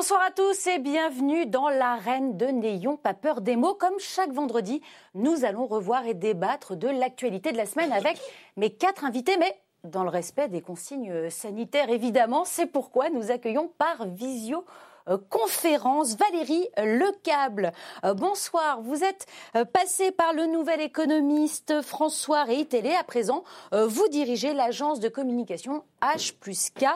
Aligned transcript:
Bonsoir 0.00 0.22
à 0.22 0.30
tous 0.30 0.66
et 0.66 0.78
bienvenue 0.78 1.44
dans 1.44 1.68
l'arène 1.68 2.38
de 2.38 2.46
N'ayons 2.46 2.96
pas 2.96 3.12
peur 3.12 3.42
des 3.42 3.54
mots. 3.54 3.74
Comme 3.74 3.98
chaque 3.98 4.32
vendredi, 4.32 4.80
nous 5.12 5.44
allons 5.44 5.66
revoir 5.66 6.06
et 6.06 6.14
débattre 6.14 6.74
de 6.74 6.88
l'actualité 6.88 7.52
de 7.52 7.58
la 7.58 7.66
semaine 7.66 7.92
avec 7.92 8.18
mes 8.56 8.70
quatre 8.70 9.04
invités, 9.04 9.36
mais 9.36 9.60
dans 9.84 10.02
le 10.02 10.08
respect 10.08 10.48
des 10.48 10.62
consignes 10.62 11.28
sanitaires 11.28 11.90
évidemment. 11.90 12.46
C'est 12.46 12.64
pourquoi 12.64 13.10
nous 13.10 13.30
accueillons 13.30 13.70
par 13.76 14.06
visio 14.06 14.64
euh, 15.08 15.18
conférence. 15.28 16.16
Valérie 16.16 16.66
Lecable, 16.78 17.72
euh, 18.04 18.14
bonsoir. 18.14 18.80
Vous 18.80 19.04
êtes 19.04 19.26
euh, 19.54 19.66
passé 19.66 20.12
par 20.12 20.32
le 20.32 20.46
nouvel 20.46 20.80
économiste 20.80 21.82
François 21.82 22.44
Réitélé. 22.44 22.94
À 22.94 23.04
présent, 23.04 23.44
vous 23.72 24.08
dirigez 24.08 24.54
l'agence 24.54 24.98
de 24.98 25.08
communication 25.08 25.84
H 26.02 26.32
plus 26.38 26.70
K 26.70 26.86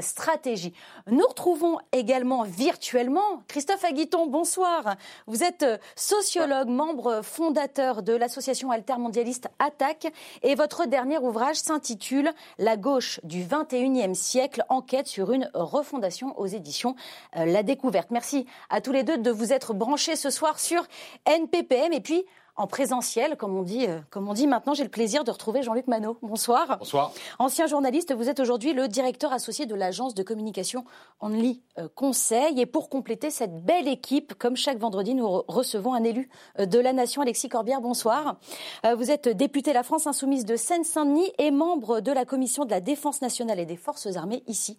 Stratégie. 0.00 0.72
Nous 1.06 1.26
retrouvons 1.26 1.78
également 1.92 2.42
virtuellement 2.44 3.42
Christophe 3.48 3.84
Aguiton. 3.84 4.26
Bonsoir. 4.26 4.96
Vous 5.26 5.42
êtes 5.42 5.64
sociologue, 5.96 6.68
membre 6.68 7.22
fondateur 7.22 8.02
de 8.02 8.12
l'association 8.12 8.70
altermondialiste 8.70 9.48
Attaque 9.58 10.12
et 10.42 10.54
votre 10.54 10.86
dernier 10.86 11.18
ouvrage 11.18 11.56
s'intitule 11.56 12.30
La 12.58 12.76
gauche 12.76 13.20
du 13.24 13.42
21e 13.42 14.14
siècle, 14.14 14.64
enquête 14.68 15.06
sur 15.06 15.32
une 15.32 15.50
refondation 15.54 16.38
aux 16.38 16.46
éditions 16.46 16.94
la 17.34 17.62
découverte. 17.62 18.10
Merci 18.10 18.46
à 18.68 18.80
tous 18.80 18.92
les 18.92 19.02
deux 19.02 19.18
de 19.18 19.30
vous 19.30 19.52
être 19.52 19.74
branchés 19.74 20.16
ce 20.16 20.30
soir 20.30 20.58
sur 20.60 20.84
NPPM. 21.26 21.92
Et 21.92 22.00
puis, 22.00 22.24
en 22.60 22.66
présentiel, 22.66 23.36
comme 23.36 23.56
on 23.56 23.62
dit, 23.62 23.86
euh, 23.86 24.00
comme 24.10 24.28
on 24.28 24.34
dit 24.34 24.46
maintenant, 24.46 24.74
j'ai 24.74 24.84
le 24.84 24.90
plaisir 24.90 25.24
de 25.24 25.30
retrouver 25.30 25.62
Jean-Luc 25.62 25.86
Manot. 25.86 26.18
Bonsoir. 26.20 26.76
Bonsoir. 26.78 27.10
Ancien 27.38 27.66
journaliste, 27.66 28.14
vous 28.14 28.28
êtes 28.28 28.38
aujourd'hui 28.38 28.74
le 28.74 28.86
directeur 28.86 29.32
associé 29.32 29.64
de 29.64 29.74
l'agence 29.74 30.14
de 30.14 30.22
communication 30.22 30.84
Only 31.20 31.62
euh, 31.78 31.88
Conseil. 31.94 32.60
Et 32.60 32.66
pour 32.66 32.90
compléter 32.90 33.30
cette 33.30 33.64
belle 33.64 33.88
équipe, 33.88 34.34
comme 34.34 34.56
chaque 34.56 34.78
vendredi, 34.78 35.14
nous 35.14 35.26
recevons 35.48 35.94
un 35.94 36.04
élu 36.04 36.28
euh, 36.58 36.66
de 36.66 36.78
la 36.78 36.92
nation, 36.92 37.22
Alexis 37.22 37.48
Corbière. 37.48 37.80
Bonsoir. 37.80 38.36
Vous 38.96 39.10
êtes 39.10 39.28
député 39.28 39.72
La 39.72 39.82
France 39.82 40.06
Insoumise 40.06 40.44
de 40.44 40.56
Seine-Saint-Denis 40.56 41.32
et 41.38 41.50
membre 41.50 42.00
de 42.00 42.12
la 42.12 42.24
commission 42.24 42.64
de 42.64 42.70
la 42.70 42.80
Défense 42.80 43.22
nationale 43.22 43.58
et 43.58 43.66
des 43.66 43.76
Forces 43.76 44.16
armées 44.16 44.42
ici 44.46 44.78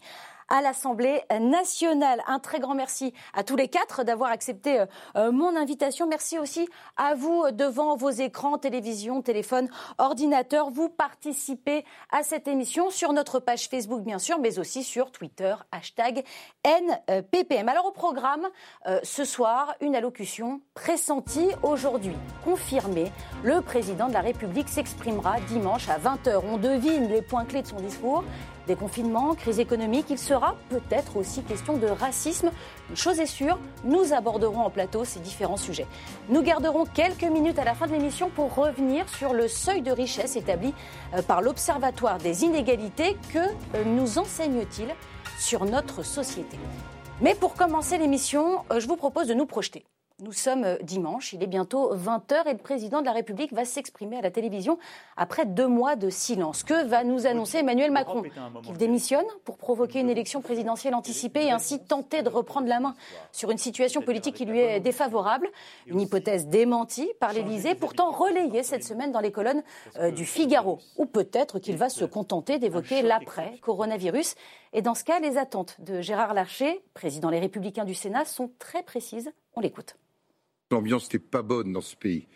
à 0.52 0.62
l'Assemblée 0.62 1.22
nationale. 1.40 2.22
Un 2.28 2.40
très 2.40 2.60
grand 2.60 2.76
merci 2.76 3.14
à 3.34 3.44
tous 3.44 3.56
les 3.56 3.70
quatre 3.70 4.04
d'avoir 4.04 4.32
accepté 4.32 4.82
euh, 4.82 4.86
euh, 5.16 5.32
mon 5.32 5.56
invitation. 5.56 6.08
Merci 6.08 6.38
aussi 6.38 6.68
à 6.98 7.16
vous 7.16 7.44
euh, 7.46 7.52
devant 7.52 7.96
vos 7.96 8.10
écrans, 8.10 8.58
télévision, 8.58 9.22
téléphone, 9.22 9.70
ordinateur. 9.98 10.70
Vous 10.70 10.90
participez 10.90 11.86
à 12.12 12.24
cette 12.24 12.50
émission 12.50 12.90
sur 12.90 13.14
notre 13.14 13.40
page 13.40 13.70
Facebook, 13.70 14.04
bien 14.04 14.20
sûr, 14.20 14.40
mais 14.40 14.60
aussi 14.60 14.84
sur 14.84 15.12
Twitter, 15.12 15.56
hashtag 15.72 16.26
NPPM. 16.66 17.70
Alors 17.70 17.86
au 17.86 17.92
programme, 17.92 18.48
ce 19.04 19.24
soir, 19.24 19.74
une 19.80 19.96
allocution 19.96 20.60
pressentie 20.74 21.48
aujourd'hui, 21.64 22.16
confirmée. 22.44 23.12
Le 23.44 23.62
président 23.62 24.08
de 24.08 24.14
la 24.14 24.22
République 24.22 24.68
s'exprimera 24.68 25.40
dimanche 25.48 25.88
à 25.88 25.98
20h. 25.98 26.42
On 26.44 26.58
devine 26.58 27.08
les 27.08 27.22
points 27.22 27.46
clés 27.46 27.62
de 27.62 27.68
son 27.68 27.78
discours. 27.78 28.24
Déconfinement, 28.68 29.34
crise 29.36 29.60
économique, 29.60 30.06
il 30.10 30.18
sera 30.18 30.56
peut-être 30.70 31.18
aussi 31.18 31.42
question 31.44 31.78
de 31.78 31.88
racisme. 31.88 32.52
Une 32.90 32.96
chose 32.96 33.20
est 33.20 33.26
sûre, 33.26 33.58
nous 33.84 34.14
aborderons 34.14 34.62
en 34.62 34.70
plateau 34.70 35.04
ces 35.04 35.20
différents 35.20 35.58
sujets. 35.58 35.88
Nous 36.30 36.42
garderons 36.42 36.86
quelques 36.86 37.24
minutes 37.24 37.60
à 37.60 37.64
la 37.64 37.74
fin 37.74 37.88
de 37.88 37.94
l'émission 37.94 38.30
pour 38.30 38.54
revenir 38.54 39.08
sur 39.10 39.34
le 39.34 39.48
seuil 39.48 39.82
de 39.82 39.92
richesse 39.92 40.36
établi 40.36 40.74
euh, 41.16 41.22
par 41.22 41.42
l'Observatoire 41.42 42.18
des 42.18 42.44
inégalités. 42.44 43.18
Que 43.34 43.40
euh, 43.40 43.84
nous 43.86 44.18
enseigne-t-il 44.18 44.90
sur 45.40 45.66
notre 45.66 46.04
société 46.04 46.58
Mais 47.22 47.36
pour 47.36 47.56
commencer 47.56 47.98
l'émission, 47.98 48.64
euh, 48.72 48.80
je 48.80 48.88
vous 48.88 48.96
propose 48.96 49.28
de 49.28 49.34
nous 49.34 49.46
projeter. 49.46 49.84
Nous 50.22 50.34
sommes 50.34 50.66
euh, 50.66 50.78
dimanche, 50.84 51.34
il 51.34 51.42
est 51.42 51.48
bientôt 51.48 51.96
20h 51.96 52.48
et 52.48 52.52
le 52.52 52.60
président 52.60 53.02
de 53.02 53.08
la 53.08 53.12
République 53.12 53.54
va 53.54 53.66
s'exprimer 53.66 54.18
à 54.18 54.22
la 54.22 54.30
télévision 54.30 54.78
après 55.18 55.48
deux 55.48 55.66
mois 55.68 55.96
de 55.96 56.12
silence. 56.12 56.62
Que 56.62 56.86
va 56.86 57.04
nous 57.04 57.26
annoncer 57.26 57.58
Emmanuel 57.58 57.90
Macron 57.90 58.22
Qu'il 58.62 58.78
démissionne 58.78 59.26
pour 59.46 59.58
provoquer 59.58 60.00
une 60.00 60.12
élection 60.12 60.42
présidentielle 60.42 60.94
anticipée 60.94 61.46
et 61.46 61.52
ainsi 61.52 61.80
tenter 61.84 62.22
de 62.22 62.30
reprendre 62.30 62.68
la 62.68 62.80
main 62.80 62.94
sur 63.32 63.50
une 63.50 63.58
situation 63.58 64.04
politique 64.04 64.36
qui 64.36 64.46
lui 64.46 64.60
est 64.60 64.80
défavorable. 64.80 65.50
Une 65.88 66.00
hypothèse 66.00 66.46
démentie 66.46 67.12
par 67.20 67.34
l'Élysée, 67.34 67.74
pourtant 67.74 68.12
relayée 68.12 68.62
cette 68.62 68.84
semaine 68.84 69.12
dans 69.12 69.22
les 69.22 69.32
colonnes 69.32 69.64
euh, 69.98 70.12
du 70.12 70.26
Figaro. 70.26 70.78
Ou 70.98 71.08
peut-être 71.08 71.58
qu'il 71.58 71.78
va 71.78 71.90
se 71.90 72.06
contenter 72.06 72.60
d'évoquer 72.60 73.02
l'après-coronavirus. 73.02 74.36
Et 74.74 74.84
dans 74.84 74.94
ce 74.94 75.04
cas, 75.04 75.20
les 75.20 75.40
attentes 75.40 75.82
de 75.82 76.00
Gérard 76.00 76.36
Larcher, 76.36 76.84
président 76.94 77.32
Les 77.32 77.40
Républicains 77.40 77.86
du 77.86 77.96
Sénat, 77.96 78.26
sont 78.26 78.52
très 78.60 78.84
précises. 78.84 79.32
On 79.56 79.62
l'écoute. 79.62 79.96
L'ambiance 80.72 81.04
n'était 81.04 81.20
pas 81.20 81.42
bonne 81.42 81.74
dans 81.74 81.82
ce 81.82 81.96
pays. 81.96 82.28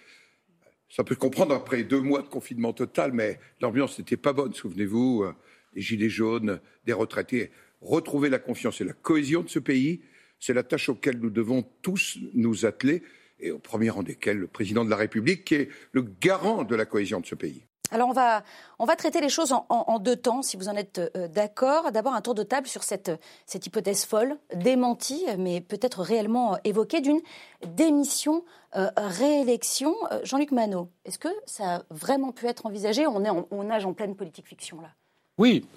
Ça 0.90 1.04
peut 1.04 1.16
comprendre 1.16 1.56
après 1.56 1.84
deux 1.84 2.02
mois 2.02 2.22
de 2.22 2.28
confinement 2.28 2.74
total, 2.74 3.12
mais 3.12 3.40
l'ambiance 3.62 3.98
n'était 3.98 4.18
pas 4.18 4.34
bonne. 4.34 4.54
Souvenez-vous, 4.54 5.24
euh, 5.24 5.34
des 5.74 5.82
gilets 5.82 6.10
jaunes, 6.10 6.60
des 6.86 6.94
retraités. 6.94 7.52
Retrouver 7.82 8.30
la 8.30 8.40
confiance 8.40 8.82
et 8.82 8.84
la 8.84 8.94
cohésion 8.94 9.42
de 9.42 9.50
ce 9.50 9.60
pays, 9.60 10.02
c'est 10.40 10.54
la 10.54 10.64
tâche 10.64 10.90
auquel 10.90 11.20
nous 11.20 11.30
devons 11.30 11.64
tous 11.82 12.20
nous 12.34 12.66
atteler, 12.66 13.04
et 13.40 13.52
au 13.52 13.60
premier 13.60 13.90
rang 13.90 14.04
desquels 14.04 14.38
le 14.38 14.48
président 14.48 14.86
de 14.86 14.90
la 14.90 14.96
République, 14.96 15.46
qui 15.46 15.56
est 15.56 15.70
le 15.92 16.04
garant 16.04 16.64
de 16.64 16.76
la 16.76 16.86
cohésion 16.86 17.20
de 17.20 17.26
ce 17.26 17.36
pays. 17.36 17.64
Alors 17.92 18.10
on 18.10 18.14
va, 18.14 18.44
on 18.80 18.86
va 18.86 18.96
traiter 18.96 19.22
les 19.22 19.30
choses 19.30 19.54
en, 19.54 20.00
deux 20.00 20.16
temps, 20.16 20.42
si 20.42 20.58
vous 20.58 20.70
en 20.70 20.76
êtes 20.76 21.00
euh, 21.16 21.28
d'accord. 21.28 21.92
D'abord 21.92 22.14
un 22.14 22.22
tour 22.22 22.36
de 22.36 22.44
table 22.44 22.68
sur 22.68 22.84
cette, 22.84 23.12
cette 23.46 23.66
hypothèse 23.66 24.06
folle, 24.06 24.38
démentie, 24.54 25.26
mais 25.38 25.62
peut-être 25.62 26.02
réellement 26.02 26.58
évoquée, 26.64 27.02
d'une 27.02 27.22
démission, 27.66 28.44
euh, 28.76 28.90
réélection. 28.96 29.96
Euh, 30.12 30.20
Jean-Luc 30.24 30.52
Manot, 30.52 30.90
est-ce 31.06 31.20
que 31.20 31.30
ça 31.46 31.76
a 31.76 31.82
vraiment 31.90 32.32
pu 32.32 32.48
être 32.48 32.66
envisagé? 32.66 33.06
On, 33.08 33.24
est 33.24 33.46
on 33.52 33.64
nage 33.64 33.86
en 33.86 33.94
pleine 33.94 34.16
politique 34.16 34.48
fiction 34.48 34.82
là. 34.82 34.90
Oui. 35.38 35.68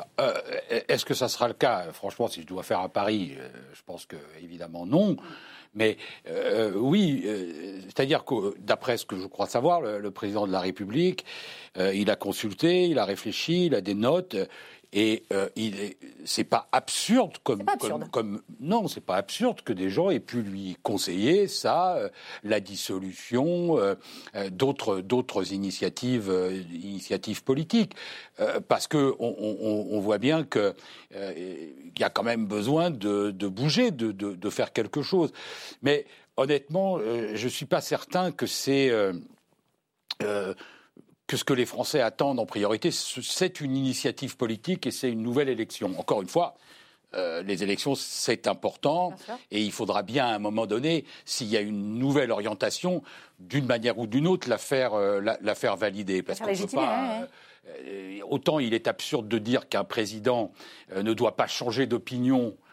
Est-ce 0.89 1.05
que 1.05 1.15
ça 1.15 1.27
sera 1.27 1.49
le 1.49 1.55
cas? 1.55 1.93
Franchement, 1.93 2.29
si 2.29 2.43
je 2.43 2.47
dois 2.47 2.63
faire 2.63 2.79
à 2.79 2.89
Paris, 2.89 3.37
je 3.73 3.83
pense 3.83 4.07
que 4.07 4.15
évidemment 4.41 4.87
non. 4.87 5.17
Mais 5.75 5.97
euh, 6.29 6.73
oui, 6.75 7.23
euh, 7.27 7.81
c'est-à-dire 7.85 8.25
que 8.25 8.57
d'après 8.59 8.97
ce 8.97 9.07
que 9.07 9.17
je 9.17 9.27
crois 9.27 9.47
savoir, 9.47 9.81
le, 9.81 10.11
président 10.11 10.47
de 10.47 10.53
la 10.53 10.61
République, 10.61 11.25
euh, 11.77 11.95
il 11.95 12.11
a 12.11 12.17
consulté, 12.17 12.87
il 12.87 12.99
a 12.99 13.05
réfléchi, 13.05 13.67
il 13.67 13.75
a 13.75 13.81
des 13.81 13.95
notes. 13.95 14.37
Et 14.93 15.25
euh, 15.33 15.49
c'est 16.25 16.45
pas 16.45 16.69
absurde 16.73 17.37
comme, 17.45 17.65
pas 17.65 17.73
absurde. 17.73 18.11
comme, 18.11 18.43
non, 18.61 18.89
c'est 18.89 19.05
pas 19.05 19.17
absurde 19.17 19.63
que 19.63 19.73
des 19.73 19.91
gens 19.91 20.11
aient 20.11 20.21
pu 20.21 20.43
lui 20.43 20.77
conseiller 20.83 21.47
ça, 21.47 21.99
la 22.43 22.61
dissolution, 22.61 23.77
d'autres 24.51 25.01
d'autres 25.01 25.53
initiatives 25.53 26.33
initiatives 26.73 27.45
politiques, 27.45 27.95
parce 28.69 28.87
que 28.87 29.15
on, 29.19 29.35
on, 29.39 29.87
on, 29.91 30.01
voit 30.01 30.19
bien 30.19 30.45
que 30.45 30.75
il 31.15 32.01
y 32.01 32.05
a 32.05 32.11
quand 32.11 32.23
même 32.23 32.47
besoin 32.47 32.91
de, 32.91 33.31
de 33.31 33.49
bouger, 33.49 33.91
de, 33.91 34.13
de, 34.13 34.35
de, 34.35 34.51
faire 34.51 34.73
quelque 34.73 35.03
chose. 35.03 35.33
Mais 35.83 36.07
honnêtement, 36.39 36.99
euh, 36.99 37.33
je 37.35 37.49
suis 37.49 37.67
pas 37.67 37.81
certain 37.81 38.33
que 38.33 38.47
c'est 38.47 38.91
euh, 38.91 39.13
euh, 40.23 40.55
que 41.29 41.37
ce 41.37 41.45
que 41.45 41.53
les 41.53 41.67
Français 41.67 42.01
attendent 42.01 42.41
en 42.41 42.47
priorité, 42.47 42.91
c'est 42.91 43.61
une 43.61 43.77
initiative 43.77 44.37
politique 44.37 44.87
et 44.87 44.91
c'est 44.91 45.11
une 45.11 45.23
nouvelle 45.23 45.49
élection. 45.49 45.93
Encore 45.99 46.23
une 46.23 46.29
fois, 46.29 46.57
les 47.15 47.63
élections, 47.63 47.95
c'est 47.95 48.49
important 48.49 49.13
et 49.51 49.63
il 49.63 49.71
faudra 49.71 50.03
bien 50.03 50.27
à 50.27 50.35
un 50.35 50.39
moment 50.39 50.67
donné, 50.67 51.05
s'il 51.25 51.49
y 51.49 51.57
a 51.57 51.61
une 51.61 51.99
nouvelle 51.99 52.33
orientation, 52.33 53.03
d'une 53.39 53.67
manière 53.67 53.99
ou 53.99 54.07
d'une 54.07 54.27
autre, 54.27 54.49
la 54.49 54.59
faire, 54.59 54.99
la, 54.99 55.55
faire 55.55 55.77
valider. 55.77 56.23
Parce 56.23 56.41
qu'on 56.41 56.55
peut 56.55 56.67
pas. 56.67 57.29
autant 58.29 58.59
il 58.59 58.75
est 58.75 58.89
absurde 58.89 59.29
de 59.29 59.39
dire 59.39 59.69
qu'un 59.69 59.85
président 59.85 60.51
ne 60.95 61.13
doit 61.13 61.37
pas 61.37 61.47
changer 61.47 61.87
d'opinion 61.87 62.55
euh, 62.57 62.68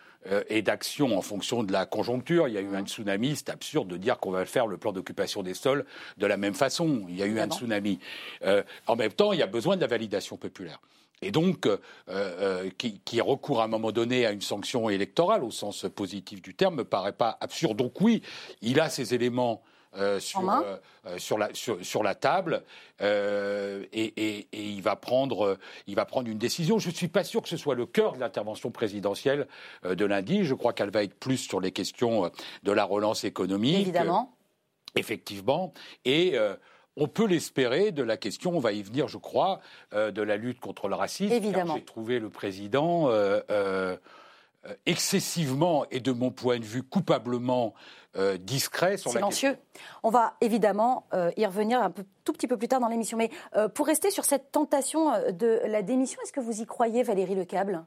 et 0.49 0.61
d'action 0.61 1.17
en 1.17 1.21
fonction 1.21 1.63
de 1.63 1.71
la 1.71 1.85
conjoncture. 1.85 2.47
Il 2.47 2.53
y 2.53 2.57
a 2.57 2.61
eu 2.61 2.75
un 2.75 2.85
tsunami, 2.85 3.35
c'est 3.35 3.49
absurde 3.49 3.87
de 3.87 3.97
dire 3.97 4.17
qu'on 4.19 4.31
va 4.31 4.45
faire 4.45 4.67
le 4.67 4.77
plan 4.77 4.91
d'occupation 4.91 5.43
des 5.43 5.53
sols 5.53 5.85
de 6.17 6.25
la 6.25 6.37
même 6.37 6.53
façon. 6.53 7.05
Il 7.09 7.17
y 7.17 7.23
a 7.23 7.25
eu 7.25 7.39
un 7.39 7.47
tsunami. 7.47 7.99
Euh, 8.43 8.63
en 8.87 8.95
même 8.95 9.11
temps, 9.11 9.33
il 9.33 9.39
y 9.39 9.43
a 9.43 9.47
besoin 9.47 9.75
de 9.75 9.81
la 9.81 9.87
validation 9.87 10.37
populaire. 10.37 10.79
Et 11.21 11.31
donc, 11.31 11.67
euh, 12.09 12.69
qui, 12.77 12.99
qui, 12.99 13.21
recourt 13.21 13.61
à 13.61 13.65
un 13.65 13.67
moment 13.67 13.91
donné 13.91 14.25
à 14.25 14.31
une 14.31 14.41
sanction 14.41 14.89
électorale, 14.89 15.43
au 15.43 15.51
sens 15.51 15.85
positif 15.95 16.41
du 16.41 16.53
terme, 16.53 16.75
me 16.75 16.83
paraît 16.83 17.13
pas 17.13 17.37
absurde. 17.39 17.77
Donc 17.77 18.01
oui, 18.01 18.21
il 18.61 18.79
a 18.79 18.89
ces 18.89 19.13
éléments 19.13 19.63
euh, 19.97 20.19
sur, 20.19 20.49
euh, 20.49 20.77
euh, 21.05 21.17
sur, 21.17 21.37
la, 21.37 21.49
sur, 21.53 22.03
la 22.03 22.15
table 22.15 22.63
et, 23.01 23.85
et, 23.93 24.47
il, 24.51 24.81
va 24.81 24.95
prendre, 24.95 25.57
il 25.87 25.95
va 25.95 26.05
prendre 26.05 26.29
une 26.29 26.37
décision. 26.37 26.79
Je 26.79 26.89
ne 26.89 26.93
suis 26.93 27.07
pas 27.07 27.23
sûr 27.23 27.41
que 27.41 27.49
ce 27.49 27.57
soit 27.57 27.75
le 27.75 27.85
cœur 27.85 28.13
de 28.13 28.19
l'intervention 28.19 28.71
présidentielle 28.71 29.47
de 29.83 30.05
lundi. 30.05 30.43
Je 30.43 30.53
crois 30.53 30.73
qu'elle 30.73 30.91
va 30.91 31.03
être 31.03 31.17
plus 31.17 31.37
sur 31.37 31.61
les 31.61 31.71
questions 31.71 32.31
de 32.63 32.71
la 32.71 32.83
relance 32.83 33.23
économique. 33.23 33.79
Évidemment. 33.79 34.33
Effectivement. 34.95 35.73
Et 36.03 36.37
on 36.97 37.07
peut 37.07 37.27
l'espérer 37.27 37.91
de 37.91 38.03
la 38.03 38.17
question, 38.17 38.55
on 38.55 38.59
va 38.59 38.71
y 38.71 38.81
venir, 38.81 39.07
je 39.07 39.17
crois, 39.17 39.59
de 39.93 40.21
la 40.21 40.37
lutte 40.37 40.59
contre 40.59 40.87
le 40.87 40.95
racisme. 40.95 41.33
Évidemment. 41.33 41.75
J'ai 41.75 41.83
trouvé 41.83 42.19
le 42.19 42.29
président 42.29 43.09
excessivement 44.85 45.85
et 45.91 45.99
de 45.99 46.11
mon 46.11 46.31
point 46.31 46.59
de 46.59 46.65
vue 46.65 46.83
coupablement 46.83 47.73
discret 48.39 48.97
sur 48.97 49.11
Silencieux. 49.11 49.57
On 50.03 50.09
va 50.09 50.33
évidemment 50.41 51.07
y 51.37 51.45
revenir 51.45 51.81
un 51.81 51.89
peu, 51.89 52.03
tout 52.23 52.33
petit 52.33 52.47
peu 52.47 52.57
plus 52.57 52.67
tard 52.67 52.79
dans 52.79 52.87
l'émission. 52.87 53.17
Mais 53.17 53.29
pour 53.73 53.87
rester 53.87 54.11
sur 54.11 54.25
cette 54.25 54.51
tentation 54.51 55.11
de 55.31 55.59
la 55.65 55.81
démission, 55.81 56.21
est-ce 56.23 56.33
que 56.33 56.39
vous 56.39 56.61
y 56.61 56.65
croyez, 56.65 57.03
Valérie 57.03 57.35
Lecable? 57.35 57.83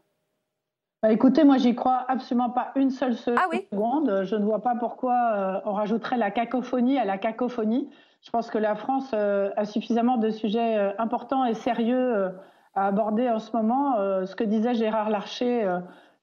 Bah, 1.02 1.12
écoutez, 1.12 1.44
moi, 1.44 1.58
j'y 1.58 1.74
crois 1.74 2.04
absolument 2.08 2.50
pas 2.50 2.72
une 2.74 2.90
seule 2.90 3.16
ah 3.36 3.46
seconde. 3.52 4.24
Je 4.24 4.36
ne 4.36 4.44
vois 4.44 4.62
pas 4.62 4.74
pourquoi 4.74 5.62
on 5.64 5.72
rajouterait 5.72 6.16
la 6.16 6.30
cacophonie 6.30 6.98
à 6.98 7.04
la 7.04 7.18
cacophonie. 7.18 7.88
Je 8.22 8.30
pense 8.30 8.50
que 8.50 8.58
la 8.58 8.74
France 8.74 9.10
euh, 9.14 9.50
a 9.56 9.64
suffisamment 9.64 10.16
de 10.16 10.30
sujets 10.30 10.76
euh, 10.76 10.90
importants 10.98 11.44
et 11.44 11.54
sérieux 11.54 12.16
euh, 12.16 12.30
à 12.74 12.86
aborder 12.86 13.28
en 13.30 13.38
ce 13.38 13.56
moment. 13.56 13.96
Ce 14.24 14.36
que 14.36 14.44
disait 14.44 14.74
Gérard 14.74 15.10
Larcher 15.10 15.68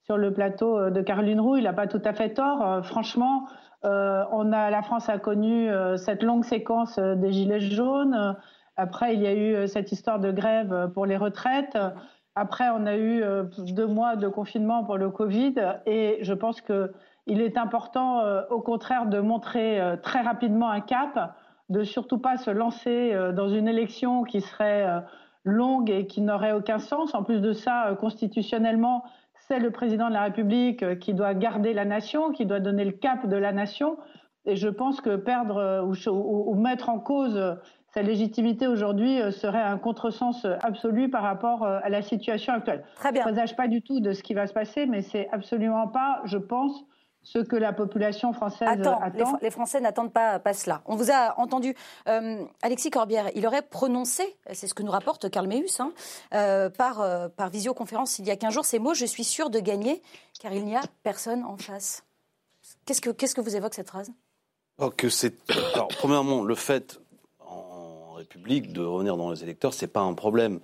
sur 0.03 0.15
le 0.15 0.31
plateau 0.31 0.89
de 0.89 1.01
Caroline 1.01 1.41
Roux, 1.41 1.57
il 1.57 1.63
n'a 1.63 1.73
pas 1.73 1.87
tout 1.87 2.01
à 2.05 2.13
fait 2.13 2.29
tort. 2.29 2.85
Franchement, 2.85 3.47
on 3.85 4.51
a, 4.51 4.69
la 4.69 4.81
France 4.81 5.09
a 5.09 5.17
connu 5.19 5.69
cette 5.97 6.23
longue 6.23 6.43
séquence 6.43 6.97
des 6.99 7.31
gilets 7.31 7.59
jaunes. 7.59 8.35
Après, 8.77 9.13
il 9.13 9.21
y 9.21 9.27
a 9.27 9.33
eu 9.33 9.67
cette 9.67 9.91
histoire 9.91 10.19
de 10.19 10.31
grève 10.31 10.91
pour 10.93 11.05
les 11.05 11.17
retraites. 11.17 11.77
Après, 12.35 12.69
on 12.69 12.85
a 12.85 12.97
eu 12.97 13.23
deux 13.57 13.87
mois 13.87 14.15
de 14.15 14.27
confinement 14.27 14.83
pour 14.83 14.97
le 14.97 15.09
Covid. 15.09 15.55
Et 15.85 16.17
je 16.21 16.33
pense 16.33 16.61
qu'il 16.61 17.41
est 17.41 17.57
important, 17.57 18.23
au 18.49 18.61
contraire, 18.61 19.05
de 19.05 19.19
montrer 19.19 19.79
très 20.01 20.21
rapidement 20.21 20.69
un 20.69 20.81
cap 20.81 21.35
de 21.69 21.83
surtout 21.83 22.19
pas 22.19 22.37
se 22.37 22.51
lancer 22.51 23.11
euh, 23.13 23.31
dans 23.31 23.49
une 23.49 23.67
élection 23.67 24.23
qui 24.23 24.41
serait 24.41 24.87
euh, 24.87 24.99
longue 25.43 25.89
et 25.89 26.07
qui 26.07 26.21
n'aurait 26.21 26.51
aucun 26.51 26.79
sens. 26.79 27.15
En 27.15 27.23
plus 27.23 27.41
de 27.41 27.53
ça, 27.53 27.87
euh, 27.87 27.95
constitutionnellement, 27.95 29.03
c'est 29.47 29.59
le 29.59 29.71
président 29.71 30.09
de 30.09 30.13
la 30.13 30.23
République 30.23 30.99
qui 30.99 31.13
doit 31.13 31.33
garder 31.33 31.73
la 31.73 31.85
nation, 31.85 32.31
qui 32.31 32.45
doit 32.45 32.59
donner 32.59 32.85
le 32.85 32.91
cap 32.91 33.27
de 33.27 33.35
la 33.35 33.51
nation. 33.51 33.97
Et 34.45 34.55
je 34.55 34.67
pense 34.67 35.01
que 35.01 35.15
perdre 35.15 35.83
ou, 35.83 36.55
mettre 36.55 36.89
en 36.89 36.99
cause 36.99 37.57
sa 37.93 38.01
légitimité 38.01 38.67
aujourd'hui 38.67 39.19
serait 39.31 39.61
un 39.61 39.77
contresens 39.77 40.45
absolu 40.61 41.09
par 41.09 41.23
rapport 41.23 41.65
à 41.65 41.89
la 41.89 42.01
situation 42.01 42.53
actuelle. 42.53 42.83
Très 42.95 43.11
bien. 43.11 43.23
Je 43.23 43.29
ne 43.29 43.33
présage 43.33 43.55
pas 43.55 43.67
du 43.67 43.81
tout 43.81 44.01
de 44.01 44.11
ce 44.11 44.21
qui 44.21 44.33
va 44.33 44.47
se 44.47 44.53
passer, 44.53 44.85
mais 44.85 45.01
c'est 45.01 45.29
absolument 45.31 45.87
pas, 45.87 46.21
je 46.25 46.37
pense, 46.37 46.85
ce 47.25 47.39
que 47.39 47.55
la 47.55 47.73
population 47.73 48.33
française 48.33 48.67
attend. 48.69 48.99
Les, 49.41 49.49
Français 49.49 49.81
n'attendent 49.81 50.13
pas, 50.13 50.39
pas, 50.39 50.53
cela. 50.53 50.81
On 50.85 50.95
vous 50.95 51.11
a 51.11 51.37
entendu, 51.39 51.75
euh, 52.07 52.45
Alexis 52.61 52.91
Corbière, 52.91 53.29
il 53.35 53.45
aurait 53.47 53.63
prononcé, 53.63 54.37
c'est 54.53 54.67
ce 54.67 54.73
que 54.75 54.83
nous 54.83 54.91
rapporte 54.91 55.29
Karl 55.29 55.47
Meus, 55.47 55.79
hein, 55.79 55.91
euh, 56.33 56.69
par, 56.69 57.01
euh, 57.01 57.27
par 57.27 57.49
visioconférence 57.49 58.19
il 58.19 58.27
y 58.27 58.31
a 58.31 58.35
15 58.35 58.53
jours, 58.53 58.65
ces 58.65 58.77
mots 58.77 58.93
Je 58.93 59.05
suis 59.05 59.23
sûr 59.23 59.49
de 59.49 59.59
gagner, 59.59 60.01
car 60.39 60.53
il 60.53 60.65
n'y 60.65 60.75
a 60.75 60.81
personne 61.03 61.43
en 61.43 61.57
face. 61.57 62.03
Qu'est-ce 62.85 63.01
que, 63.01 63.09
qu'est-ce 63.09 63.33
que 63.33 63.41
vous 63.41 63.55
évoque 63.55 63.73
cette 63.73 63.89
phrase? 63.89 64.11
Oh, 64.77 64.91
que 64.91 65.09
c'est, 65.09 65.35
alors, 65.73 65.87
Premièrement, 65.87 66.43
le 66.43 66.55
fait 66.55 66.99
en 67.39 68.13
République 68.13 68.71
de 68.71 68.83
revenir 68.83 69.17
dans 69.17 69.31
les 69.31 69.41
électeurs, 69.41 69.73
c'est 69.73 69.87
pas 69.87 70.01
un 70.01 70.13
problème. 70.13 70.59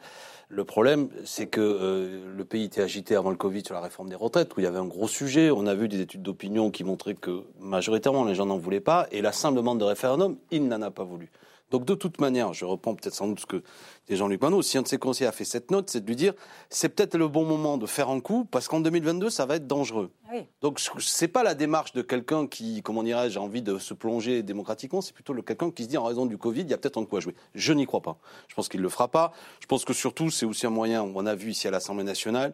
Le 0.53 0.65
problème, 0.65 1.07
c'est 1.23 1.47
que 1.47 1.61
euh, 1.61 2.35
le 2.35 2.43
pays 2.43 2.65
était 2.65 2.81
agité 2.81 3.15
avant 3.15 3.29
le 3.29 3.37
Covid 3.37 3.63
sur 3.63 3.73
la 3.73 3.79
réforme 3.79 4.09
des 4.09 4.15
retraites, 4.15 4.53
où 4.57 4.59
il 4.59 4.63
y 4.63 4.67
avait 4.67 4.79
un 4.79 4.85
gros 4.85 5.07
sujet. 5.07 5.49
On 5.49 5.65
a 5.65 5.73
vu 5.73 5.87
des 5.87 6.01
études 6.01 6.23
d'opinion 6.23 6.71
qui 6.71 6.83
montraient 6.83 7.15
que 7.15 7.43
majoritairement 7.61 8.25
les 8.25 8.35
gens 8.35 8.45
n'en 8.45 8.57
voulaient 8.57 8.81
pas. 8.81 9.07
Et 9.13 9.21
la 9.21 9.31
simple 9.31 9.55
demande 9.55 9.79
de 9.79 9.85
référendum, 9.85 10.35
il 10.51 10.67
n'en 10.67 10.81
a 10.81 10.91
pas 10.91 11.05
voulu. 11.05 11.31
Donc 11.71 11.85
de 11.85 11.95
toute 11.95 12.19
manière, 12.19 12.53
je 12.53 12.65
reprends 12.65 12.93
peut-être 12.93 13.15
sans 13.15 13.27
doute 13.27 13.39
ce 13.39 13.45
que 13.45 13.63
des 14.07 14.17
Jean-Luc 14.17 14.41
Manot, 14.41 14.61
si 14.61 14.77
un 14.77 14.81
de 14.81 14.87
ses 14.87 14.97
conseillers 14.97 15.27
a 15.27 15.31
fait 15.31 15.45
cette 15.45 15.71
note, 15.71 15.89
c'est 15.89 16.01
de 16.01 16.07
lui 16.07 16.17
dire 16.17 16.33
c'est 16.69 16.89
peut-être 16.89 17.17
le 17.17 17.29
bon 17.29 17.45
moment 17.45 17.77
de 17.77 17.85
faire 17.85 18.09
un 18.09 18.19
coup 18.19 18.45
parce 18.45 18.67
qu'en 18.67 18.81
2022 18.81 19.29
ça 19.29 19.45
va 19.45 19.55
être 19.55 19.67
dangereux. 19.67 20.11
Ah 20.25 20.33
oui. 20.33 20.45
Donc 20.61 20.81
c'est 20.99 21.29
pas 21.29 21.43
la 21.43 21.55
démarche 21.55 21.93
de 21.93 22.01
quelqu'un 22.01 22.45
qui, 22.45 22.81
comment 22.83 23.03
dirais-je, 23.03 23.39
a 23.39 23.41
envie 23.41 23.61
de 23.61 23.79
se 23.79 23.93
plonger 23.93 24.43
démocratiquement, 24.43 25.01
c'est 25.01 25.13
plutôt 25.13 25.33
le 25.33 25.41
quelqu'un 25.41 25.71
qui 25.71 25.85
se 25.85 25.87
dit 25.87 25.97
en 25.97 26.03
raison 26.03 26.25
du 26.25 26.37
Covid, 26.37 26.61
il 26.61 26.69
y 26.69 26.73
a 26.73 26.77
peut-être 26.77 26.99
un 26.99 27.05
coup 27.05 27.17
à 27.17 27.21
jouer. 27.21 27.35
Je 27.55 27.71
n'y 27.71 27.85
crois 27.85 28.01
pas. 28.01 28.17
Je 28.49 28.55
pense 28.55 28.67
qu'il 28.67 28.81
le 28.81 28.89
fera 28.89 29.07
pas. 29.07 29.31
Je 29.61 29.65
pense 29.67 29.85
que 29.85 29.93
surtout 29.93 30.29
c'est 30.29 30.45
aussi 30.45 30.65
un 30.67 30.71
moyen, 30.71 31.01
on 31.03 31.25
a 31.25 31.35
vu 31.35 31.51
ici 31.51 31.67
à 31.67 31.71
l'Assemblée 31.71 32.03
nationale, 32.03 32.53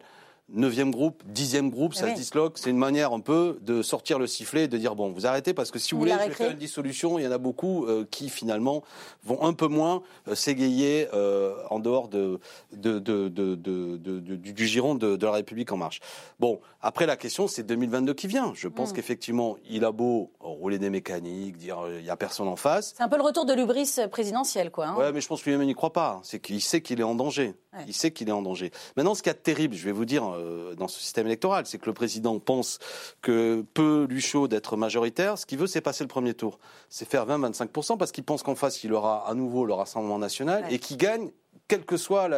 neuvième 0.50 0.90
groupe, 0.90 1.22
dixième 1.26 1.70
groupe, 1.70 1.94
ça 1.94 2.10
se 2.10 2.14
disloque. 2.14 2.58
C'est 2.58 2.70
une 2.70 2.78
manière 2.78 3.12
un 3.12 3.20
peu 3.20 3.58
de 3.60 3.82
sortir 3.82 4.18
le 4.18 4.26
sifflet 4.26 4.64
et 4.64 4.68
de 4.68 4.78
dire 4.78 4.94
bon, 4.94 5.10
vous 5.10 5.26
arrêtez 5.26 5.52
parce 5.52 5.70
que 5.70 5.78
si 5.78 5.92
vous, 5.92 6.00
voulez, 6.00 6.12
je 6.12 6.28
vais 6.28 6.34
faire 6.34 6.50
une 6.50 6.58
dissolution. 6.58 7.18
Il 7.18 7.24
y 7.24 7.28
en 7.28 7.32
a 7.32 7.38
beaucoup 7.38 7.84
euh, 7.84 8.06
qui 8.10 8.28
finalement 8.28 8.82
vont 9.24 9.42
un 9.42 9.52
peu 9.52 9.68
moins 9.68 10.02
euh, 10.26 10.34
s'égayer 10.34 11.08
euh, 11.12 11.54
en 11.70 11.78
dehors 11.78 12.08
de, 12.08 12.40
de, 12.72 12.98
de, 12.98 13.28
du, 14.08 14.66
giron 14.66 14.94
de, 14.94 15.18
la 15.24 15.32
République 15.32 15.70
en 15.72 15.76
marche. 15.76 16.00
Bon, 16.40 16.60
après 16.80 17.06
la 17.06 17.16
question, 17.16 17.46
c'est 17.46 17.64
2022 17.64 18.14
qui 18.14 18.26
vient. 18.26 18.52
Je 18.54 18.68
pense 18.68 18.92
mm. 18.92 18.94
qu'effectivement, 18.94 19.56
il 19.68 19.84
a 19.84 19.92
beau 19.92 20.30
rouler 20.40 20.78
des 20.78 20.90
mécaniques, 20.90 21.56
dire 21.58 21.78
il 21.98 22.04
y 22.04 22.10
a 22.10 22.16
personne 22.16 22.48
en 22.48 22.56
face. 22.56 22.94
C'est 22.96 23.02
un 23.02 23.08
peu 23.08 23.16
le 23.16 23.22
retour 23.22 23.44
de 23.44 23.52
l'ubris 23.52 23.96
présidentiel, 24.10 24.70
quoi. 24.70 24.88
Hein. 24.88 24.96
Ouais, 24.96 25.12
mais 25.12 25.20
je 25.20 25.28
pense 25.28 25.42
que 25.42 25.50
lui-même 25.50 25.66
n'y 25.66 25.74
croit 25.74 25.92
pas. 25.92 26.20
C'est 26.22 26.40
qu'il 26.40 26.62
sait 26.62 26.80
qu'il 26.80 27.00
est 27.00 27.04
en 27.04 27.14
danger. 27.14 27.54
Il 27.86 27.94
sait 27.94 28.10
qu'il 28.10 28.28
est 28.28 28.32
en 28.32 28.42
danger. 28.42 28.72
Maintenant, 28.96 29.14
ce 29.14 29.22
qui 29.22 29.28
est 29.28 29.34
terrible, 29.34 29.76
je 29.76 29.84
vais 29.84 29.92
vous 29.92 30.04
dire 30.04 30.24
euh, 30.38 30.74
dans 30.74 30.88
ce 30.88 31.00
système 31.00 31.26
électoral, 31.26 31.66
c'est 31.66 31.78
que 31.78 31.86
le 31.86 31.92
président 31.92 32.38
pense 32.38 32.78
que 33.22 33.64
peut 33.74 34.06
lui 34.08 34.20
chaud 34.20 34.48
d'être 34.48 34.76
majoritaire. 34.76 35.38
Ce 35.38 35.46
qu'il 35.46 35.58
veut, 35.58 35.66
c'est 35.66 35.80
passer 35.80 36.04
le 36.04 36.08
premier 36.08 36.34
tour. 36.34 36.58
C'est 36.88 37.08
faire 37.08 37.26
20-25%, 37.26 37.96
parce 37.96 38.12
qu'il 38.12 38.24
pense 38.24 38.42
qu'en 38.42 38.54
face, 38.54 38.84
il 38.84 38.92
aura 38.92 39.28
à 39.28 39.34
nouveau 39.34 39.64
le 39.64 39.74
Rassemblement 39.74 40.18
national 40.18 40.64
et 40.70 40.78
qu'il 40.78 40.96
gagne, 40.96 41.30
quel 41.66 41.84
que 41.84 41.96
soit, 41.96 42.28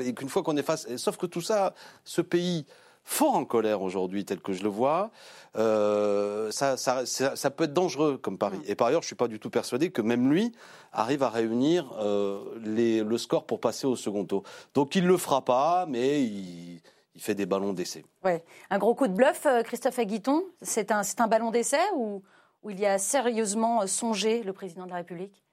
et 0.00 0.14
qu'une 0.14 0.28
fois 0.28 0.42
qu'on 0.42 0.56
est 0.56 0.62
face. 0.62 0.86
Sauf 0.96 1.16
que 1.16 1.26
tout 1.26 1.40
ça, 1.40 1.74
ce 2.04 2.20
pays 2.20 2.66
fort 3.04 3.34
en 3.34 3.44
colère 3.44 3.82
aujourd'hui, 3.82 4.24
tel 4.24 4.40
que 4.40 4.52
je 4.52 4.62
le 4.62 4.68
vois, 4.68 5.10
euh, 5.56 6.50
ça, 6.50 6.76
ça, 6.76 7.50
peut 7.50 7.64
être 7.64 7.72
dangereux 7.72 8.16
comme 8.16 8.38
pari. 8.38 8.58
Et 8.66 8.74
par 8.74 8.88
ailleurs, 8.88 9.02
je 9.02 9.06
ne 9.06 9.08
suis 9.08 9.16
pas 9.16 9.28
du 9.28 9.38
tout 9.38 9.50
persuadé 9.50 9.90
que 9.90 10.02
même 10.02 10.30
lui 10.30 10.52
arrive 10.92 11.22
à 11.22 11.28
réunir 11.28 11.92
euh, 12.00 12.40
les, 12.64 13.02
le 13.02 13.18
score 13.18 13.44
pour 13.44 13.60
passer 13.60 13.86
au 13.86 13.94
second 13.94 14.24
tour. 14.24 14.42
Donc 14.74 14.96
il 14.96 15.04
ne 15.04 15.08
le 15.08 15.18
fera 15.18 15.44
pas, 15.44 15.86
mais 15.86 16.22
il, 16.22 16.80
il 17.14 17.22
fait 17.22 17.34
des 17.34 17.46
ballons 17.46 17.72
d'essai. 17.72 18.04
Ouais. 18.24 18.44
Un 18.70 18.78
gros 18.78 18.94
coup 18.94 19.06
de 19.06 19.12
bluff, 19.12 19.46
euh, 19.46 19.62
Christophe 19.62 19.98
Aguiton? 19.98 20.42
C'est 20.62 20.90
un, 20.90 21.02
ballon 21.28 21.50
d'essai 21.50 21.80
ou, 21.96 22.22
ou 22.62 22.70
il 22.70 22.80
y 22.80 22.86
a 22.86 22.98
sérieusement 22.98 23.86
songé 23.86 24.42
le 24.42 24.52
président 24.52 24.84
de 24.84 24.90
la 24.90 24.96
République? 24.96 25.43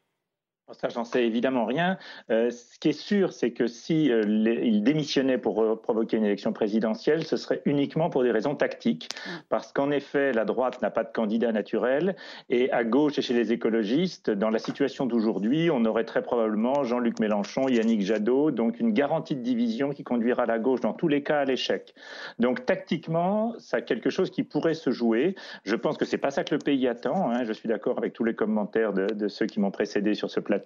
Ça, 0.80 0.90
j'en 0.90 1.04
sais 1.04 1.26
évidemment 1.26 1.66
rien. 1.66 1.98
Euh, 2.30 2.50
ce 2.50 2.80
qui 2.80 2.90
est 2.90 3.00
sûr, 3.00 3.34
c'est 3.34 3.52
que 3.52 3.68
si 3.68 4.12
euh, 4.12 4.24
il 4.26 4.84
démissionnait 4.84 5.38
pour 5.38 5.62
euh, 5.62 5.76
provoquer 5.76 6.18
une 6.18 6.26
élection 6.26 6.54
présidentielle, 6.54 7.26
ce 7.26 7.38
serait 7.38 7.62
uniquement 7.66 8.10
pour 8.10 8.24
des 8.24 8.32
raisons 8.32 8.56
tactiques, 8.56 9.10
mm. 9.14 9.30
parce 9.50 9.72
qu'en 9.72 9.92
effet, 9.92 10.34
la 10.34 10.46
droite 10.46 10.82
n'a 10.82 10.90
pas 10.90 11.04
de 11.04 11.12
candidat 11.12 11.52
naturel, 11.52 12.16
et 12.50 12.72
à 12.72 12.84
gauche 12.84 13.18
et 13.18 13.22
chez 13.22 13.34
les 13.34 13.52
écologistes, 13.52 14.30
dans 14.30 14.50
la 14.50 14.60
situation 14.60 15.06
d'aujourd'hui, 15.06 15.70
on 15.72 15.84
aurait 15.86 16.06
très 16.06 16.22
probablement 16.22 16.84
Jean-Luc 16.84 17.20
Mélenchon, 17.20 17.68
Yannick 17.68 18.02
Jadot, 18.02 18.52
donc 18.52 18.80
une 18.80 18.94
garantie 18.94 19.36
de 19.36 19.42
division 19.42 19.90
qui 19.90 20.04
conduira 20.04 20.46
la 20.46 20.60
gauche 20.60 20.82
dans 20.82 20.94
tous 20.94 21.08
les 21.08 21.24
cas 21.24 21.40
à 21.40 21.46
l'échec. 21.46 21.94
Donc 22.40 22.66
tactiquement, 22.66 23.54
ça 23.60 23.78
a 23.78 23.82
quelque 23.82 24.10
chose 24.10 24.30
qui 24.30 24.44
pourrait 24.44 24.74
se 24.74 24.92
jouer. 24.92 25.36
Je 25.64 25.76
pense 25.76 25.98
que 25.98 26.06
c'est 26.06 26.18
pas 26.18 26.32
ça 26.32 26.44
que 26.44 26.56
le 26.56 26.60
pays 26.60 26.88
attend. 26.88 27.32
Hein. 27.32 27.44
Je 27.44 27.54
suis 27.54 27.68
d'accord 27.68 27.98
avec 27.98 28.14
tous 28.14 28.24
les 28.24 28.34
commentaires 28.34 28.94
de, 28.94 29.08
de 29.08 29.28
ceux 29.28 29.46
qui 29.46 29.60
m'ont 29.60 29.72
précédé 29.72 30.14
sur 30.14 30.30
ce 30.30 30.40
plateau 30.40 30.61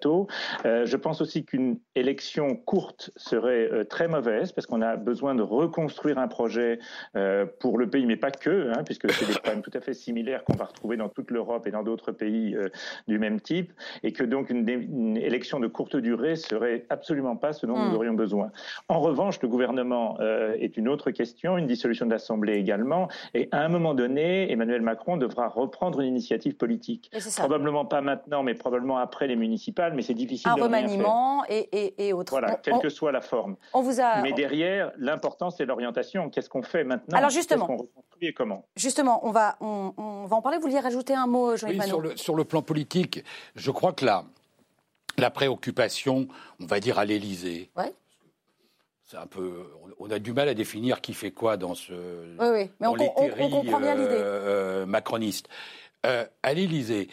euh, 0.65 0.85
je 0.85 0.97
pense 0.97 1.21
aussi 1.21 1.45
qu'une 1.45 1.79
élection 1.95 2.55
courte 2.55 3.11
serait 3.15 3.69
euh, 3.71 3.83
très 3.83 4.07
mauvaise 4.07 4.51
parce 4.51 4.67
qu'on 4.67 4.81
a 4.81 4.95
besoin 4.95 5.35
de 5.35 5.41
reconstruire 5.41 6.17
un 6.17 6.27
projet 6.27 6.79
euh, 7.15 7.45
pour 7.59 7.77
le 7.77 7.89
pays, 7.89 8.05
mais 8.05 8.17
pas 8.17 8.31
que, 8.31 8.71
hein, 8.71 8.83
puisque 8.83 9.11
c'est 9.11 9.25
des 9.25 9.33
problèmes 9.33 9.61
tout 9.61 9.71
à 9.73 9.81
fait 9.81 9.93
similaires 9.93 10.43
qu'on 10.43 10.55
va 10.55 10.65
retrouver 10.65 10.97
dans 10.97 11.09
toute 11.09 11.31
l'Europe 11.31 11.67
et 11.67 11.71
dans 11.71 11.83
d'autres 11.83 12.11
pays 12.11 12.55
du 13.07 13.19
même 13.19 13.39
type, 13.41 13.71
et 14.03 14.11
que 14.11 14.23
donc 14.23 14.49
une, 14.49 15.17
élection 15.17 15.59
de 15.59 15.67
courte 15.67 15.95
durée 15.95 16.35
serait 16.35 16.85
absolument 16.89 17.35
pas 17.35 17.53
ce 17.53 17.65
dont 17.65 17.77
nous 17.77 17.91
hmm. 17.91 17.95
aurions 17.95 18.13
besoin. 18.13 18.51
En 18.89 18.99
revanche, 18.99 19.41
le 19.41 19.47
gouvernement 19.47 20.19
est 20.19 20.77
une 20.77 20.87
autre 20.87 21.11
question, 21.11 21.57
une 21.57 21.67
dissolution 21.67 22.05
de 22.05 22.11
l'Assemblée 22.11 22.53
également, 22.53 23.07
et 23.33 23.47
à 23.51 23.63
un 23.63 23.69
moment 23.69 23.93
donné, 23.93 24.51
Emmanuel 24.51 24.81
Macron 24.81 25.17
devra 25.17 25.47
reprendre 25.47 26.01
une 26.01 26.07
initiative 26.07 26.55
politique. 26.55 27.11
Probablement 27.37 27.85
pas 27.85 28.01
maintenant, 28.01 28.43
mais 28.43 28.53
probablement 28.53 28.97
après 28.97 29.27
les 29.27 29.35
municipales 29.35 29.84
mais 29.93 30.01
c'est 30.01 30.13
difficile. 30.13 30.49
Un 30.49 30.55
remaniement 30.55 31.43
et, 31.49 31.69
et, 31.71 32.07
et, 32.07 32.13
autres. 32.13 32.31
Voilà, 32.31 32.55
quelle 32.55 32.79
que 32.79 32.89
soit 32.89 33.11
la 33.11 33.21
forme. 33.21 33.55
On 33.73 33.81
vous 33.81 33.99
a... 33.99 34.21
Mais 34.21 34.33
derrière, 34.33 34.91
l'important, 34.97 35.51
c'est 35.51 35.65
l'orientation. 35.65 36.29
Qu'est-ce 36.29 36.49
qu'on 36.49 36.63
fait 36.63 36.83
maintenant 36.83 37.17
Alors 37.17 37.29
justement, 37.29 37.67
qu'on 37.67 37.77
reconstruit 37.77 38.27
et 38.27 38.33
comment 38.33 38.65
Justement, 38.75 39.25
on 39.25 39.31
va, 39.31 39.57
on, 39.59 40.25
va 40.25 40.35
en 40.35 40.41
parler. 40.41 40.57
Vous 40.57 40.63
vouliez 40.63 40.79
rajouter 40.79 41.13
un 41.13 41.27
mot, 41.27 41.55
Jean-Yves 41.55 41.81
oui, 41.81 41.87
sur 41.87 42.01
le, 42.01 42.17
sur 42.17 42.35
le 42.35 42.45
plan 42.45 42.61
politique, 42.61 43.23
je 43.55 43.71
crois 43.71 43.93
que 43.93 44.05
la, 44.05 44.23
la 45.17 45.29
préoccupation, 45.29 46.27
on 46.59 46.65
va 46.65 46.79
dire 46.79 46.99
à 46.99 47.05
l'Élysée, 47.05 47.69
ouais. 47.77 47.93
c'est 49.03 49.17
un 49.17 49.27
peu, 49.27 49.63
on 49.99 50.09
a 50.09 50.19
du 50.19 50.33
mal 50.33 50.49
à 50.49 50.53
définir 50.53 51.01
qui 51.01 51.13
fait 51.13 51.31
quoi 51.31 51.57
dans 51.57 51.75
ce, 51.75 51.93
oui, 52.39 52.47
oui. 52.51 52.69
Mais 52.79 52.87
on, 52.87 52.95
comprend 53.49 53.79
bien 53.79 53.95
l'idée. 53.95 54.09
Euh, 54.11 54.83
euh, 54.83 54.85
macroniste. 54.85 55.47
Euh, 56.05 56.25
à 56.43 56.53
l'Élysée, 56.53 57.09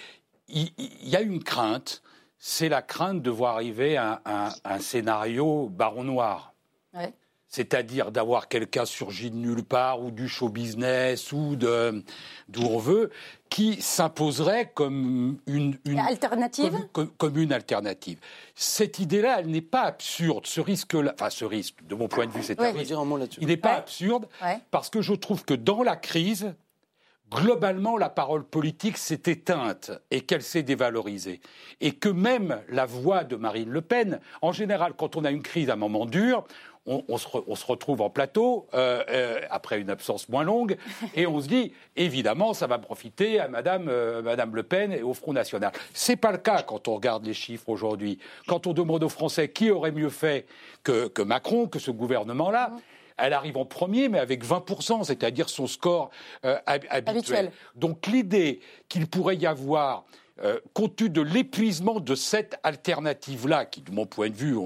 il 0.49 0.71
y, 1.03 1.17
a 1.17 1.23
une 1.23 1.43
crainte 1.43 2.03
c'est 2.45 2.69
la 2.69 2.83
crainte 2.83 3.23
de 3.23 3.31
voir 3.31 3.55
arriver 3.55 3.97
un, 3.97 4.81
scénario 4.81 5.69
baron 5.69 6.03
noir. 6.03 6.53
c'est-à-dire 7.47 8.11
d'avoir 8.11 8.49
quelqu'un 8.49 8.85
surgi 8.85 9.31
de 9.31 9.37
nulle 9.37 9.63
part 9.63 10.03
ou 10.03 10.11
du 10.11 10.27
show 10.27 10.49
business 10.49 11.31
ou 11.31 11.55
d'où 11.55 12.63
on 12.63 12.79
veut, 12.79 13.11
qui 13.49 13.81
s'imposerait 13.81 14.73
comme 14.75 15.39
une, 15.47 15.79
alternative. 16.01 16.89
Comme, 16.93 17.37
une 17.37 17.53
alternative. 17.53 18.19
Cette 18.57 18.99
idée-là, 18.99 19.39
elle 19.39 19.47
n'est 19.47 19.61
pas 19.61 19.83
absurde. 19.83 20.45
Ce 20.45 20.61
risque-là, 20.61 21.13
enfin 21.15 21.31
ce 21.31 21.45
risque, 21.45 21.77
de 21.87 21.95
mon 21.95 22.09
point 22.09 22.27
de 22.27 22.33
vue, 22.33 22.43
c'est 22.43 22.59
un 22.59 22.73
risque. 22.73 22.93
Il 23.41 23.47
n'est 23.47 23.57
pas 23.57 23.77
absurde 23.77 24.27
parce 24.73 24.91
que 24.91 25.01
je 25.01 25.15
trouve 25.15 25.45
que 25.45 25.55
dans 25.55 25.85
la 25.85 25.95
crise, 25.95 26.53
globalement, 27.35 27.97
la 27.97 28.09
parole 28.09 28.45
politique 28.45 28.99
s'est 28.99 29.23
éteinte 29.27 29.91
et 30.11 30.23
qu'elle 30.23 30.43
s'est 30.43 30.63
dévalorisée. 30.63 31.41
Et 31.81 31.93
que 31.93 32.09
même 32.09 32.61
la 32.69 32.87
voix 32.87 33.25
de 33.25 33.37
Marine 33.37 33.71
Le 33.71 33.81
Pen, 33.81 34.21
en 34.41 34.53
général, 34.53 34.95
quand 34.97 35.17
on 35.17 35.25
a 35.25 35.31
une 35.31 35.43
crise 35.43 35.71
à 35.71 35.75
un 35.75 35.77
moment 35.77 36.07
dur, 36.07 36.45
on, 36.85 37.17
se, 37.17 37.67
retrouve 37.67 38.01
en 38.01 38.11
plateau 38.11 38.67
euh, 38.75 39.05
euh, 39.09 39.41
après 39.51 39.81
une 39.81 39.89
absence 39.89 40.29
moins 40.29 40.43
longue 40.43 40.77
et 41.15 41.29
on 41.29 41.41
se 41.41 41.47
dit 41.47 41.73
évidemment 41.95 42.55
ça 42.55 42.67
va 42.67 42.79
profiter 42.79 43.39
à 43.39 43.47
Madame, 43.47 43.87
euh, 43.89 44.21
Madame 44.21 44.57
Le 44.57 44.65
Pen 44.65 44.93
et 44.93 45.03
au 45.03 45.15
Front 45.15 45.33
National. 45.33 45.71
C'est 45.95 46.17
pas 46.17 46.33
le 46.33 46.39
cas 46.39 46.63
quand 46.63 46.89
on 46.89 46.97
regarde 46.97 47.25
les 47.25 47.35
chiffres 47.35 47.69
aujourd'hui. 47.69 48.19
Quand 48.49 48.67
on 48.67 48.73
demande 48.73 49.05
aux 49.05 49.09
Français 49.09 49.49
qui 49.49 49.71
aurait 49.71 49.93
mieux 49.93 50.11
fait 50.11 50.47
que, 50.83 51.07
que 51.07 51.23
Macron, 51.23 51.69
que 51.69 51.79
ce 51.79 51.93
gouvernement-là, 51.93 52.71
mmh 52.71 52.81
elle 53.19 53.33
arrive 53.33 53.57
en 53.57 53.65
premier, 53.65 54.09
mais 54.09 54.19
avec 54.19 54.45
20%, 54.45 55.05
c'est-à-dire 55.05 55.49
son 55.49 55.67
score 55.67 56.11
euh, 56.45 56.59
habituel. 56.67 57.53
Donc 57.75 58.07
l'idée 58.07 58.61
qu'il 58.89 59.07
pourrait 59.07 59.37
y 59.37 59.47
avoir 59.47 60.05
euh, 60.45 60.59
compte 60.75 60.97
tenu 60.97 61.11
de 61.11 61.21
l'épuisement 61.21 62.01
de 62.01 62.15
cette 62.15 62.59
alternative-là, 62.65 63.65
qui, 63.65 63.81
de 63.81 63.93
mon 63.93 64.07
point 64.07 64.29
de 64.29 64.35
vue, 64.35 64.57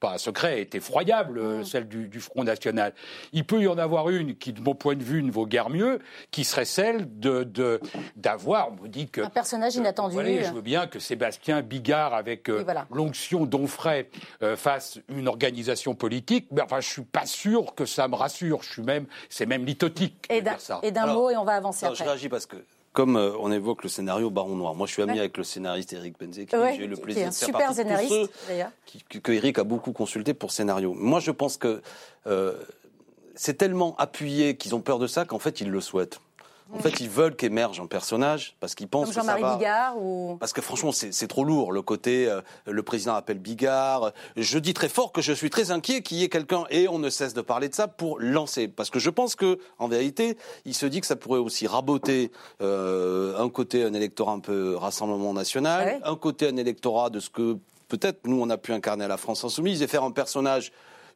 pas 0.00 0.14
un 0.14 0.18
secret, 0.18 0.60
est 0.60 0.74
effroyable, 0.74 1.38
euh, 1.38 1.60
mm. 1.60 1.64
celle 1.64 1.88
du, 1.88 2.20
Front 2.20 2.44
National, 2.44 2.94
il 3.32 3.44
peut 3.44 3.60
y 3.60 3.68
en 3.68 3.78
avoir 3.78 4.08
une 4.08 4.36
qui, 4.36 4.52
de 4.52 4.60
mon 4.60 4.74
point 4.74 4.96
de 4.96 5.02
vue, 5.02 5.22
ne 5.22 5.30
vaut 5.30 5.46
guère 5.46 5.68
mieux, 5.68 5.98
qui 6.30 6.44
serait 6.44 6.64
celle 6.64 7.18
de 7.18 7.80
d'avoir, 8.16 8.70
on 8.72 8.82
me 8.82 8.88
dit 8.88 9.08
que... 9.08 9.20
Un 9.20 9.30
personnage 9.30 9.76
inattendu. 9.76 10.16
je 10.16 10.52
veux 10.52 10.62
bien 10.62 10.86
que 10.86 10.98
Sébastien 10.98 11.62
Bigard, 11.62 12.14
avec 12.14 12.48
euh, 12.48 12.64
l'onction 12.90 13.44
d'Onfray, 13.44 14.08
fasse 14.56 14.98
une 15.08 15.28
organisation 15.28 15.94
politique, 15.94 16.46
mais 16.52 16.62
enfin, 16.62 16.80
je 16.80 16.88
suis 16.88 17.02
pas 17.02 17.26
sûr 17.26 17.74
que 17.74 17.84
ça 17.84 18.08
me 18.08 18.14
rassure. 18.14 18.62
Je 18.62 18.72
suis 18.72 18.82
même, 18.82 19.06
c'est 19.28 19.46
même 19.46 19.64
lithotique. 19.64 20.26
Et 20.30 20.40
d'un 20.90 21.06
mot, 21.06 21.30
et 21.30 21.36
on 21.36 21.44
va 21.44 21.54
avancer 21.54 21.86
après. 21.86 21.98
Je 21.98 22.04
réagis 22.04 22.28
parce 22.28 22.46
que 22.46 22.56
comme 22.92 23.16
euh, 23.16 23.32
on 23.38 23.52
évoque 23.52 23.82
le 23.82 23.88
scénario 23.88 24.30
Baron 24.30 24.56
Noir, 24.56 24.74
moi 24.74 24.86
je 24.86 24.92
suis 24.92 25.02
ami 25.02 25.18
avec 25.18 25.36
le 25.36 25.44
scénariste 25.44 25.92
Eric 25.92 26.18
Benzeki, 26.18 26.56
j'ai 26.76 26.84
eu 26.84 26.88
le 26.88 26.96
plaisir 26.96 27.28
de 27.28 27.34
faire 27.34 27.46
super 27.46 27.72
scénariste, 27.74 28.12
de 28.12 28.28
ceux 29.12 29.20
que 29.20 29.32
Eric 29.32 29.58
a 29.58 29.64
beaucoup 29.64 29.92
consulté 29.92 30.34
pour 30.34 30.52
scénario. 30.52 30.94
Moi 30.94 31.20
je 31.20 31.30
pense 31.30 31.56
que 31.56 31.82
euh, 32.26 32.54
c'est 33.34 33.54
tellement 33.54 33.94
appuyé 33.98 34.56
qu'ils 34.56 34.74
ont 34.74 34.80
peur 34.80 34.98
de 34.98 35.06
ça 35.06 35.24
qu'en 35.24 35.38
fait 35.38 35.60
ils 35.60 35.70
le 35.70 35.80
souhaitent. 35.80 36.20
En 36.72 36.78
fait, 36.80 37.00
ils 37.00 37.08
veulent 37.08 37.34
qu'émerge 37.34 37.80
un 37.80 37.86
personnage 37.86 38.56
parce 38.60 38.74
qu'ils 38.74 38.88
pensent 38.88 39.06
Comme 39.06 39.24
Jean-Marie 39.24 39.56
Bigard 39.56 39.96
ou... 39.98 40.36
Parce 40.38 40.52
que 40.52 40.60
franchement, 40.60 40.92
c'est 40.92 41.28
trop 41.28 41.44
lourd, 41.44 41.72
le 41.72 41.82
côté 41.82 42.28
euh, 42.28 42.40
le 42.66 42.82
président 42.82 43.14
appelle 43.14 43.38
Bigard. 43.38 44.12
Je 44.36 44.58
dis 44.58 44.74
très 44.74 44.88
fort 44.88 45.12
que 45.12 45.22
je 45.22 45.32
suis 45.32 45.50
très 45.50 45.70
inquiet 45.70 46.02
qu'il 46.02 46.18
y 46.18 46.24
ait 46.24 46.28
quelqu'un, 46.28 46.64
et 46.70 46.88
on 46.88 46.98
ne 46.98 47.10
cesse 47.10 47.32
de 47.32 47.40
parler 47.40 47.68
de 47.68 47.74
ça, 47.74 47.88
pour 47.88 48.18
lancer. 48.18 48.68
Parce 48.68 48.90
que 48.90 48.98
je 48.98 49.10
pense 49.10 49.34
que, 49.34 49.58
en 49.78 49.88
vérité, 49.88 50.36
il 50.64 50.74
se 50.74 50.86
dit 50.86 51.00
que 51.00 51.06
ça 51.06 51.16
pourrait 51.16 51.38
aussi 51.38 51.66
raboter 51.66 52.30
euh, 52.60 53.38
un 53.38 53.48
côté 53.48 53.82
un 53.82 53.94
électorat 53.94 54.32
un 54.32 54.40
peu 54.40 54.76
Rassemblement 54.76 55.32
national, 55.32 56.00
un 56.04 56.16
côté 56.16 56.48
un 56.48 56.56
électorat 56.56 57.10
de 57.10 57.20
ce 57.20 57.30
que 57.30 57.56
peut-être 57.88 58.26
nous 58.26 58.40
on 58.40 58.50
a 58.50 58.58
pu 58.58 58.72
incarner 58.72 59.04
à 59.04 59.08
la 59.08 59.16
France 59.16 59.44
insoumise 59.44 59.82
et 59.82 59.86
faire 59.86 60.04
un 60.04 60.10
personnage 60.10 60.72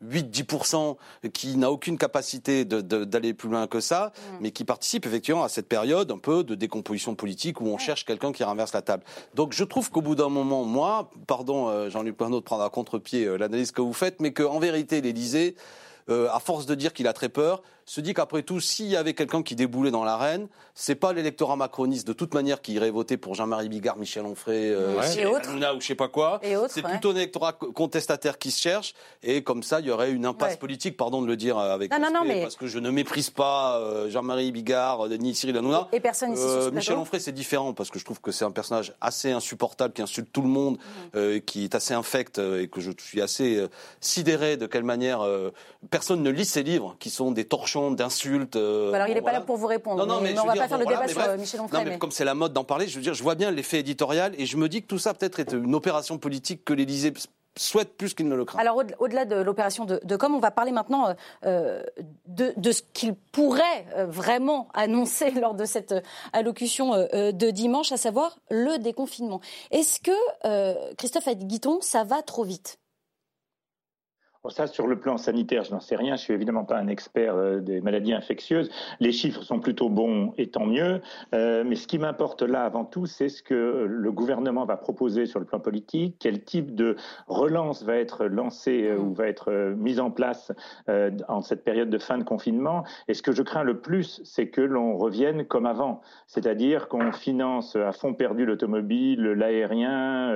8-10% 0.08 0.96
qui 1.32 1.56
n'a 1.56 1.70
aucune 1.70 1.98
capacité 1.98 2.64
d'aller 2.64 3.34
plus 3.34 3.48
loin 3.48 3.66
que 3.66 3.80
ça, 3.80 4.12
mm. 4.14 4.36
mais 4.40 4.50
qui 4.50 4.64
participe 4.64 5.06
effectivement 5.06 5.44
à 5.44 5.48
cette 5.48 5.68
période 5.68 6.10
un 6.10 6.18
peu 6.18 6.44
de 6.44 6.54
décomposition 6.54 7.14
politique 7.14 7.60
où 7.60 7.66
on 7.66 7.78
cherche 7.78 8.04
quelqu'un 8.04 8.32
qui 8.32 8.44
renverse 8.44 8.72
la 8.72 8.82
table. 8.82 9.04
Donc 9.34 9.52
je 9.52 9.64
trouve 9.64 9.90
qu'au 9.90 10.02
bout 10.02 10.14
d'un 10.14 10.28
moment, 10.28 10.64
moi, 10.64 11.10
pardon 11.26 11.68
euh, 11.68 11.90
Jean-Luc 11.90 12.16
Pernaud 12.16 12.40
de 12.40 12.44
prendre 12.44 12.62
à 12.62 12.70
contre-pied 12.70 13.24
euh, 13.24 13.36
l'analyse 13.36 13.72
que 13.72 13.82
vous 13.82 13.92
faites, 13.92 14.20
mais 14.20 14.32
qu'en 14.32 14.58
vérité 14.58 15.00
l'Élysée, 15.00 15.56
euh, 16.10 16.28
à 16.32 16.40
force 16.40 16.66
de 16.66 16.74
dire 16.74 16.92
qu'il 16.92 17.06
a 17.06 17.12
très 17.12 17.28
peur, 17.28 17.62
se 17.86 18.00
dit 18.00 18.14
qu'après 18.14 18.42
tout, 18.42 18.60
s'il 18.60 18.86
y 18.86 18.96
avait 18.96 19.14
quelqu'un 19.14 19.42
qui 19.42 19.56
déboulait 19.56 19.90
dans 19.90 20.04
l'arène, 20.04 20.48
c'est 20.74 20.94
pas 20.94 21.12
l'électorat 21.12 21.56
macroniste 21.56 22.06
de 22.06 22.12
toute 22.12 22.34
manière 22.34 22.60
qui 22.60 22.74
irait 22.74 22.90
voter 22.90 23.16
pour 23.16 23.34
Jean-Marie 23.34 23.68
Bigard, 23.68 23.96
Michel 23.96 24.24
Onfray, 24.24 24.70
euh, 24.70 24.96
ou 24.96 25.80
je 25.80 25.86
sais 25.86 25.94
pas 25.94 26.08
quoi. 26.08 26.40
C'est 26.68 26.82
plutôt 26.82 27.10
un 27.10 27.16
électorat 27.16 27.52
contestataire 27.52 28.38
qui 28.38 28.50
se 28.50 28.60
cherche, 28.60 28.94
et 29.22 29.42
comme 29.42 29.62
ça, 29.62 29.80
il 29.80 29.86
y 29.86 29.90
aurait 29.90 30.10
une 30.10 30.26
impasse 30.26 30.56
politique, 30.56 30.96
pardon 30.96 31.22
de 31.22 31.26
le 31.26 31.36
dire 31.36 31.58
avec 31.58 31.92
non, 32.02 32.10
non, 32.12 32.24
mais... 32.24 32.42
parce 32.42 32.56
que 32.56 32.66
je 32.66 32.78
ne 32.78 32.90
méprise 32.90 33.30
pas 33.30 33.78
euh, 33.78 34.10
Jean-Marie 34.10 34.52
Bigard 34.52 35.06
euh, 35.06 35.16
ni 35.16 35.34
Cyril 35.34 35.56
Hanouna. 35.56 35.88
Et 35.92 36.00
personne 36.00 36.32
ici 36.32 36.42
euh, 36.44 36.70
Michel 36.70 36.96
Onfray, 36.96 37.20
c'est 37.20 37.32
différent 37.32 37.72
parce 37.72 37.90
que 37.90 37.98
je 37.98 38.04
trouve 38.04 38.20
que 38.20 38.32
c'est 38.32 38.44
un 38.44 38.50
personnage 38.50 38.94
assez 39.00 39.30
insupportable 39.30 39.94
qui 39.94 40.02
insulte 40.02 40.28
tout 40.32 40.42
le 40.42 40.48
monde, 40.48 40.78
mmh. 41.14 41.40
qui 41.46 41.64
est 41.64 41.74
assez 41.74 41.94
infect 41.94 42.38
et 42.38 42.68
que 42.68 42.80
je 42.80 42.90
suis 42.98 43.20
assez 43.20 43.66
sidéré 44.00 44.56
de 44.56 44.66
quelle 44.66 44.84
manière 44.84 45.26
personne 45.90 46.22
ne 46.22 46.30
lit 46.30 46.44
ses 46.44 46.62
livres, 46.62 46.96
qui 46.98 47.10
sont 47.10 47.30
des 47.30 47.44
d'insultes. 47.90 48.56
Euh, 48.56 48.92
alors 48.92 49.08
il 49.08 49.14
n'est 49.14 49.22
pas 49.22 49.32
là 49.32 49.40
pour 49.40 49.56
vous 49.56 49.66
répondre. 49.66 50.06
Non, 50.06 50.20
mais, 50.20 50.38
on 50.38 50.42
ne 50.42 50.48
va 50.48 50.54
pas 50.54 50.68
faire 50.68 50.78
le 50.78 50.86
débat 50.86 51.08
sur 51.08 51.20
euh, 51.20 51.36
Michel 51.36 51.60
Onfray. 51.60 51.84
Non, 51.84 51.90
mais, 51.90 51.98
comme 51.98 52.10
c'est 52.10 52.24
la 52.24 52.34
mode 52.34 52.52
d'en 52.52 52.64
parler, 52.64 52.86
je 52.86 52.96
veux 52.96 53.02
dire, 53.02 53.14
je 53.14 53.22
vois 53.22 53.34
bien 53.34 53.50
l'effet 53.50 53.80
éditorial 53.80 54.34
et 54.38 54.46
je 54.46 54.56
me 54.56 54.68
dis 54.68 54.82
que 54.82 54.86
tout 54.86 54.98
ça 54.98 55.14
peut-être 55.14 55.40
est 55.40 55.52
une 55.52 55.74
opération 55.74 56.18
politique 56.18 56.64
que 56.64 56.72
l'Élysée 56.72 57.12
souhaite 57.56 57.96
plus 57.98 58.14
qu'il 58.14 58.28
ne 58.28 58.34
le 58.34 58.44
craint. 58.44 58.58
Alors 58.58 58.82
au-delà 58.98 59.24
de 59.24 59.36
l'opération 59.36 59.84
de, 59.84 60.00
de, 60.02 60.16
com, 60.16 60.34
on 60.34 60.38
va 60.38 60.50
parler 60.50 60.72
maintenant 60.72 61.14
euh, 61.44 61.82
de, 62.26 62.54
de, 62.56 62.72
ce 62.72 62.82
qu'il 62.94 63.14
pourrait 63.14 63.86
vraiment 64.06 64.68
annoncer 64.72 65.30
lors 65.40 65.54
de 65.54 65.64
cette 65.64 65.94
allocution 66.32 66.92
de 66.92 67.50
dimanche, 67.50 67.92
à 67.92 67.96
savoir 67.96 68.38
le 68.50 68.78
déconfinement. 68.78 69.40
Est-ce 69.70 70.00
que, 70.00 70.94
Christophe 70.94 71.28
Guiton, 71.36 71.78
ça 71.80 72.04
va 72.04 72.22
trop 72.22 72.44
vite? 72.44 72.78
Ça, 74.50 74.66
sur 74.66 74.88
le 74.88 74.98
plan 74.98 75.18
sanitaire, 75.18 75.62
je 75.62 75.70
n'en 75.70 75.78
sais 75.78 75.94
rien. 75.94 76.16
Je 76.16 76.22
suis 76.22 76.34
évidemment 76.34 76.64
pas 76.64 76.76
un 76.76 76.88
expert 76.88 77.36
euh, 77.36 77.60
des 77.60 77.80
maladies 77.80 78.12
infectieuses. 78.12 78.70
Les 78.98 79.12
chiffres 79.12 79.42
sont 79.42 79.60
plutôt 79.60 79.88
bons 79.88 80.34
et 80.36 80.48
tant 80.48 80.66
mieux. 80.66 81.00
Euh, 81.32 81.62
mais 81.64 81.76
ce 81.76 81.86
qui 81.86 81.98
m'importe 81.98 82.42
là, 82.42 82.64
avant 82.64 82.84
tout, 82.84 83.06
c'est 83.06 83.28
ce 83.28 83.40
que 83.40 83.86
le 83.88 84.12
gouvernement 84.12 84.64
va 84.64 84.76
proposer 84.76 85.26
sur 85.26 85.38
le 85.38 85.46
plan 85.46 85.60
politique, 85.60 86.16
quel 86.18 86.42
type 86.42 86.74
de 86.74 86.96
relance 87.28 87.84
va 87.84 87.96
être 87.96 88.24
lancé 88.24 88.88
euh, 88.88 88.98
ou 88.98 89.14
va 89.14 89.28
être 89.28 89.52
mise 89.76 90.00
en 90.00 90.10
place 90.10 90.50
en 91.28 91.40
cette 91.40 91.64
période 91.64 91.90
de 91.90 91.98
fin 91.98 92.18
de 92.18 92.24
confinement. 92.24 92.84
Et 93.08 93.14
ce 93.14 93.22
que 93.22 93.32
je 93.32 93.42
crains 93.42 93.62
le 93.62 93.78
plus, 93.78 94.20
c'est 94.24 94.48
que 94.48 94.60
l'on 94.60 94.96
revienne 94.96 95.44
comme 95.44 95.66
avant, 95.66 96.00
c'est-à-dire 96.26 96.88
qu'on 96.88 97.12
finance 97.12 97.76
à 97.76 97.92
fond 97.92 98.14
perdu 98.14 98.44
l'automobile, 98.44 99.22
l'aérien, 99.22 100.34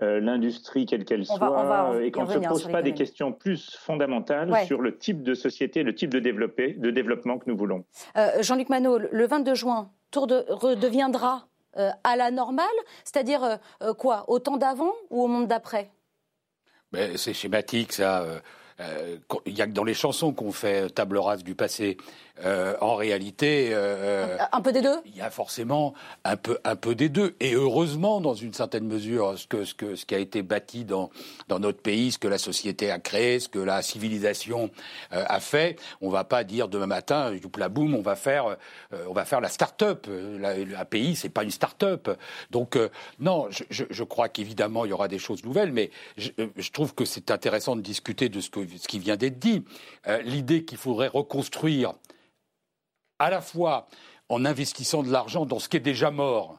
l'industrie 0.00 0.86
quelle 0.86 1.04
qu'elle 1.04 1.26
soit, 1.26 1.96
et 2.02 2.10
qu'on 2.10 2.24
ne 2.24 2.32
se 2.32 2.38
pose 2.38 2.68
pas 2.68 2.82
des 2.82 2.94
questions 2.94 3.32
plus 3.40 3.76
fondamentale 3.76 4.54
sur 4.66 4.80
le 4.80 4.96
type 4.96 5.22
de 5.24 5.34
société, 5.34 5.82
le 5.82 5.94
type 5.94 6.10
de, 6.10 6.20
de 6.20 6.90
développement 6.90 7.38
que 7.38 7.50
nous 7.50 7.56
voulons. 7.56 7.84
Euh, 8.16 8.42
Jean-Luc 8.42 8.68
Manot, 8.68 8.98
le 8.98 9.26
22 9.26 9.54
juin, 9.54 9.90
Tour 10.12 10.26
de, 10.26 10.44
redeviendra 10.48 11.48
euh, 11.76 11.90
à 12.04 12.16
la 12.16 12.30
normale, 12.30 12.66
c'est-à-dire 13.04 13.58
euh, 13.82 13.94
quoi, 13.94 14.24
au 14.28 14.38
temps 14.38 14.56
d'avant 14.56 14.92
ou 15.08 15.22
au 15.22 15.26
monde 15.26 15.48
d'après? 15.48 15.90
C'est 17.16 17.32
schématique, 17.32 17.92
ça. 17.92 18.26
Il 19.46 19.56
y 19.56 19.62
a 19.62 19.66
que 19.66 19.72
dans 19.72 19.84
les 19.84 19.94
chansons 19.94 20.32
qu'on 20.32 20.50
fait 20.50 20.88
table 20.90 21.18
rase 21.18 21.44
du 21.44 21.54
passé. 21.54 21.98
Euh, 22.44 22.74
en 22.80 22.94
réalité, 22.94 23.70
euh, 23.72 24.36
un 24.52 24.60
peu 24.60 24.72
des 24.72 24.80
deux. 24.80 24.96
Il 25.04 25.16
y 25.16 25.20
a 25.20 25.30
forcément 25.30 25.94
un 26.24 26.36
peu, 26.36 26.58
un 26.64 26.76
peu 26.76 26.94
des 26.94 27.08
deux, 27.08 27.34
et 27.40 27.52
heureusement, 27.54 28.20
dans 28.20 28.34
une 28.34 28.54
certaine 28.54 28.86
mesure, 28.86 29.38
ce 29.38 29.46
que, 29.46 29.64
ce 29.64 29.74
que, 29.74 29.94
ce 29.94 30.06
qui 30.06 30.14
a 30.14 30.18
été 30.18 30.42
bâti 30.42 30.84
dans 30.84 31.10
dans 31.48 31.58
notre 31.58 31.80
pays, 31.82 32.12
ce 32.12 32.18
que 32.18 32.28
la 32.28 32.38
société 32.38 32.90
a 32.90 32.98
créé, 32.98 33.40
ce 33.40 33.48
que 33.48 33.58
la 33.58 33.82
civilisation 33.82 34.70
euh, 35.12 35.24
a 35.28 35.40
fait. 35.40 35.76
On 36.00 36.08
va 36.08 36.24
pas 36.24 36.44
dire 36.44 36.68
demain 36.68 36.86
matin, 36.86 37.34
la 37.58 37.68
boum, 37.68 37.94
on 37.94 38.00
va 38.02 38.16
faire, 38.16 38.56
on 39.08 39.12
va 39.12 39.24
faire 39.24 39.40
la 39.40 39.48
start-up. 39.48 40.06
Un 40.08 40.84
pays, 40.84 41.16
c'est 41.16 41.28
pas 41.28 41.42
une 41.42 41.50
start-up. 41.50 42.08
Donc 42.50 42.78
non, 43.18 43.48
je, 43.50 43.64
je, 43.70 43.84
je 43.90 44.04
crois 44.04 44.28
qu'évidemment 44.28 44.84
il 44.84 44.90
y 44.90 44.92
aura 44.92 45.08
des 45.08 45.18
choses 45.18 45.44
nouvelles, 45.44 45.72
mais 45.72 45.90
je, 46.16 46.30
je 46.56 46.70
trouve 46.70 46.94
que 46.94 47.04
c'est 47.04 47.30
intéressant 47.30 47.76
de 47.76 47.82
discuter 47.82 48.28
de 48.28 48.40
ce, 48.40 48.50
que, 48.50 48.60
ce 48.76 48.88
qui 48.88 48.98
vient 48.98 49.16
d'être 49.16 49.38
dit. 49.38 49.64
L'idée 50.24 50.64
qu'il 50.64 50.78
faudrait 50.78 51.08
reconstruire 51.08 51.94
à 53.20 53.30
la 53.30 53.40
fois 53.40 53.86
en 54.28 54.44
investissant 54.44 55.04
de 55.04 55.12
l'argent 55.12 55.46
dans 55.46 55.60
ce 55.60 55.68
qui 55.68 55.76
est 55.76 55.80
déjà 55.80 56.10
mort, 56.10 56.58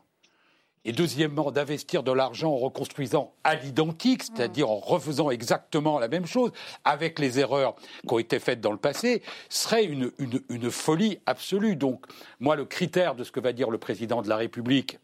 et 0.84 0.94
deuxièmement, 0.94 1.52
d'investir 1.52 2.02
de 2.02 2.12
l'argent 2.12 2.52
en 2.52 2.58
reconstruisant 2.58 3.34
à 3.44 3.56
l'identique, 3.56 4.24
c'est-à-dire 4.24 4.70
en 4.70 4.80
refaisant 4.80 5.30
exactement 5.30 6.00
la 6.00 6.08
même 6.08 6.26
chose, 6.26 6.52
avec 6.84 7.20
les 7.20 7.40
erreurs 7.40 7.76
qui 7.76 8.14
ont 8.14 8.20
été 8.20 8.40
faites 8.40 8.62
dans 8.62 8.72
le 8.72 8.80
passé, 8.80 9.22
serait 9.50 9.86
une, 9.86 10.72
folie 10.72 11.20
absolue. 11.28 11.76
Donc, 11.76 12.06
moi, 12.40 12.56
le 12.56 12.66
critère 12.66 13.14
de 13.14 13.24
ce 13.24 13.32
que 13.32 13.40
va 13.40 13.54
dire 13.54 13.70
le 13.70 13.78
président 13.78 14.24
de 14.24 14.30
la 14.30 14.38
République 14.38 14.98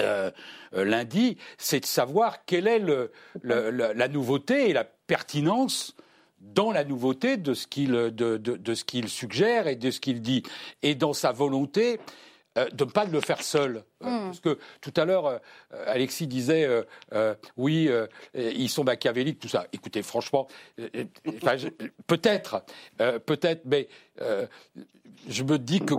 euh, 0.00 0.30
euh, 0.74 0.84
lundi, 0.84 1.38
c'est 1.58 1.80
de 1.80 1.86
savoir 1.86 2.44
quelle 2.44 2.68
est 2.68 2.82
la 3.42 4.08
nouveauté 4.08 4.70
et 4.70 4.72
la 4.72 4.84
pertinence 4.84 5.96
dans 6.52 6.72
la 6.72 6.84
nouveauté 6.84 7.36
de 7.36 7.54
ce 7.54 7.66
qu'il 7.66 7.92
de, 7.92 8.36
de, 8.36 8.74
ce 8.74 8.84
qu'il 8.84 9.08
suggère 9.08 9.66
et 9.66 9.76
de 9.76 9.90
ce 9.90 10.00
qu'il 10.00 10.20
dit, 10.22 10.42
et 10.82 10.94
dans 10.94 11.12
sa 11.12 11.32
volonté 11.32 11.98
euh, 12.56 12.68
de 12.70 12.84
ne 12.84 12.90
pas 12.90 13.04
le 13.04 13.20
faire 13.20 13.42
seul. 13.42 13.82
Euh, 14.04 14.08
hmm. 14.08 14.24
Parce 14.26 14.40
que 14.40 14.58
tout 14.80 14.92
à 14.96 15.04
l'heure, 15.04 15.26
euh, 15.26 15.38
Alexis 15.86 16.28
disait 16.28 16.68
oui, 17.56 17.90
ils 18.34 18.68
sont 18.68 18.84
machiavéliques, 18.84 19.40
tout 19.40 19.48
ça. 19.48 19.66
Écoutez, 19.72 20.02
franchement, 20.02 20.46
peut-être, 22.06 22.64
peut-être, 23.26 23.62
mais 23.64 23.88
je 25.28 25.42
me 25.42 25.58
dis 25.58 25.80
que, 25.80 25.94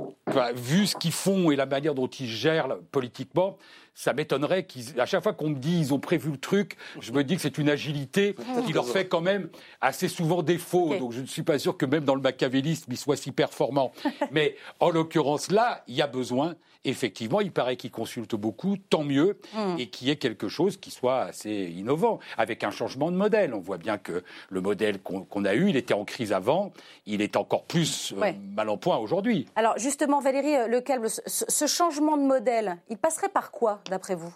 vu 0.55 0.87
ce 0.87 0.95
qu'ils 0.95 1.11
font 1.11 1.51
et 1.51 1.55
la 1.55 1.65
manière 1.65 1.95
dont 1.95 2.07
ils 2.07 2.27
gèrent 2.27 2.77
politiquement, 2.91 3.57
ça 3.95 4.11
m'étonnerait 4.13 4.65
qu'à 4.65 5.05
chaque 5.05 5.23
fois 5.23 5.33
qu'on 5.33 5.49
me 5.49 5.55
dit 5.55 5.79
ils 5.79 5.93
ont 5.93 5.99
prévu 5.99 6.29
le 6.29 6.37
truc, 6.37 6.75
je 6.99 7.13
me 7.13 7.23
dis 7.23 7.37
que 7.37 7.41
c'est 7.41 7.57
une 7.57 7.69
agilité 7.69 8.35
qui 8.65 8.73
leur 8.73 8.87
fait 8.87 9.07
quand 9.07 9.21
même 9.21 9.49
assez 9.79 10.09
souvent 10.09 10.43
défaut. 10.43 10.95
Donc 10.99 11.13
je 11.13 11.21
ne 11.21 11.25
suis 11.25 11.43
pas 11.43 11.57
sûr 11.57 11.77
que 11.77 11.85
même 11.85 12.03
dans 12.03 12.15
le 12.15 12.21
machiavélisme 12.21 12.91
ils 12.91 12.97
soient 12.97 13.15
si 13.15 13.31
performants. 13.31 13.93
Mais 14.31 14.57
en 14.81 14.89
l'occurrence 14.89 15.49
là, 15.49 15.83
il 15.87 15.95
y 15.95 16.01
a 16.01 16.07
besoin 16.07 16.55
effectivement, 16.85 17.41
il 17.41 17.51
paraît 17.51 17.75
qu'il 17.75 17.91
consulte 17.91 18.35
beaucoup, 18.35 18.77
tant 18.77 19.03
mieux, 19.03 19.39
hmm. 19.53 19.75
et 19.79 19.87
qu'il 19.87 20.07
y 20.07 20.11
ait 20.11 20.15
quelque 20.15 20.47
chose 20.47 20.77
qui 20.77 20.91
soit 20.91 21.21
assez 21.21 21.73
innovant, 21.75 22.19
avec 22.37 22.63
un 22.63 22.71
changement 22.71 23.11
de 23.11 23.17
modèle. 23.17 23.53
On 23.53 23.59
voit 23.59 23.77
bien 23.77 23.97
que 23.97 24.23
le 24.49 24.61
modèle 24.61 25.01
qu'on 25.01 25.45
a 25.45 25.55
eu, 25.55 25.69
il 25.69 25.75
était 25.75 25.93
en 25.93 26.05
crise 26.05 26.31
avant, 26.31 26.71
il 27.05 27.21
est 27.21 27.35
encore 27.35 27.65
plus 27.65 28.13
euh, 28.13 28.31
mal 28.55 28.69
en 28.69 28.77
point 28.77 28.97
aujourd'hui. 28.97 29.47
Alors 29.55 29.77
justement, 29.77 30.19
Valérie 30.19 30.55
euh, 30.55 30.67
Lecalme, 30.67 31.07
ce, 31.07 31.45
ce 31.47 31.67
changement 31.67 32.17
de 32.17 32.23
modèle, 32.23 32.77
il 32.89 32.97
passerait 32.97 33.29
par 33.29 33.51
quoi, 33.51 33.81
d'après 33.89 34.15
vous? 34.15 34.33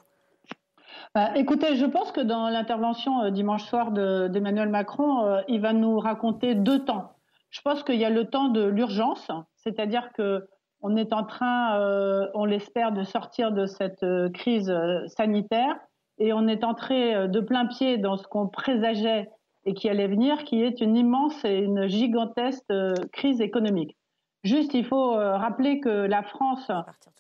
Bah, 1.16 1.32
écoutez, 1.36 1.76
je 1.76 1.86
pense 1.86 2.12
que 2.12 2.22
dans 2.22 2.50
l'intervention 2.50 3.24
euh, 3.24 3.30
dimanche 3.32 3.64
soir 3.64 3.92
d'Emmanuel 3.92 4.70
Macron, 4.70 5.42
il 5.48 5.62
va 5.62 5.74
nous 5.74 6.00
raconter 6.00 6.56
deux 6.56 6.84
temps. 6.84 7.14
Je 7.50 7.62
pense 7.62 7.84
qu'il 7.84 7.96
y 7.96 8.06
a 8.06 8.10
le 8.10 8.26
temps 8.26 8.50
de 8.50 8.64
l'urgence, 8.64 9.28
c'est-à-dire 9.56 10.12
que 10.14 10.48
on 10.82 10.96
est 10.96 11.14
en 11.14 11.24
train, 11.24 11.80
euh, 11.80 12.28
on 12.34 12.46
l'espère, 12.46 12.92
de 12.92 13.04
sortir 13.04 13.52
de 13.52 13.66
cette 13.66 14.04
euh, 14.04 14.30
crise 14.30 14.70
euh, 14.70 15.06
sanitaire 15.08 15.76
et 16.18 16.34
on 16.34 16.48
est 16.48 16.64
entré 16.64 17.30
de 17.30 17.40
plein 17.40 17.66
pied 17.66 17.98
dans 17.98 18.18
ce 18.18 18.28
qu'on 18.28 18.48
présageait 18.50 19.30
et 19.66 19.74
qui 19.74 19.90
allait 19.90 20.08
venir, 20.08 20.44
qui 20.44 20.62
est 20.62 20.82
une 20.82 20.98
immense 20.98 21.46
et 21.46 21.60
une 21.60 21.88
gigantesque 21.88 22.74
crise 23.14 23.40
économique. 23.40 23.96
Juste, 24.44 24.74
il 24.74 24.84
faut 24.84 25.12
rappeler 25.12 25.80
que 25.80 25.90
la 25.90 26.22
France 26.24 26.70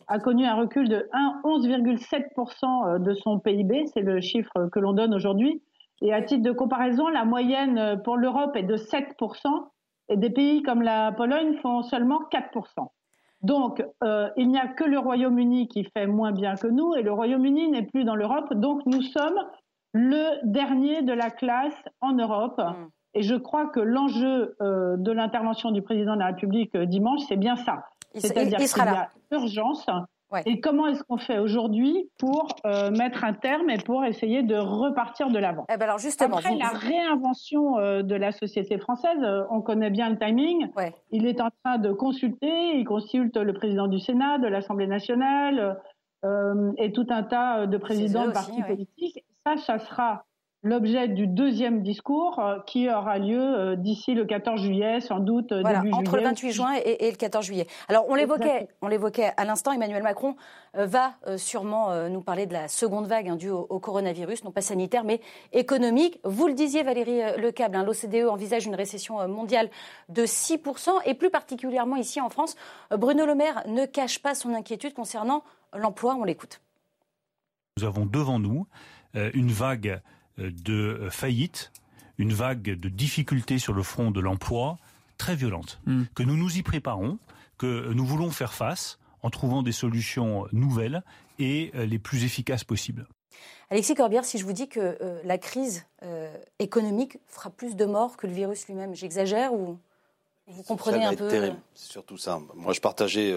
a 0.07 0.19
connu 0.19 0.45
un 0.45 0.55
recul 0.55 0.89
de 0.89 1.09
11,7% 1.45 3.01
de 3.01 3.13
son 3.13 3.39
PIB, 3.39 3.85
c'est 3.93 4.01
le 4.01 4.19
chiffre 4.19 4.67
que 4.69 4.79
l'on 4.79 4.91
donne 4.91 5.13
aujourd'hui. 5.13 5.61
Et 6.01 6.13
à 6.13 6.21
titre 6.21 6.43
de 6.43 6.51
comparaison, 6.51 7.07
la 7.07 7.23
moyenne 7.23 8.01
pour 8.03 8.17
l'Europe 8.17 8.57
est 8.57 8.63
de 8.63 8.75
7%, 8.75 9.47
et 10.09 10.17
des 10.17 10.29
pays 10.29 10.61
comme 10.61 10.81
la 10.81 11.13
Pologne 11.13 11.55
font 11.61 11.83
seulement 11.83 12.19
4%. 12.33 12.89
Donc, 13.41 13.84
euh, 14.03 14.29
il 14.36 14.50
n'y 14.50 14.60
a 14.60 14.67
que 14.67 14.84
le 14.84 15.00
Royaume-Uni 15.00 15.67
qui 15.67 15.86
fait 15.86 16.08
moins 16.08 16.31
bien 16.31 16.55
que 16.55 16.67
nous, 16.67 16.93
et 16.96 17.03
le 17.03 17.12
Royaume-Uni 17.12 17.69
n'est 17.69 17.86
plus 17.86 18.03
dans 18.03 18.15
l'Europe, 18.15 18.53
donc 18.53 18.86
nous 18.86 19.01
sommes 19.01 19.39
le 19.93 20.46
dernier 20.46 21.01
de 21.01 21.13
la 21.13 21.29
classe 21.29 21.81
en 22.01 22.13
Europe. 22.13 22.60
Mm. 22.60 22.88
Et 23.15 23.24
je 23.24 23.36
crois 23.36 23.67
que 23.67 23.79
l'enjeu 23.79 24.55
euh, 24.62 24.98
de 24.98 25.12
l'intervention 25.12 25.72
du 25.72 25.81
président 25.81 26.13
de 26.13 26.19
la 26.19 26.27
République 26.27 26.75
euh, 26.75 26.86
dimanche, 26.86 27.22
c'est 27.27 27.38
bien 27.38 27.55
ça. 27.55 27.86
C'est-à-dire 28.13 28.58
qu'il 28.58 28.77
y 28.77 28.88
a 28.88 29.10
urgence 29.31 29.86
et 30.45 30.59
comment 30.59 30.88
est-ce 30.88 31.03
qu'on 31.03 31.17
fait 31.17 31.39
aujourd'hui 31.39 32.09
pour 32.17 32.48
euh, 32.65 32.91
mettre 32.91 33.24
un 33.24 33.33
terme 33.33 33.69
et 33.69 33.77
pour 33.77 34.05
essayer 34.05 34.43
de 34.43 34.55
repartir 34.55 35.29
de 35.29 35.39
l'avant? 35.39 35.65
Eh 35.74 35.77
ben 35.77 35.83
alors 35.83 35.98
justement, 35.98 36.38
Après 36.38 36.55
la 36.55 36.69
réinvention 36.69 37.77
euh, 37.79 38.03
de 38.03 38.15
la 38.15 38.31
société 38.31 38.77
française, 38.77 39.18
euh, 39.24 39.44
on 39.50 39.61
connaît 39.61 39.89
bien 39.89 40.09
le 40.09 40.18
timing. 40.18 40.70
Il 41.11 41.25
est 41.25 41.42
en 41.42 41.50
train 41.63 41.77
de 41.77 41.92
consulter, 41.92 42.77
il 42.77 42.85
consulte 42.85 43.37
le 43.37 43.53
président 43.53 43.87
du 43.87 44.00
Sénat, 44.00 44.37
de 44.37 44.48
l'Assemblée 44.48 44.87
nationale 44.87 45.79
et 46.77 46.92
tout 46.92 47.07
un 47.09 47.24
tas 47.24 47.65
de 47.65 47.77
présidents 47.77 48.27
de 48.27 48.31
partis 48.31 48.61
politiques. 48.63 49.24
Ça, 49.46 49.55
ça 49.55 49.79
sera 49.79 50.25
l'objet 50.61 51.07
du 51.07 51.25
deuxième 51.25 51.81
discours 51.83 52.39
euh, 52.39 52.59
qui 52.65 52.89
aura 52.89 53.17
lieu 53.17 53.39
euh, 53.39 53.75
d'ici 53.75 54.13
le 54.13 54.25
14 54.25 54.61
juillet, 54.61 55.00
sans 55.00 55.19
doute 55.19 55.51
euh, 55.51 55.63
début 55.63 55.91
entre 55.93 56.17
le 56.17 56.24
28 56.24 56.51
juin 56.51 56.74
et, 56.83 57.09
le 57.09 57.15
14 57.15 57.45
juillet. 57.45 57.67
Alors 57.87 58.05
on 58.09 58.15
l'évoquait, 58.15 58.67
on 58.81 58.87
l'évoquait 58.87 59.31
à 59.37 59.45
l'instant. 59.45 59.72
Emmanuel 59.72 60.03
Macron 60.03 60.35
va 60.74 61.13
sûrement 61.37 62.09
nous 62.09 62.22
parler 62.22 62.45
de 62.45 62.53
la 62.53 62.67
seconde 62.67 63.07
vague 63.07 63.29
hein, 63.29 63.35
due 63.35 63.50
au, 63.50 63.79
coronavirus, 63.79 64.43
non 64.43 64.51
pas 64.51 64.61
sanitaire 64.61 65.03
mais 65.03 65.22
économique. 65.51 66.19
Vous 66.24 66.48
le 66.48 66.53
disiez, 66.53 66.83
Valérie 66.83 67.22
Lecable, 67.37 67.75
hein, 67.75 67.83
l'OCDE 67.83 68.27
envisage 68.29 68.65
une 68.65 68.75
récession 68.75 69.27
mondiale 69.27 69.69
de 70.09 70.24
6% 70.24 70.89
et 71.05 71.13
plus 71.13 71.29
particulièrement 71.29 71.95
ici 71.95 72.22
en 72.22 72.29
France. 72.29 72.55
Bruno 72.91 73.25
Le 73.25 73.35
Maire 73.35 73.63
ne 73.67 73.85
cache 73.85 74.22
pas 74.22 74.35
son 74.35 74.53
inquiétude 74.53 74.93
concernant 74.93 75.43
l'emploi. 75.74 76.15
On 76.15 76.24
l'écoute. 76.24 76.61
Nous 77.77 77.85
avons 77.85 78.05
devant 78.05 78.39
nous 78.39 78.67
une 79.15 79.51
vague 79.51 80.01
de 80.39 81.07
faillite, 81.09 81.71
une 82.17 82.33
vague 82.33 82.79
de 82.79 82.89
difficultés 82.89 83.59
sur 83.59 83.73
le 83.73 83.83
front 83.83 84.11
de 84.11 84.19
l'emploi 84.19 84.77
très 85.17 85.35
violente, 85.35 85.79
hmm. 85.85 86.03
que 86.15 86.23
nous 86.23 86.35
nous 86.35 86.57
y 86.57 86.63
préparons, 86.63 87.19
que 87.57 87.91
nous 87.93 88.05
voulons 88.05 88.31
faire 88.31 88.53
face 88.53 88.99
en 89.21 89.29
trouvant 89.29 89.61
des 89.61 89.71
solutions 89.71 90.47
nouvelles 90.51 91.03
et 91.37 91.71
euh, 91.75 91.85
les 91.85 91.99
plus 91.99 92.23
efficaces 92.23 92.63
possibles. 92.63 93.07
Alexis 93.69 93.93
Corbière, 93.93 94.25
si 94.25 94.37
je 94.37 94.45
vous 94.45 94.53
dis 94.53 94.67
que 94.67 94.97
euh, 95.01 95.21
la 95.23 95.37
crise 95.37 95.85
euh, 96.03 96.33
économique 96.57 97.19
fera 97.27 97.49
plus 97.49 97.75
de 97.75 97.85
morts 97.85 98.17
que 98.17 98.25
le 98.25 98.33
virus 98.33 98.67
lui-même, 98.67 98.95
j'exagère 98.95 99.53
ou 99.53 99.77
vous 100.47 100.63
comprenez 100.63 101.05
un 101.05 101.13
peu 101.13 101.29
C'est 101.75 101.91
surtout 101.91 102.17
ça. 102.17 102.39
Moi, 102.55 102.73
je 102.73 102.81
partageais 102.81 103.35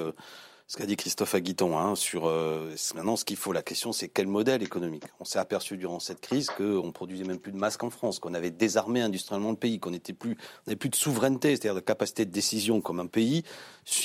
ce 0.72 0.78
qu'a 0.78 0.87
dit 0.87 0.96
Christophe 0.96 1.35
Aguiton 1.35 1.76
hein, 1.76 1.94
sur 1.94 2.26
euh, 2.26 2.74
maintenant 2.94 3.16
ce 3.16 3.26
qu'il 3.26 3.37
faut. 3.37 3.52
La 3.52 3.61
question, 3.61 3.92
c'est 3.92 4.08
quel 4.08 4.26
modèle 4.26 4.62
économique? 4.62 5.04
On 5.20 5.24
s'est 5.26 5.38
aperçu 5.38 5.76
durant 5.76 6.00
cette 6.00 6.22
crise 6.22 6.48
qu'on 6.48 6.92
produisait 6.92 7.24
même 7.24 7.40
plus 7.40 7.52
de 7.52 7.58
masques 7.58 7.85
en 7.85 7.90
France, 7.90 8.18
qu'on 8.18 8.32
avait 8.32 8.50
désarmé 8.50 9.02
industriellement 9.02 9.50
le 9.50 9.56
pays, 9.56 9.78
qu'on 9.78 9.90
n'était 9.90 10.14
plus, 10.14 10.38
n'avait 10.66 10.78
plus 10.78 10.88
de 10.88 10.94
souveraineté, 10.94 11.50
c'est-à-dire 11.50 11.74
de 11.74 11.80
capacité 11.80 12.24
de 12.24 12.30
décision 12.30 12.80
comme 12.80 13.00
un 13.00 13.06
pays, 13.06 13.42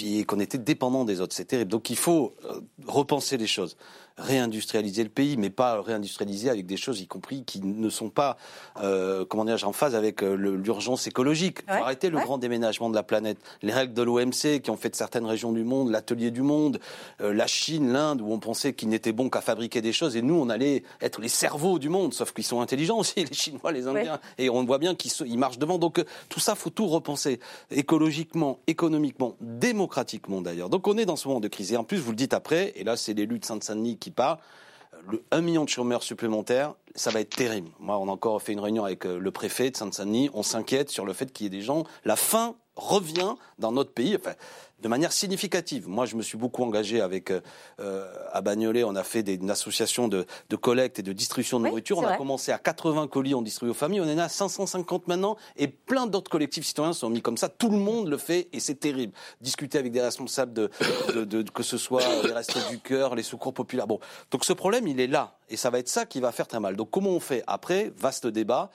et 0.04 0.26
qu'on 0.26 0.42
était 0.42 0.58
dépendant 0.58 1.06
des 1.06 1.22
autres. 1.22 1.34
C'est 1.34 1.46
terrible. 1.46 1.72
Donc 1.72 1.90
il 1.90 1.96
faut 1.96 2.36
euh, 2.44 2.60
repenser 2.86 3.38
les 3.38 3.48
choses 3.48 3.78
réindustrialiser 4.18 5.04
le 5.04 5.10
pays, 5.10 5.38
mais 5.38 5.50
pas 5.50 5.82
réindustrialiser 5.82 6.50
avec 6.50 6.66
des 6.66 6.78
choses, 6.78 7.02
y 7.02 7.08
compris 7.08 7.44
qui 7.44 7.62
ne 7.62 7.90
sont 7.90 8.10
pas, 8.10 8.38
euh, 8.82 9.26
comment 9.26 9.46
dire, 9.46 9.58
en 9.68 9.74
phase 9.74 9.96
avec 9.96 10.24
euh, 10.24 10.36
l'urgence 10.36 11.08
écologique. 11.08 11.60
Il 11.68 11.74
faut 11.74 11.84
arrêter 11.84 12.10
le 12.10 12.20
grand 12.20 12.38
déménagement 12.38 12.90
de 12.90 12.96
la 12.96 13.04
planète. 13.04 13.38
Les 13.62 13.74
règles 13.74 13.94
de 13.94 14.02
l'OMC 14.02 14.62
qui 14.62 14.70
ont 14.70 14.78
fait 14.78 14.90
de 14.90 14.96
certaines 14.96 15.26
régions 15.26 15.52
du 15.52 15.64
monde 15.64 15.92
l'atelier 15.92 16.32
du 16.32 16.42
monde, 16.42 16.80
euh, 17.22 17.34
la 17.34 17.48
Chine, 17.48 17.92
l'Inde, 17.92 18.22
où 18.22 18.32
on 18.32 18.40
pensait 18.40 18.74
qu'ils 18.74 18.90
n'étaient 18.90 19.12
bons 19.12 19.30
qu'à 19.30 19.42
fabriquer 19.42 19.82
des 19.82 19.94
choses, 19.94 20.16
et 20.16 20.22
nous, 20.22 20.36
on 20.36 20.50
allait 20.50 20.84
être 21.02 21.22
les 21.22 21.30
cerveaux 21.30 21.80
du 21.80 21.90
monde, 21.90 22.14
sauf 22.14 22.34
qu'ils 22.34 22.44
sont 22.44 22.62
intelligents 22.62 22.98
aussi, 22.98 23.14
les 23.26 23.34
Chinois, 23.34 23.72
les 23.72 23.88
Indiens, 23.88 24.20
et 24.38 24.50
on 24.50 24.64
voit 24.66 24.80
bien 24.80 24.96
qu'ils 24.96 25.38
marchent 25.38 25.60
devant. 25.60 25.78
Donc 25.78 26.04
tout 26.30 26.40
ça, 26.40 26.56
faut 26.56 26.70
tout 26.70 26.88
repenser, 26.88 27.40
écologiquement, 27.72 28.60
économiquement, 28.68 29.36
démocratiquement 29.42 30.42
d'ailleurs. 30.42 30.70
Donc 30.70 30.88
on 30.88 30.98
est 30.98 31.06
dans 31.06 31.16
ce 31.16 31.28
moment 31.28 31.40
de 31.40 31.48
crise. 31.48 31.72
Et 31.74 31.78
en 31.78 31.84
plus, 31.84 31.98
vous 31.98 32.12
le 32.12 32.18
dites 32.18 32.34
après, 32.34 32.74
et 32.76 32.84
là 32.84 32.98
c'est 32.98 33.14
l'élu 33.14 33.40
de 33.40 33.46
Sainte-Saint-Denis 33.46 33.98
qui 33.98 34.07
part, 34.12 34.40
le 35.10 35.24
1 35.32 35.42
million 35.42 35.64
de 35.64 35.70
chômeurs 35.70 36.04
supplémentaires, 36.04 36.74
ça 36.96 37.12
va 37.12 37.22
être 37.22 37.36
terrible. 37.36 37.70
Moi, 37.80 37.98
on 37.98 38.08
a 38.08 38.12
encore 38.12 38.42
fait 38.42 38.54
une 38.54 38.60
réunion 38.60 38.86
avec 38.86 39.06
euh, 39.06 39.20
le 39.20 39.32
préfet 39.32 39.72
de 39.72 39.78
Sainte-Saint-Denis. 39.78 40.30
On 40.34 40.44
s'inquiète 40.44 40.90
sur 40.90 41.06
le 41.06 41.14
fait 41.14 41.32
qu'il 41.32 41.46
y 41.46 41.48
ait 41.48 41.50
des 41.50 41.62
gens. 41.62 41.84
La 42.06 42.16
faim 42.16 42.56
revient 42.76 43.36
dans 43.60 43.72
notre 43.72 43.92
pays. 43.92 44.16
Enfin, 44.16 44.34
de 44.80 44.88
manière 44.88 45.12
significative. 45.12 45.88
Moi, 45.88 46.06
je 46.06 46.16
me 46.16 46.22
suis 46.22 46.38
beaucoup 46.38 46.64
engagé 46.64 47.02
avec 47.02 47.32
euh, 47.32 47.42
euh, 47.80 48.08
à 48.32 48.42
Bagnolet. 48.42 48.84
On 48.84 48.96
a 48.96 49.04
fait 49.04 49.24
des, 49.24 49.36
une 49.36 49.50
association 49.50 50.08
de, 50.08 50.26
de, 50.50 50.56
collecte 50.56 51.00
et 51.00 51.04
de 51.04 51.14
distribution 51.14 51.60
de 51.60 51.68
nourriture. 51.68 51.98
On 51.98 52.06
a 52.06 52.16
commencé 52.16 52.52
à 52.52 52.60
80 52.60 53.08
colis, 53.08 53.34
on 53.34 53.42
distribue 53.42 53.72
aux 53.72 53.76
familles. 53.76 54.02
On 54.02 54.04
en 54.04 54.18
est 54.18 54.22
à 54.22 54.30
550 54.30 55.08
maintenant, 55.08 55.36
et 55.56 55.68
plein 55.68 56.06
d'autres 56.06 56.30
collectifs 56.30 56.66
citoyens 56.66 56.94
sont 56.94 57.10
mis 57.10 57.22
comme 57.22 57.38
ça. 57.38 57.50
Tout 57.50 57.70
le 57.70 57.78
monde 57.78 58.08
le 58.08 58.18
fait, 58.18 58.50
et 58.54 58.60
c'est 58.60 58.76
terrible. 58.76 59.14
Discuter 59.42 59.80
avec 59.80 59.92
des 59.92 60.02
responsables 60.02 60.54
de, 60.54 60.70
de, 61.16 61.24
de 61.26 61.50
que 61.50 61.64
ce 61.64 61.78
soit 61.78 62.04
les 62.24 62.32
restos 62.32 62.60
du 62.70 62.80
cœur, 62.80 63.16
les 63.16 63.24
secours 63.24 63.54
populaires. 63.54 63.88
Bon, 63.88 64.00
donc 64.30 64.46
ce 64.46 64.54
problème, 64.54 64.88
il 64.88 65.00
est 65.00 65.08
là, 65.08 65.38
et 65.50 65.58
ça 65.58 65.70
va 65.70 65.80
être 65.80 65.90
ça 65.90 66.06
qui 66.06 66.20
va 66.20 66.32
faire 66.32 66.48
très 66.48 66.60
mal. 66.60 66.76
Donc 66.76 66.92
comment 66.92 67.12
on 67.12 67.20
fait 67.20 67.44
après? 67.48 67.92
Vaste 67.98 68.28
débat. 68.28 68.72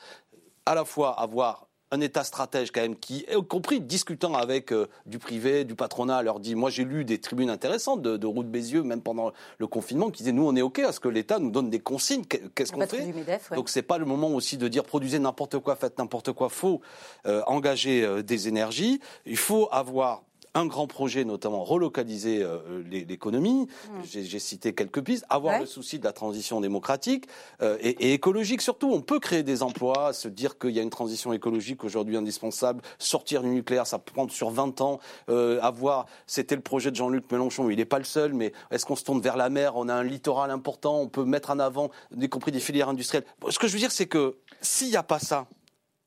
À 0.65 0.75
la 0.75 0.85
fois 0.85 1.19
avoir 1.19 1.67
un 1.93 2.01
État 2.01 2.25
stratège 2.25 2.73
quand 2.73 2.81
même 2.81 2.97
qui, 2.97 3.27
y 3.31 3.47
compris 3.47 3.81
discutant 3.81 4.35
avec 4.35 4.73
euh, 4.73 4.89
du 5.05 5.19
privé, 5.19 5.65
du 5.65 5.75
patronat, 5.75 6.23
leur 6.23 6.41
dit, 6.41 6.55
moi 6.55 6.71
j'ai 6.71 6.85
lu 6.85 7.05
des 7.05 7.21
tribunes 7.21 7.51
intéressantes 7.51 8.01
de, 8.01 8.17
de 8.17 8.27
Roux 8.27 8.43
de 8.43 8.49
Bézieux, 8.49 8.83
même 8.83 9.03
pendant 9.03 9.31
le 9.59 9.67
confinement, 9.67 10.11
qui 10.11 10.23
disaient, 10.23 10.33
nous 10.33 10.47
on 10.47 10.57
est 10.57 10.63
OK 10.63 10.79
à 10.79 10.91
ce 10.91 11.01
que 11.01 11.09
l'État 11.09 11.39
nous 11.39 11.51
donne 11.51 11.69
des 11.69 11.81
consignes, 11.81 12.25
qu'est-ce 12.25 12.73
qu'on 12.73 12.87
fait? 12.87 13.13
Donc 13.51 13.55
Donc 13.55 13.69
c'est 13.69 13.83
pas 13.83 13.99
le 13.99 14.07
moment 14.07 14.29
aussi 14.29 14.57
de 14.57 14.69
dire, 14.69 14.85
produisez 14.85 15.19
n'importe 15.19 15.59
quoi, 15.59 15.77
faites 15.77 15.99
n'importe 15.99 16.33
quoi, 16.33 16.49
faut 16.49 16.81
euh, 17.27 17.43
engager 17.47 18.03
euh, 18.03 18.23
des 18.23 18.49
énergies, 18.49 19.01
il 19.27 19.37
faut 19.37 19.69
avoir 19.71 20.23
un 20.55 20.67
grand 20.67 20.87
projet, 20.87 21.25
notamment 21.25 21.65
relocaliser 21.65 22.47
l'économie. 22.91 23.67
Mmh. 23.67 24.01
J'ai 24.05 24.39
cité 24.39 24.75
quelques 24.75 25.03
pistes. 25.03 25.25
Avoir 25.31 25.61
le 25.61 25.67
souci 25.67 25.99
de 25.99 26.05
la 26.05 26.13
transition 26.13 26.61
démocratique 26.61 27.27
et, 27.63 27.89
et, 27.89 28.13
écologique 28.13 28.61
surtout. 28.61 28.91
On 28.93 29.01
peut 29.01 29.19
créer 29.19 29.43
des 29.43 29.63
emplois, 29.63 30.13
se 30.13 30.29
dire 30.29 30.59
qu'il 30.59 30.71
y 30.71 30.79
a 30.79 30.83
une 30.83 30.91
transition 30.91 31.33
écologique 31.33 31.85
aujourd'hui 31.85 32.17
indispensable, 32.17 32.83
sortir 32.99 33.43
du 33.43 33.49
nucléaire, 33.49 33.87
ça 33.87 33.99
prend 33.99 34.29
sur 34.29 34.51
20 34.51 34.81
ans. 34.81 35.01
avoir, 35.29 36.07
c'était 36.27 36.57
le 36.57 36.63
projet 36.63 36.91
de 36.91 36.97
Jean-Luc 36.97 37.31
Mélenchon. 37.31 37.71
Il 37.71 37.77
n'est 37.77 37.85
pas 37.85 37.99
le 37.99 38.05
seul, 38.05 38.35
mais 38.35 38.53
est-ce 38.71 38.85
qu'on 38.85 38.97
se 38.97 39.05
tourne 39.05 39.21
vers 39.21 39.37
la 39.37 39.49
mer? 39.49 39.77
On 39.77 39.89
a 39.89 39.95
un 39.95 40.05
littoral 40.05 40.51
important. 40.51 41.01
On 41.01 41.09
peut 41.09 41.25
mettre 41.25 41.51
en 41.51 41.59
avant, 41.59 41.91
y 42.19 42.29
compris 42.29 42.53
des 42.53 42.61
filières 42.61 42.89
industrielles. 42.89 43.25
Ce 43.49 43.59
que 43.59 43.67
je 43.67 43.73
veux 43.73 43.79
dire, 43.79 43.93
c'est 43.93 44.07
que 44.07 44.37
s'il 44.61 44.89
n'y 44.89 44.97
a 44.97 45.03
pas 45.03 45.19
ça, 45.19 45.47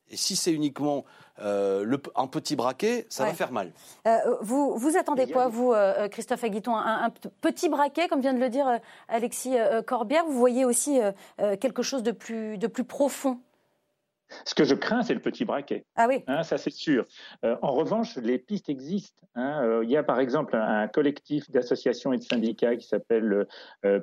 et 0.10 0.18
si 0.18 0.36
c'est 0.36 0.52
uniquement 0.52 1.06
euh, 1.40 1.84
le, 1.84 2.02
un 2.16 2.28
petit 2.28 2.56
braquet, 2.56 3.06
ça 3.10 3.26
va 3.26 3.34
faire 3.34 3.52
mal. 3.52 3.72
Euh, 4.08 4.18
vous, 4.42 4.78
vous 4.78 4.98
attendez 4.98 5.28
quoi, 5.28 5.48
vous, 5.48 5.74
euh, 5.74 6.08
Christophe 6.08 6.44
Aguiton? 6.44 6.76
Un, 6.76 7.10
petit 7.42 7.68
braquet, 7.68 8.08
comme 8.08 8.22
vient 8.22 8.34
de 8.34 8.40
le 8.40 8.50
dire 8.50 8.80
Alexis 9.08 9.56
Corbière? 9.86 10.26
Vous 10.26 10.38
voyez 10.38 10.66
aussi 10.66 11.00
quelque 11.60 11.84
chose 11.84 12.04
de 12.04 12.12
plus, 12.12 12.58
de 12.58 12.68
plus 12.68 12.84
profond? 12.84 13.40
Ce 14.44 14.56
que 14.56 14.64
je 14.64 14.74
crains, 14.74 15.04
c'est 15.04 15.14
le 15.14 15.20
petit 15.20 15.46
braquet. 15.46 15.86
Ah 15.96 16.08
oui. 16.08 16.24
Hein, 16.28 16.44
ça, 16.44 16.58
c'est 16.58 16.72
sûr. 16.72 17.06
en 17.44 17.74
revanche, 17.74 18.16
les 18.18 18.40
pistes 18.40 18.70
existent. 18.70 19.22
Hein. 19.36 19.82
il 19.84 19.90
y 19.90 19.98
a 19.98 20.04
par 20.04 20.22
exemple 20.22 20.56
un, 20.56 20.88
collectif 20.88 21.52
d'associations 21.52 22.14
et 22.14 22.18
de 22.18 22.24
syndicats 22.24 22.76
qui 22.78 22.88
s'appelle 22.88 23.46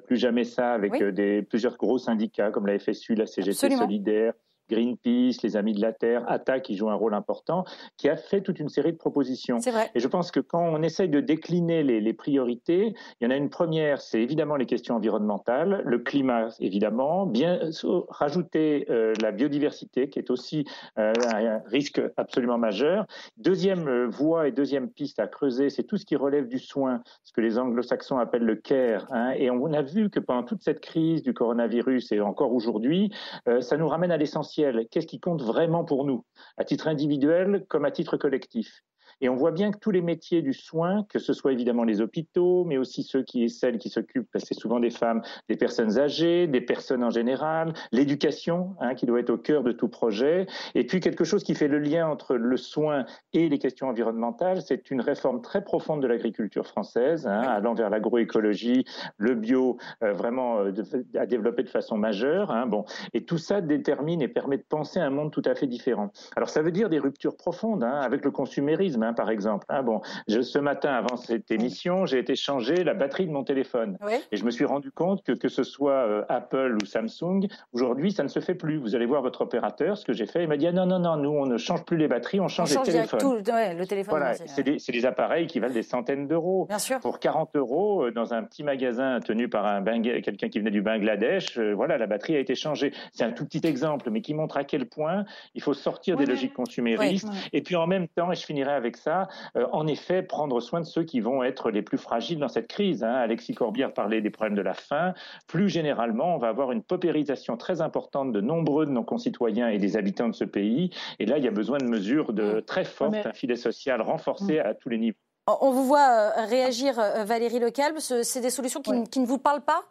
Plus 0.07 0.17
jamais 0.17 0.45
ça, 0.45 0.73
avec 0.73 1.03
des, 1.03 1.43
plusieurs 1.43 1.77
gros 1.77 1.99
syndicats 1.99 2.51
comme 2.51 2.67
la 2.67 2.79
FSU, 2.79 3.15
la 3.15 3.27
CGT 3.27 3.77
Solidaire, 3.77 4.35
Greenpeace, 4.73 5.43
les 5.43 5.57
Amis 5.57 5.75
de 5.75 5.81
la 5.81 5.93
Terre, 5.93 6.25
ATA 6.29 6.61
qui 6.61 6.77
joue 6.77 6.91
un 6.91 6.95
rôle 6.95 7.15
important, 7.15 7.65
qui 7.97 8.09
a 8.09 8.17
fait 8.17 8.41
toute 8.41 8.59
une 8.59 8.69
série 8.69 8.93
de 8.93 8.97
propositions. 8.97 9.59
Vrai. 9.59 9.91
Et 9.95 10.01
je 10.01 10.09
pense 10.09 10.31
que 10.31 10.41
quand 10.41 10.63
on 10.63 10.83
essaye 10.83 11.09
de 11.09 11.21
décliner 11.21 11.83
les, 11.83 12.13
priorités, 12.13 12.95
il 13.21 13.25
y 13.25 13.27
en 13.27 13.31
a 13.31 13.37
une 13.37 13.51
première, 13.51 14.01
c'est 14.01 14.21
évidemment 14.21 14.57
les 14.57 14.67
questions 14.67 14.97
environnementales, 14.97 15.83
le 15.85 15.99
climat 15.99 16.49
évidemment, 16.61 17.27
bien 17.27 17.61
rajouter 18.09 18.87
euh, 18.91 19.13
la 19.21 19.33
biodiversité 19.33 20.09
qui 20.09 20.19
est 20.19 20.31
aussi 20.31 20.65
euh, 20.99 21.13
un 21.33 21.61
risque 21.67 22.01
absolument 22.17 22.59
majeur. 22.59 23.07
Deuxième 23.37 23.89
euh, 23.89 24.07
voie 24.09 24.49
et 24.49 24.53
deuxième 24.53 24.91
piste 24.91 25.19
à 25.19 25.27
creuser, 25.27 25.71
c'est 25.71 25.85
tout 25.85 25.97
ce 25.97 26.05
qui 26.05 26.17
relève 26.17 26.49
du 26.49 26.59
soin, 26.59 27.03
ce 27.25 27.33
que 27.33 27.41
les 27.41 27.59
anglo-saxons 27.59 28.19
appellent 28.19 28.45
le 28.45 28.57
care. 28.57 29.07
Hein. 29.11 29.33
Et 29.37 29.51
on 29.51 29.73
a 29.73 29.83
vu 29.83 30.11
que 30.11 30.21
pendant 30.21 30.43
toute 30.43 30.63
cette 30.63 30.81
crise 30.81 31.23
du 31.23 31.35
coronavirus 31.35 32.13
et 32.13 32.21
encore 32.21 32.53
aujourd'hui, 32.53 33.13
ça 33.61 33.77
nous 33.77 33.89
ramène 33.89 34.11
à 34.11 34.17
l'essentiel 34.17 34.62
Qu'est-ce 34.91 35.07
qui 35.07 35.21
compte 35.21 35.43
vraiment 35.43 35.85
pour 35.85 36.05
nous, 36.05 36.25
à 36.57 36.65
titre 36.65 36.89
individuel 36.89 37.65
comme 37.69 37.85
à 37.85 37.91
titre 37.91 38.17
collectif? 38.17 38.83
Et 39.23 39.29
on 39.29 39.37
voit 39.37 39.53
bien 39.53 39.71
que 39.71 39.79
tous 39.79 39.93
les 39.93 40.03
métiers 40.03 40.43
du 40.43 40.53
soin, 40.53 41.07
que 41.09 41.21
ce 41.21 41.33
soit 41.33 41.53
évidemment 41.53 41.85
les 41.85 42.01
hôpitaux, 42.01 42.65
mais 42.65 42.77
aussi 42.77 43.05
ceux 43.05 43.23
qui 43.23 43.45
et 43.45 43.49
celles 43.49 43.79
qui 43.79 43.89
s'occupent, 43.89 44.29
c'est 44.35 44.55
souvent 44.55 44.81
des 44.81 44.91
femmes, 44.91 45.23
des 45.49 45.57
personnes 45.57 45.99
âgées, 45.99 46.49
des 46.49 46.61
personnes 46.61 47.05
en 47.05 47.11
général, 47.11 47.73
l'éducation, 47.93 48.75
hein, 48.81 48.95
qui 48.95 49.07
doit 49.07 49.21
être 49.21 49.31
au 49.31 49.39
cœur 49.39 49.63
de 49.63 49.71
tout 49.71 49.89
projet, 49.89 50.47
et 50.75 50.85
puis 50.85 51.01
quelque 51.01 51.25
chose 51.25 51.45
qui 51.45 51.55
fait 51.55 51.69
le 51.69 51.79
lien 51.79 52.09
entre 52.09 52.35
le 52.35 52.57
soin 52.57 53.07
et 53.33 53.49
les 53.49 53.59
questions 53.59 53.89
environnementales, 53.89 54.61
c'est 54.61 54.91
une 54.91 55.01
réforme 55.01 55.41
très 55.41 55.63
profonde 55.63 56.03
de 56.03 56.09
l'agriculture 56.09 56.67
française, 56.67 57.27
hein, 57.27 57.43
allant 57.43 57.75
vers 57.75 57.91
l'agroécologie, 57.91 58.85
le 59.19 59.37
bio, 59.37 59.79
euh, 60.03 60.13
vraiment 60.13 60.59
euh, 60.59 60.73
à 61.15 61.27
développer 61.27 61.63
de 61.63 61.69
façon 61.69 61.97
majeure. 61.97 62.51
Hein, 62.51 62.67
bon, 62.67 62.85
et 63.15 63.25
tout 63.25 63.39
ça 63.39 63.61
détermine 63.61 64.21
et 64.21 64.29
permet 64.29 64.57
de 64.57 64.65
penser 64.69 64.99
un 64.99 65.11
monde 65.11 65.31
tout 65.31 65.43
à 65.45 65.55
fait 65.55 65.69
différent. 65.69 66.11
Alors 66.35 66.49
ça 66.49 66.61
veut 66.61 66.73
dire 66.73 66.89
des 66.89 66.99
ruptures 66.99 67.37
profondes 67.37 67.85
avec 67.85 68.25
le 68.25 68.33
consumérisme. 68.33 69.12
Hein, 69.13 69.15
par 69.15 69.31
exemple. 69.31 69.67
Ah 69.69 69.83
bon, 69.83 70.01
ce 70.29 70.59
matin, 70.59 70.93
avant 70.93 71.17
cette 71.17 71.51
émission, 71.51 72.07
j'ai 72.07 72.19
été 72.19 72.35
changer 72.35 72.85
la 72.85 72.95
batterie 72.95 73.27
de 73.27 73.33
mon 73.33 73.45
téléphone. 73.45 73.97
Et 74.31 74.37
je 74.37 74.45
me 74.45 74.51
suis 74.51 74.65
rendu 74.65 74.91
compte 74.91 75.23
que 75.23 75.33
que 75.33 75.49
ce 75.49 75.63
soit 75.63 75.93
euh, 75.93 76.25
Apple 76.29 76.79
ou 76.81 76.87
Samsung, 76.87 77.49
aujourd'hui, 77.73 78.13
ça 78.13 78.23
ne 78.23 78.29
se 78.29 78.41
fait 78.41 78.55
plus. 78.55 78.79
Vous 78.79 78.95
allez 78.95 79.07
voir 79.07 79.23
votre 79.23 79.43
opérateur, 79.43 79.97
ce 79.97 80.05
que 80.05 80.13
j'ai 80.13 80.27
fait, 80.27 80.43
il 80.43 80.49
m'a 80.49 80.57
dit 80.57 80.67
ah, 80.67 80.73
non, 80.73 80.87
non, 80.87 80.99
non, 80.99 81.17
nous, 81.17 81.31
on 81.31 81.47
ne 81.47 81.59
change 81.59 81.85
plus 81.85 81.97
les 81.97 82.09
batteries, 82.09 82.41
on 82.41 82.49
change, 82.49 82.71
les 82.71 82.83
téléphones. 82.83 83.21
Tout, 83.21 83.35
le 83.35 83.85
téléphone. 83.87 84.19
Voilà, 84.19 84.35
c'est 84.35 84.63
des, 84.63 84.77
des, 84.77 85.07
appareils 85.07 85.47
qui 85.47 85.59
valent 85.61 85.75
des 85.75 85.83
centaines 85.83 86.27
d'euros. 86.27 86.69
Pour 87.01 87.19
40 87.19 87.57
euros, 87.57 88.07
euh, 88.07 88.13
dans 88.13 88.35
un 88.35 88.43
petit 88.43 88.63
magasin 88.63 89.21
tenu 89.21 89.49
par 89.49 89.67
un 89.67 89.83
quelqu'un 89.83 90.49
qui 90.49 90.59
venait 90.59 90.71
du 90.71 90.83
Bangladesh, 90.83 91.59
euh, 91.59 91.73
voilà, 91.75 91.99
la 91.99 92.07
batterie 92.07 92.37
a 92.37 92.39
été 92.39 92.55
changée. 92.55 92.93
C'est 93.13 93.25
un 93.25 93.33
tout 93.33 93.45
petit 93.45 93.67
exemple, 93.67 94.11
mais 94.11 94.21
qui 94.21 94.35
montre 94.35 94.57
à 94.57 94.65
quel 94.65 94.87
point 94.87 95.25
il 95.55 95.63
faut 95.63 95.75
sortir 95.75 96.17
des 96.17 96.27
logiques 96.27 96.55
consuméristes. 96.55 97.29
Et 97.53 97.63
puis 97.63 97.77
en 97.77 97.87
même 97.87 98.09
temps, 98.09 98.33
et 98.33 98.37
je 98.37 98.45
finirai 98.45 98.73
avec 98.73 98.97
ça, 99.03 99.29
euh, 99.57 99.67
en 99.73 99.87
effet, 99.87 100.23
prendre 100.23 100.61
soin 100.61 100.81
de 100.81 100.87
ceux 100.87 101.03
qui 101.03 101.21
vont 101.21 101.43
être 101.43 101.71
les 101.71 101.83
plus 101.83 101.99
fragiles 101.99 102.39
dans 102.39 102.49
cette 102.49 102.69
crise. 102.69 103.03
Hein. 103.03 103.15
Alexis 103.15 103.55
Corbière 103.55 103.93
parlait 103.93 104.21
des 104.21 104.31
problèmes 104.31 104.57
de 104.57 104.63
la 104.63 104.75
faim. 104.75 105.15
Plus 105.47 105.69
généralement, 105.69 106.35
on 106.35 106.39
va 106.39 106.49
avoir 106.49 106.73
une 106.73 106.83
paupérisation 106.83 107.57
très 107.57 107.81
importante 107.81 108.33
de 108.33 108.41
nombreux 108.41 108.87
de 108.87 108.91
nos 108.91 109.05
concitoyens 109.05 109.69
et 109.69 109.79
des 109.79 109.97
habitants 109.97 110.29
de 110.29 110.35
ce 110.35 110.45
pays. 110.45 110.91
Et 111.19 111.27
là, 111.27 111.39
il 111.39 111.45
y 111.45 111.49
a 111.49 111.53
besoin 111.53 111.79
de 111.79 111.87
mesures 111.87 112.33
de 112.33 112.59
mm. 112.59 112.63
très 112.63 112.85
fortes, 112.85 113.27
un 113.27 113.33
filet 113.33 113.57
social 113.57 114.01
renforcé 114.01 114.59
mm. 114.59 114.67
à 114.67 114.75
tous 114.75 114.89
les 114.89 114.99
niveaux. 114.99 115.19
On 115.61 115.73
vous 115.73 115.85
voit 115.85 116.09
euh, 116.09 116.47
réagir, 116.47 116.99
euh, 116.99 117.25
Valérie 117.25 117.59
Lecalbe. 117.59 117.99
C'est 117.99 118.41
des 118.41 118.51
solutions 118.51 118.81
qui, 118.81 119.21
ne 119.21 119.27
vous 119.27 119.39
parlent 119.39 119.63
pas? 119.63 119.83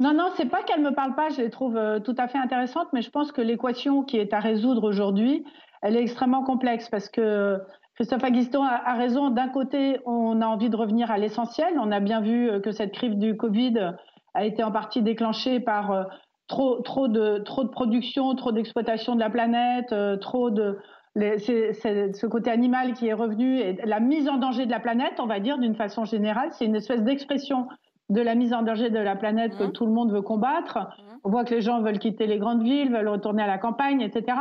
Non, 0.00 0.14
non, 0.14 0.30
c'est 0.36 0.48
pas 0.48 0.62
qu'elles 0.62 0.82
me 0.82 0.94
parlent 0.94 1.14
pas, 1.14 1.28
je 1.30 1.42
les 1.42 1.50
trouve 1.50 1.78
tout 2.04 2.14
à 2.18 2.28
fait 2.28 2.38
intéressantes, 2.38 2.88
mais 2.92 3.02
je 3.02 3.10
pense 3.10 3.32
que 3.32 3.40
l'équation 3.40 4.02
qui 4.02 4.18
est 4.18 4.32
à 4.32 4.40
résoudre 4.40 4.84
aujourd'hui, 4.84 5.44
elle 5.82 5.96
est 5.96 6.02
extrêmement 6.02 6.42
complexe 6.42 6.88
parce 6.88 7.08
que 7.08 7.60
Christophe 7.96 8.24
Aguiston 8.24 8.62
a, 8.62 8.94
raison. 8.94 9.30
D'un 9.30 9.48
côté, 9.48 9.98
on 10.04 10.42
a 10.42 10.46
envie 10.46 10.68
de 10.68 10.76
revenir 10.76 11.10
à 11.10 11.16
l'essentiel. 11.16 11.78
On 11.80 11.90
a 11.90 12.00
bien 12.00 12.20
vu 12.20 12.48
euh, 12.50 12.60
que 12.60 12.70
cette 12.70 12.92
crise 12.92 13.16
du 13.16 13.36
Covid 13.36 13.94
a 14.34 14.44
été 14.44 14.62
en 14.62 14.70
partie 14.70 15.00
déclenchée 15.00 15.60
par 15.60 15.90
euh, 15.90 16.04
trop, 16.46 16.82
trop, 16.82 17.08
de, 17.08 17.38
trop 17.38 17.64
de 17.64 17.70
production, 17.70 18.34
trop 18.34 18.52
d'exploitation 18.52 19.14
de 19.14 19.20
la 19.20 19.30
planète, 19.30 19.92
euh, 19.92 20.18
trop 20.18 20.50
de 20.50 20.78
ce 21.16 22.26
côté 22.26 22.50
animal 22.50 22.92
qui 22.92 23.08
est 23.08 23.14
revenu 23.14 23.58
et 23.58 23.78
la 23.86 24.00
mise 24.00 24.28
en 24.28 24.36
danger 24.36 24.66
de 24.66 24.70
la 24.70 24.80
planète, 24.80 25.14
on 25.18 25.24
va 25.24 25.40
dire 25.40 25.56
d'une 25.56 25.74
façon 25.74 26.04
générale, 26.04 26.50
c'est 26.52 26.66
une 26.66 26.76
espèce 26.76 27.02
d'expression 27.02 27.68
de 28.10 28.20
la 28.20 28.34
mise 28.34 28.52
en 28.52 28.60
danger 28.60 28.90
de 28.90 28.98
la 28.98 29.16
planète 29.16 29.56
que 29.56 29.64
mmh. 29.64 29.72
tout 29.72 29.86
le 29.86 29.92
monde 29.92 30.12
veut 30.12 30.20
combattre. 30.20 30.76
Mmh. 30.76 31.16
On 31.24 31.30
voit 31.30 31.44
que 31.44 31.54
les 31.54 31.62
gens 31.62 31.80
veulent 31.80 31.98
quitter 31.98 32.26
les 32.26 32.36
grandes 32.36 32.62
villes, 32.62 32.92
veulent 32.92 33.08
retourner 33.08 33.42
à 33.42 33.46
la 33.46 33.56
campagne, 33.56 34.02
etc. 34.02 34.36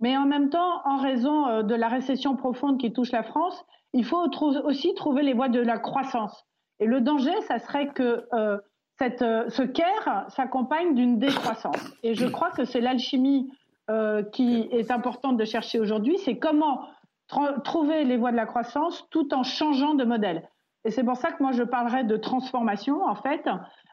Mais 0.00 0.16
en 0.16 0.26
même 0.26 0.50
temps, 0.50 0.80
en 0.84 0.96
raison 0.98 1.46
euh, 1.48 1.62
de 1.62 1.74
la 1.74 1.88
récession 1.88 2.36
profonde 2.36 2.78
qui 2.78 2.92
touche 2.92 3.12
la 3.12 3.22
France, 3.22 3.64
il 3.92 4.04
faut 4.04 4.28
aussi 4.64 4.94
trouver 4.94 5.22
les 5.22 5.32
voies 5.32 5.48
de 5.48 5.60
la 5.60 5.78
croissance. 5.78 6.46
Et 6.78 6.86
le 6.86 7.00
danger, 7.00 7.34
ça 7.42 7.58
serait 7.58 7.88
que 7.88 8.26
euh, 8.32 8.58
euh, 9.22 9.48
ce 9.48 9.62
care 9.62 10.26
s'accompagne 10.28 10.94
d'une 10.94 11.18
décroissance. 11.18 11.92
Et 12.02 12.14
je 12.14 12.26
crois 12.26 12.50
que 12.50 12.64
c'est 12.64 12.80
l'alchimie 12.80 13.50
qui 14.32 14.68
est 14.70 14.90
importante 14.90 15.38
de 15.38 15.46
chercher 15.46 15.80
aujourd'hui, 15.80 16.18
c'est 16.18 16.36
comment 16.36 16.82
trouver 17.64 18.04
les 18.04 18.18
voies 18.18 18.32
de 18.32 18.36
la 18.36 18.44
croissance 18.44 19.08
tout 19.08 19.32
en 19.32 19.44
changeant 19.44 19.94
de 19.94 20.04
modèle. 20.04 20.46
Et 20.84 20.90
c'est 20.90 21.04
pour 21.04 21.16
ça 21.16 21.32
que 21.32 21.42
moi 21.42 21.52
je 21.52 21.62
parlerai 21.62 22.04
de 22.04 22.18
transformation. 22.18 23.02
En 23.02 23.14
fait, 23.14 23.48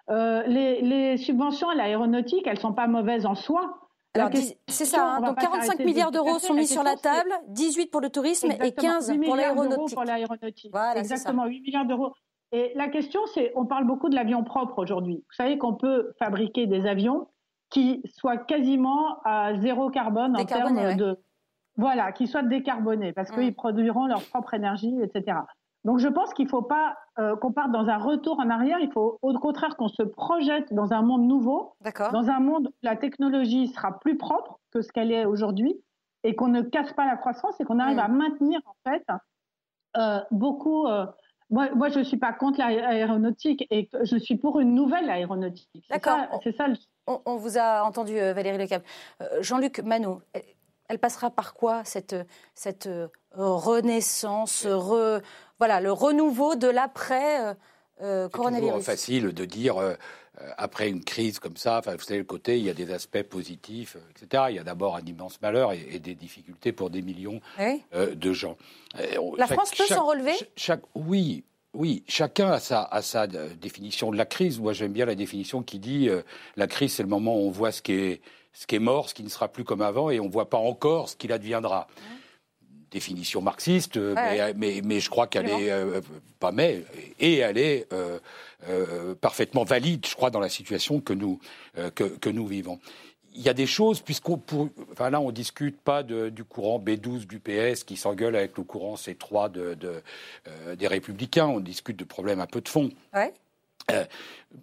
les, 0.09 0.81
les 0.81 1.15
subventions 1.15 1.69
à 1.69 1.75
l'aéronautique, 1.75 2.45
elles 2.45 2.59
sont 2.59 2.73
pas 2.73 2.87
mauvaises 2.87 3.25
en 3.25 3.35
soi, 3.35 3.84
c'est 4.67 4.86
ça. 4.86 5.15
Hein. 5.15 5.21
Donc 5.21 5.39
45 5.39 5.80
milliards 5.80 6.12
d'euros 6.12 6.39
sont 6.39 6.54
mis 6.54 6.67
sur 6.67 6.84
la 6.84 6.95
table, 6.95 7.30
18 7.49 7.91
pour 7.91 8.01
le 8.01 8.10
tourisme 8.10 8.51
et 8.51 8.71
15 8.71 9.13
pour 9.23 9.36
l'aéronautique. 9.36 9.97
Voilà, 10.71 10.99
Exactement, 10.99 11.45
8 11.45 11.62
milliards 11.62 11.86
d'euros. 11.86 12.13
Et 12.51 12.71
la 12.75 12.88
question, 12.88 13.21
c'est, 13.34 13.51
on 13.56 13.65
parle 13.65 13.86
beaucoup 13.86 14.08
de 14.08 14.15
l'avion 14.15 14.43
propre 14.43 14.80
aujourd'hui. 14.80 15.15
Vous 15.15 15.36
savez 15.36 15.58
qu'on 15.58 15.73
peut 15.73 16.13
fabriquer 16.19 16.67
des 16.67 16.86
avions 16.86 17.28
qui 17.69 18.01
soient 18.06 18.38
quasiment 18.38 19.17
à 19.25 19.56
zéro 19.60 19.89
carbone 19.89 20.38
en 20.38 20.45
termes 20.45 20.95
de, 20.95 21.17
voilà, 21.75 22.12
qui 22.12 22.28
soient 22.28 22.43
décarbonés 22.43 23.12
parce 23.13 23.32
mm. 23.32 23.36
qu'ils 23.36 23.56
produiront 23.56 24.06
leur 24.06 24.23
propre 24.23 24.54
énergie, 24.54 24.95
etc. 25.01 25.39
Donc 25.84 25.99
je 25.99 26.08
pense 26.08 26.34
qu'il 26.34 26.45
ne 26.45 26.49
faut 26.49 26.62
pas 26.62 26.95
euh, 27.17 27.38
qu'on 27.38 27.54
parte 27.54 27.71
dans 27.71 27.88
un 27.88 27.97
retour 27.97 28.39
en 28.39 28.49
arrière, 28.49 28.78
il 28.82 28.91
faut 28.91 29.19
au 29.21 29.34
contraire 29.39 29.78
qu'on 29.78 29.88
se 29.88 30.04
projette 30.04 30.73
dans 30.73 30.91
un 30.91 31.01
monde 31.01 31.25
nouveau, 31.25 31.73
dans 32.12 32.30
un 32.30 32.41
monde 32.41 32.67
où 32.67 32.73
la 32.84 32.97
technologie 32.97 33.67
sera 33.69 33.97
plus 33.99 34.17
propre 34.17 34.60
que 34.71 34.82
ce 34.82 34.91
qu'elle 34.91 35.13
est 35.13 35.23
aujourd'hui 35.23 35.80
et 36.23 36.36
qu'on 36.36 36.49
ne 36.49 36.62
casse 36.62 36.91
pas 36.91 37.06
la 37.06 37.15
croissance 37.15 37.58
et 37.62 37.63
qu'on 37.63 37.80
arrive 37.80 37.99
à 37.99 38.10
maintenir 38.10 38.60
en 38.65 38.89
fait 38.89 39.06
euh, 39.95 40.19
beaucoup. 40.32 40.88
Euh, 40.88 41.06
moi, 41.49 41.69
moi, 41.73 41.88
je 41.88 41.99
ne 41.99 42.04
suis 42.04 42.17
pas 42.17 42.34
contre 42.34 42.60
l'aéronautique 42.60 43.65
et 43.71 43.88
je 44.04 44.17
suis 44.17 44.36
pour 44.36 44.60
une 44.60 44.73
nouvelle 44.73 45.10
aéronautique. 45.10 45.86
D'accord. 45.89 46.17
C'est 46.43 46.58
ça. 46.58 46.65
on, 47.08 47.38
vous 47.38 47.58
a 47.58 47.84
entendu, 47.84 48.15
Valérie 48.15 48.58
Lecable. 48.58 48.84
Jean-Luc 49.39 49.80
Manot, 49.80 50.21
elle 50.89 50.99
passera 50.99 51.30
par 51.30 51.54
quoi 51.54 51.84
cette, 51.86 52.15
cette 52.56 52.89
renaissance, 53.32 54.65
re, 54.65 55.21
voilà, 55.59 55.79
le 55.79 55.91
renouveau 55.91 56.55
de 56.55 56.67
l'après, 56.67 57.41
euh, 57.41 57.53
euh, 58.01 58.29
coronavirus. 58.29 58.79
C'est 58.79 58.91
facile 58.91 59.33
de 59.33 59.45
dire 59.45 59.77
euh, 59.77 59.95
après 60.57 60.89
une 60.89 61.03
crise 61.03 61.39
comme 61.39 61.57
ça, 61.57 61.81
vous 61.85 62.03
savez, 62.03 62.19
le 62.19 62.25
côté, 62.25 62.57
il 62.57 62.65
y 62.65 62.69
a 62.69 62.73
des 62.73 62.91
aspects 62.91 63.23
positifs, 63.23 63.97
etc. 64.11 64.43
Il 64.49 64.55
y 64.55 64.59
a 64.59 64.63
d'abord 64.63 64.95
un 64.95 65.05
immense 65.05 65.41
malheur 65.41 65.71
et, 65.71 65.99
des 65.99 66.15
difficultés 66.15 66.73
pour 66.73 66.89
des 66.89 67.01
millions 67.01 67.39
de 67.93 68.33
gens. 68.33 68.57
La 69.37 69.47
France 69.47 69.71
peut 69.71 69.85
s'en 69.85 70.05
relever 70.05 70.33
chaque, 70.57 70.81
Oui, 70.93 71.45
oui, 71.73 72.03
chacun 72.07 72.51
a 72.51 72.59
sa, 72.59 72.83
a 72.83 73.01
sa, 73.01 73.27
définition 73.27 74.11
de 74.11 74.17
la 74.17 74.25
crise. 74.25 74.59
Moi, 74.59 74.73
j'aime 74.73 74.91
bien 74.91 75.05
la 75.05 75.15
définition 75.15 75.63
qui 75.63 75.79
dit 75.79 76.09
la 76.57 76.67
crise, 76.67 76.93
c'est 76.93 77.03
le 77.03 77.09
moment 77.09 77.37
où 77.37 77.47
on 77.47 77.51
voit 77.51 77.71
ce 77.71 77.81
qui 77.81 77.93
est 77.93 78.21
ce 78.55 78.65
qui 78.65 78.75
est 78.75 78.79
mort, 78.79 79.09
ce 79.09 79.13
qui 79.13 79.23
ne 79.23 79.29
sera 79.29 79.49
plus 79.49 79.63
comme 79.63 79.81
avant, 79.81 80.09
et 80.09 80.19
on 80.19 80.25
ne 80.25 80.31
voit 80.31 80.49
pas 80.49 80.57
encore 80.57 81.09
ce 81.09 81.15
qu'il 81.15 81.31
adviendra. 81.33 81.87
Définition 82.95 83.41
marxiste, 83.41 83.97
mais, 83.97 84.81
mais, 84.81 84.99
je 85.01 85.10
crois 85.10 85.27
qu'elle 85.27 85.49
est 85.49 85.69
euh, 85.69 85.99
pas 86.39 86.53
mais 86.53 86.86
et 87.19 87.39
elle 87.39 87.58
est 87.58 87.91
euh, 87.91 88.19
euh, 88.69 89.13
parfaitement 89.15 89.65
valide, 89.65 90.05
je 90.08 90.15
crois, 90.15 90.29
dans 90.29 90.39
la 90.39 90.47
situation 90.47 91.01
que 91.01 91.12
nous 91.12 91.38
que, 91.93 92.29
nous 92.29 92.47
vivons 92.47 92.79
il 93.38 93.41
y 93.41 93.49
a 93.49 93.53
des 93.53 93.67
choses, 93.67 93.99
puisqu'on 93.99 94.41
enfin 94.93 95.10
là, 95.10 95.19
on 95.19 95.29
discute 95.29 95.77
pas 95.81 96.03
du 96.03 96.45
courant 96.45 96.79
B12 96.79 97.27
du 97.27 97.41
PS 97.41 97.84
qui 97.84 97.97
s'engueule 97.97 98.38
avec 98.38 98.58
le 98.58 98.63
courant 98.63 98.95
C3 98.95 99.51
de, 99.51 99.77
des 100.75 100.88
Républicains. 100.88 101.47
On 101.47 101.60
discute 101.60 101.97
de 101.97 102.05
problèmes 102.05 102.39
un 102.39 102.47
peu 102.47 102.62
de 102.62 102.69
fond. 102.69 102.91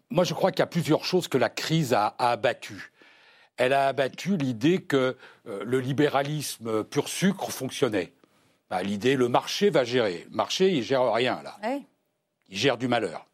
moi, 0.09 0.25
je 0.25 0.33
crois 0.33 0.53
qu'il 0.53 0.61
y 0.61 0.62
a 0.62 0.66
plusieurs 0.68 1.05
choses 1.05 1.29
que 1.29 1.37
la 1.37 1.51
crise 1.51 1.92
a, 1.92 2.14
a 2.18 2.31
abattues 2.31 2.92
elle 3.57 3.73
a 3.73 3.88
abattu 3.88 4.37
l'idée 4.37 4.83
que 4.83 5.16
euh, 5.47 5.62
le 5.64 5.81
libéralisme 5.81 6.85
pur 6.85 7.09
sucre 7.09 7.51
fonctionnait. 7.51 8.12
Bah, 8.72 8.82
l'idée, 8.82 9.16
le 9.16 9.28
marché 9.28 9.68
va 9.68 9.85
gérer. 9.85 10.24
Le 10.30 10.35
marché, 10.35 10.70
il 10.70 10.82
gère 10.82 11.12
rien, 11.12 11.42
là. 11.42 11.58
Il 12.48 12.56
gère 12.56 12.78
du 12.78 12.88
malheur. 12.88 13.26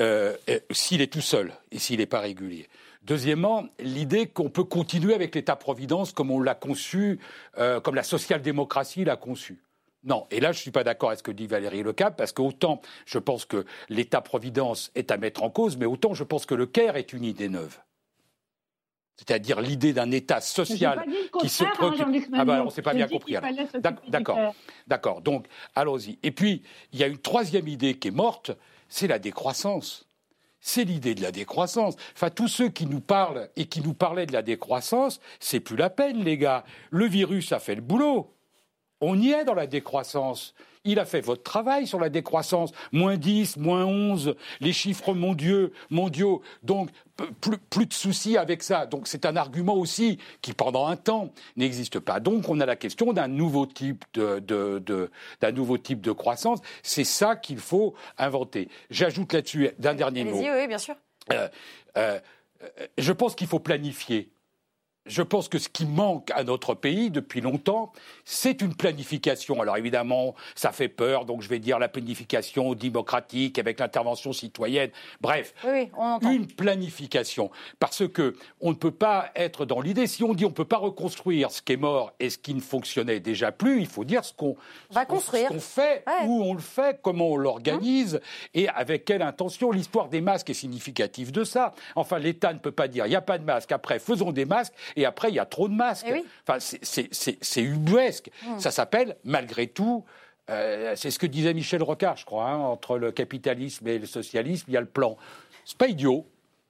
Euh, 0.00 0.36
s'il 0.72 1.00
est 1.00 1.12
tout 1.12 1.20
seul 1.20 1.52
et 1.70 1.78
s'il 1.78 2.00
n'est 2.00 2.06
pas 2.06 2.18
régulier. 2.18 2.68
Deuxièmement, 3.02 3.68
l'idée 3.78 4.26
qu'on 4.26 4.50
peut 4.50 4.64
continuer 4.64 5.14
avec 5.14 5.36
l'État-providence 5.36 6.10
comme 6.10 6.32
on 6.32 6.40
l'a 6.40 6.56
conçu, 6.56 7.20
euh, 7.56 7.78
comme 7.78 7.94
la 7.94 8.02
social-démocratie 8.02 9.04
l'a 9.04 9.14
conçu. 9.14 9.62
Non, 10.02 10.26
et 10.32 10.40
là 10.40 10.50
je 10.50 10.58
ne 10.58 10.62
suis 10.62 10.70
pas 10.72 10.82
d'accord 10.82 11.10
avec 11.10 11.20
ce 11.20 11.22
que 11.22 11.30
dit 11.30 11.46
Valérie 11.46 11.84
Lecap, 11.84 12.16
parce 12.16 12.32
qu'autant 12.32 12.82
je 13.06 13.20
pense 13.20 13.44
que 13.44 13.64
l'État-providence 13.90 14.90
est 14.96 15.12
à 15.12 15.18
mettre 15.18 15.44
en 15.44 15.50
cause, 15.50 15.76
mais 15.76 15.86
autant 15.86 16.14
je 16.14 16.24
pense 16.24 16.46
que 16.46 16.56
le 16.56 16.66
Caire 16.66 16.96
est 16.96 17.12
une 17.12 17.22
idée 17.22 17.48
neuve 17.48 17.78
c'est-à-dire 19.26 19.60
l'idée 19.60 19.92
d'un 19.92 20.10
État 20.10 20.40
social 20.40 21.04
qui 21.40 21.48
se 21.48 21.64
préoccupe. 21.64 22.28
ah 22.32 22.44
ben, 22.44 22.62
on 22.62 22.70
s'est 22.70 22.82
pas 22.82 22.94
bien 22.94 23.06
compris. 23.06 23.36
D'accord, 24.08 24.54
d'accord. 24.86 25.20
Donc, 25.22 25.46
allons-y. 25.76 26.18
Et 26.22 26.32
puis, 26.32 26.62
il 26.92 26.98
y 26.98 27.04
a 27.04 27.06
une 27.06 27.18
troisième 27.18 27.68
idée 27.68 27.94
qui 27.94 28.08
est 28.08 28.12
morte, 28.12 28.50
c'est 28.88 29.06
la 29.06 29.18
décroissance. 29.18 30.08
C'est 30.60 30.84
l'idée 30.84 31.14
de 31.14 31.22
la 31.22 31.32
décroissance. 31.32 31.96
Enfin, 32.14 32.30
tous 32.30 32.48
ceux 32.48 32.68
qui 32.68 32.86
nous 32.86 33.00
parlent 33.00 33.48
et 33.56 33.66
qui 33.66 33.80
nous 33.80 33.94
parlaient 33.94 34.26
de 34.26 34.32
la 34.32 34.42
décroissance, 34.42 35.20
c'est 35.40 35.60
plus 35.60 35.76
la 35.76 35.90
peine, 35.90 36.22
les 36.24 36.38
gars. 36.38 36.64
Le 36.90 37.06
virus 37.06 37.52
a 37.52 37.58
fait 37.58 37.74
le 37.74 37.80
boulot. 37.80 38.34
On 39.00 39.20
y 39.20 39.30
est 39.30 39.44
dans 39.44 39.54
la 39.54 39.66
décroissance. 39.66 40.54
Il 40.84 40.98
a 40.98 41.04
fait 41.04 41.20
votre 41.20 41.42
travail 41.42 41.86
sur 41.86 42.00
la 42.00 42.08
décroissance. 42.08 42.72
Moins 42.90 43.16
10, 43.16 43.56
moins 43.56 43.84
11, 43.84 44.34
les 44.60 44.72
chiffres 44.72 45.14
mondiaux. 45.14 45.70
mondiaux. 45.90 46.42
Donc, 46.62 46.90
plus, 47.70 47.86
de 47.86 47.92
soucis 47.92 48.36
avec 48.36 48.62
ça. 48.62 48.86
Donc, 48.86 49.06
c'est 49.06 49.24
un 49.26 49.36
argument 49.36 49.74
aussi 49.74 50.18
qui, 50.40 50.52
pendant 50.52 50.86
un 50.86 50.96
temps, 50.96 51.32
n'existe 51.56 52.00
pas. 52.00 52.18
Donc, 52.20 52.48
on 52.48 52.58
a 52.60 52.66
la 52.66 52.76
question 52.76 53.12
d'un 53.12 53.28
nouveau 53.28 53.66
type 53.66 54.04
de, 54.14 54.40
d'un 55.40 55.52
nouveau 55.52 55.78
type 55.78 56.00
de 56.00 56.12
croissance. 56.12 56.60
C'est 56.82 57.04
ça 57.04 57.36
qu'il 57.36 57.58
faut 57.58 57.94
inventer. 58.18 58.68
J'ajoute 58.90 59.32
là-dessus 59.32 59.70
d'un 59.78 59.94
dernier 59.94 60.24
mot. 60.24 60.38
Oui, 60.38 60.66
bien 60.66 60.78
sûr. 60.78 60.96
Euh, 61.32 61.48
euh, 61.96 62.18
je 62.98 63.12
pense 63.12 63.34
qu'il 63.34 63.46
faut 63.46 63.60
planifier 63.60 64.30
je 65.06 65.22
pense 65.22 65.48
que 65.48 65.58
ce 65.58 65.68
qui 65.68 65.84
manque 65.84 66.30
à 66.30 66.44
notre 66.44 66.74
pays 66.74 67.10
depuis 67.10 67.40
longtemps, 67.40 67.92
c'est 68.24 68.62
une 68.62 68.74
planification. 68.74 69.60
Alors 69.60 69.76
évidemment, 69.76 70.34
ça 70.54 70.70
fait 70.70 70.88
peur, 70.88 71.24
donc 71.24 71.42
je 71.42 71.48
vais 71.48 71.58
dire 71.58 71.78
la 71.78 71.88
planification 71.88 72.74
démocratique 72.74 73.58
avec 73.58 73.80
l'intervention 73.80 74.32
citoyenne. 74.32 74.90
Bref, 75.20 75.54
une 76.22 76.46
planification. 76.46 77.50
Parce 77.80 78.06
que 78.08 78.36
on 78.60 78.70
ne 78.70 78.76
peut 78.76 78.92
pas 78.92 79.30
être 79.34 79.64
dans 79.64 79.80
l'idée, 79.80 80.06
si 80.06 80.22
on 80.22 80.34
dit 80.34 80.44
on 80.44 80.50
ne 80.50 80.54
peut 80.54 80.64
pas 80.64 80.78
reconstruire 80.78 81.50
ce 81.50 81.62
qui 81.62 81.72
est 81.72 81.76
mort 81.76 82.12
et 82.20 82.30
ce 82.30 82.38
qui 82.38 82.54
ne 82.54 82.60
fonctionnait 82.60 83.20
déjà 83.20 83.50
plus, 83.50 83.80
il 83.80 83.88
faut 83.88 84.04
dire 84.04 84.24
ce 84.24 84.32
qu'on 84.32 84.56
fait, 85.58 86.04
où 86.26 86.44
on 86.44 86.54
le 86.54 86.60
fait, 86.60 87.00
comment 87.02 87.28
on 87.30 87.36
l'organise 87.36 88.20
et 88.54 88.68
avec 88.68 89.04
quelle 89.04 89.22
intention. 89.22 89.72
L'histoire 89.72 90.08
des 90.08 90.20
masques 90.20 90.50
est 90.50 90.54
significative 90.54 91.32
de 91.32 91.44
ça. 91.44 91.74
Enfin, 91.96 92.18
l'État 92.18 92.52
ne 92.52 92.58
peut 92.58 92.72
pas 92.72 92.88
dire 92.88 93.06
il 93.06 93.10
n'y 93.10 93.16
a 93.16 93.20
pas 93.20 93.38
de 93.38 93.44
masque, 93.44 93.72
après 93.72 93.98
faisons 93.98 94.30
des 94.30 94.44
masques 94.44 94.74
et 94.96 95.04
après 95.04 95.30
il 95.30 95.34
y 95.34 95.38
a 95.38 95.46
trop 95.46 95.68
de 95.68 95.74
masques. 95.74 96.06
Eh 96.08 96.24
enfin, 96.46 96.58
c'est 96.60 97.62
ubuesque. 97.62 98.30
Hmm. 98.44 98.58
Ça 98.58 98.70
s'appelle, 98.70 99.16
malgré 99.24 99.66
tout, 99.66 100.04
euh, 100.50 100.94
c'est 100.96 101.10
ce 101.10 101.18
que 101.18 101.26
disait 101.26 101.54
Michel 101.54 101.82
Rocard, 101.82 102.16
je 102.16 102.24
crois, 102.24 102.48
hein, 102.48 102.58
entre 102.58 102.98
le 102.98 103.12
capitalisme 103.12 103.86
et 103.88 103.98
le 103.98 104.06
socialisme, 104.06 104.64
il 104.68 104.74
y 104.74 104.76
a 104.76 104.80
le 104.80 104.86
plan. 104.86 105.16
C'est 105.64 105.78
pas 105.78 105.86
idiot. 105.86 106.26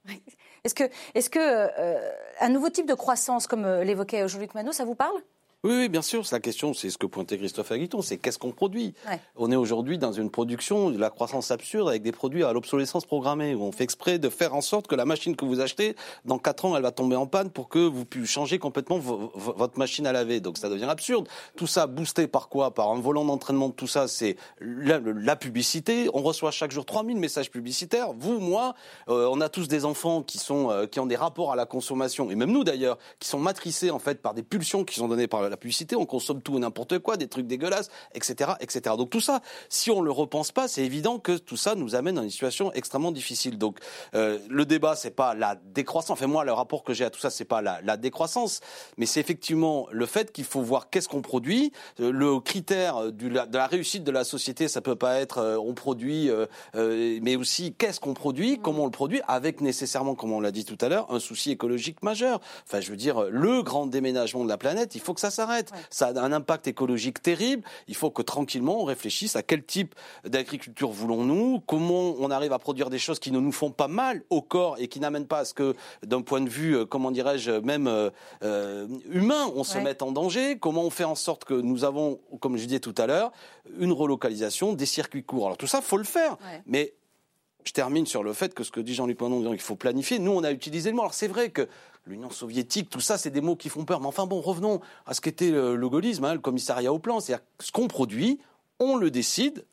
Est-ce 0.65 0.75
que, 0.75 0.85
est 0.85 1.21
-ce 1.21 1.29
que 1.29 1.41
euh, 1.41 2.11
un 2.41 2.49
nouveau 2.49 2.71
type 2.71 2.87
de 2.87 2.95
croissance, 2.95 3.49
comme 3.49 3.65
euh, 3.65 3.83
l'évoquait 3.83 4.29
Jean-Luc 4.29 4.55
Manot, 4.55 4.71
ça 4.71 4.85
vous 4.85 4.95
parle? 4.95 5.21
Oui, 5.65 5.75
oui, 5.77 5.89
bien 5.89 6.03
sûr. 6.03 6.25
La 6.33 6.41
question, 6.41 6.75
c'est 6.75 6.91
ce 6.91 6.99
que 6.99 7.07
pointait 7.07 7.39
Christophe 7.39 7.71
Aguiton, 7.71 8.03
c'est 8.03 8.19
qu'est-ce 8.19 8.39
qu'on 8.39 8.51
produit 8.51 8.95
On 9.37 9.53
est 9.53 9.57
aujourd'hui 9.57 9.97
dans 9.97 10.11
une 10.11 10.29
production 10.29 10.91
de 10.91 10.99
la 10.99 11.09
croissance 11.09 11.53
absurde 11.53 11.89
avec 11.89 12.03
des 12.03 12.11
produits 12.11 12.43
à 12.43 12.53
l'obsolescence 12.53 13.05
programmée, 13.05 13.55
où 13.55 13.63
on 13.63 13.71
fait 13.71 13.85
exprès 13.85 14.19
de 14.19 14.29
faire 14.29 14.57
en 14.57 14.61
sorte 14.61 14.89
que 14.89 14.97
la 14.97 15.05
machine 15.05 15.37
que 15.37 15.45
vous 15.45 15.61
achetez, 15.61 15.95
dans 16.25 16.39
4 16.39 16.65
ans, 16.65 16.77
elle 16.77 16.83
va 16.83 16.91
tomber 16.91 17.15
en 17.15 17.29
panne 17.29 17.51
pour 17.51 17.69
que 17.69 17.79
vous 17.79 18.05
puissiez 18.05 18.27
changer 18.27 18.59
complètement 18.59 18.99
votre 18.99 19.79
machine 19.79 20.05
à 20.05 20.13
laver. 20.13 20.41
Donc 20.41 20.59
ça 20.59 20.69
devient 20.69 20.89
absurde. 20.89 21.29
Tout 21.55 21.69
ça 21.69 21.87
boosté 21.87 22.27
par 22.27 22.49
quoi? 22.49 22.75
Par 22.75 22.91
un 22.91 22.99
volant 22.99 23.25
d'entraînement 23.25 23.69
de 23.69 23.75
tout 23.75 23.87
ça, 23.87 24.09
c'est 24.09 24.37
la, 24.61 25.37
publicité. 25.37 26.09
On 26.13 26.23
reçoit 26.23 26.51
chaque 26.51 26.73
jour 26.73 26.85
3000 26.85 27.17
messages 27.19 27.53
publicitaires. 27.53 28.13
Vous, 28.19 28.41
moi, 28.41 28.75
euh, 29.09 29.29
on 29.31 29.41
a 29.41 29.49
tous 29.49 29.69
des 29.69 29.85
enfants 29.85 30.23
qui, 30.23 30.39
sont, 30.39 30.71
euh, 30.71 30.87
qui 30.87 30.99
ont 30.99 31.07
des 31.07 31.15
rapports 31.15 31.53
à 31.53 31.57
la 31.57 31.67
consommation, 31.67 32.33
et 32.33 32.35
même 32.35 32.51
nous 32.51 32.65
d'ailleurs, 32.65 32.99
qui 33.21 33.29
sont 33.29 33.39
matricés 33.39 33.93
en 33.93 34.01
fait 34.01 34.21
par 34.21 34.35
des 34.35 34.43
pulsions 34.43 34.85
qui 34.85 34.97
sont 34.97 35.07
données 35.07 35.29
par 35.29 35.52
la 35.53 35.57
publicité, 35.57 35.95
on 35.97 36.07
consomme 36.07 36.43
tout 36.43 36.57
et 36.57 36.61
n'importe 36.61 36.99
quoi, 36.99 37.17
des 37.17 37.29
trucs 37.29 37.47
dégueulasses, 37.47 37.91
etc., 38.15 38.53
etc. 38.61 38.97
Donc 38.99 39.11
tout 39.11 39.21
ça, 39.21 39.41
si 39.69 39.91
on 39.91 40.01
le 40.01 40.11
repense 40.11 40.51
pas, 40.51 40.67
c'est 40.67 40.85
évident 40.85 41.19
que 41.19 41.37
tout 41.37 41.57
ça 41.57 41.75
nous 41.75 41.95
amène 41.95 42.17
dans 42.17 42.23
une 42.23 42.31
situation 42.31 42.73
extrêmement 42.73 43.13
difficile. 43.13 43.59
Donc 43.59 43.79
euh, 44.15 44.39
le 44.49 44.65
débat, 44.65 44.97
c'est 44.97 45.11
pas 45.11 45.35
la 45.35 45.55
décroissance. 45.55 46.11
Enfin 46.11 46.27
moi, 46.27 46.45
le 46.45 46.53
rapport 46.53 46.83
que 46.83 46.95
j'ai 46.95 47.05
à 47.05 47.11
tout 47.11 47.21
ça, 47.21 47.31
c'est 47.31 47.45
pas 47.45 47.63
la, 47.63 47.81
la, 47.83 47.97
décroissance, 47.97 48.61
mais 48.97 49.07
c'est 49.07 49.21
effectivement 49.21 49.87
le 49.93 50.07
fait 50.07 50.33
qu'il 50.33 50.45
faut 50.45 50.63
voir 50.63 50.91
qu'est-ce 50.91 51.09
qu'on 51.09 51.23
produit. 51.23 51.73
Euh, 52.01 52.11
le 52.11 52.41
critère 52.41 53.13
du, 53.13 53.29
de 53.29 53.57
la 53.59 53.67
réussite 53.67 54.05
de 54.05 54.11
la 54.11 54.25
société, 54.25 54.69
ça 54.69 54.81
peut 54.81 54.97
pas 54.97 55.21
être 55.21 55.39
euh, 55.39 55.59
on 55.59 55.75
produit, 55.75 56.31
mais 56.75 57.37
aussi 57.37 57.75
qu'est-ce 57.75 58.01
qu'on 58.01 58.15
produit, 58.15 58.59
comment 58.59 58.83
on 58.83 58.87
le 58.87 58.91
produit, 58.91 59.21
avec 59.29 59.61
nécessairement, 59.61 60.15
comme 60.15 60.33
on 60.33 60.41
l'a 60.41 60.51
dit 60.51 60.65
tout 60.65 60.79
à 60.81 60.89
l'heure, 60.89 61.13
un 61.13 61.21
souci 61.21 61.51
écologique 61.51 62.03
majeur. 62.03 62.41
Enfin, 62.67 62.81
je 62.81 62.91
veux 62.91 62.97
dire, 62.97 63.27
le 63.31 63.63
grand 63.63 63.87
déménagement 63.87 64.45
de 64.45 64.49
la 64.49 64.57
planète, 64.57 64.95
il 64.95 65.01
faut 65.01 65.15
que 65.15 65.21
ça 65.21 65.31
s'arrête. 65.31 65.42
Ça 65.91 66.09
a 66.09 66.21
un 66.21 66.33
impact 66.33 66.67
écologique 66.67 67.23
terrible. 67.23 67.63
Il 67.89 67.95
faut 67.95 68.11
que 68.11 68.23
tranquillement 68.23 68.81
on 68.81 68.85
réfléchisse 68.85 69.37
à 69.37 69.43
quel 69.43 69.65
type 69.65 69.95
d'agriculture 70.25 70.91
voulons-nous, 70.91 71.61
comment 71.67 72.15
on 72.19 72.31
arrive 72.31 72.53
à 72.53 72.59
produire 72.59 72.91
des 72.91 72.99
choses 72.99 73.19
qui 73.19 73.31
ne 73.31 73.41
nous 73.41 73.53
font 73.53 73.71
pas 73.71 73.89
mal 73.89 74.23
au 74.31 74.43
corps 74.43 74.77
et 74.79 74.89
qui 74.89 75.01
n'amènent 75.01 75.27
pas 75.27 75.41
à 75.41 75.45
ce 75.45 75.55
que, 75.55 75.75
d'un 76.05 76.23
point 76.23 76.41
de 76.41 76.49
vue, 76.49 76.77
euh, 76.77 76.85
comment 76.85 77.11
dirais-je, 77.11 77.51
même 77.51 77.87
euh, 77.87 78.11
euh, 78.43 78.87
humain, 79.11 79.51
on 79.55 79.65
se 79.65 79.79
mette 79.79 80.03
en 80.03 80.13
danger. 80.13 80.59
Comment 80.59 80.83
on 80.83 80.91
fait 80.91 81.05
en 81.05 81.15
sorte 81.15 81.45
que 81.45 81.55
nous 81.55 81.85
avons, 81.85 82.21
comme 82.41 82.57
je 82.57 82.65
disais 82.65 82.81
tout 82.81 82.95
à 82.99 83.07
l'heure, 83.07 83.33
une 83.79 83.93
relocalisation, 83.93 84.73
des 84.73 84.87
circuits 84.87 85.25
courts. 85.25 85.47
Alors 85.47 85.57
tout 85.57 85.67
ça, 85.67 85.81
faut 85.81 85.97
le 85.97 86.05
faire. 86.05 86.37
Mais 86.67 86.95
je 87.65 87.73
termine 87.73 88.07
sur 88.07 88.23
le 88.23 88.33
fait 88.33 88.55
que 88.55 88.65
ce 88.65 88.71
que 88.71 88.81
dit 88.81 88.95
Jean-Luc 88.95 89.21
Manon, 89.21 89.51
qu'il 89.51 89.61
faut 89.61 89.77
planifier. 89.77 90.19
Nous, 90.19 90.33
on 90.33 90.45
a 90.45 90.51
utilisé 90.53 90.91
le 90.91 90.97
mot. 90.97 91.03
Alors 91.03 91.15
c'est 91.15 91.29
vrai 91.29 91.51
que 91.51 91.69
l'Union 92.07 92.31
soviétique, 92.31 92.91
tout 92.91 93.01
ça, 93.01 93.19
c'est 93.19 93.31
des 93.31 93.41
mots 93.41 93.57
qui 93.57 93.69
font 93.69 93.85
peur. 93.85 94.01
Mais 94.01 94.07
enfin 94.07 94.27
bon, 94.27 94.41
revenons 94.41 94.81
à 95.07 95.15
ce 95.15 95.21
qu'était 95.21 95.51
le, 95.51 95.89
gaullisme, 95.89 96.25
hein, 96.25 96.35
le 96.35 96.41
commissariat 96.41 96.93
au 96.93 96.99
plan. 96.99 97.21
C'est-à-dire 97.21 97.45
ce 97.61 97.73
qu'on 97.73 97.89
produit, 97.89 98.41
on 98.79 98.97
le 98.97 99.11
décide 99.11 99.65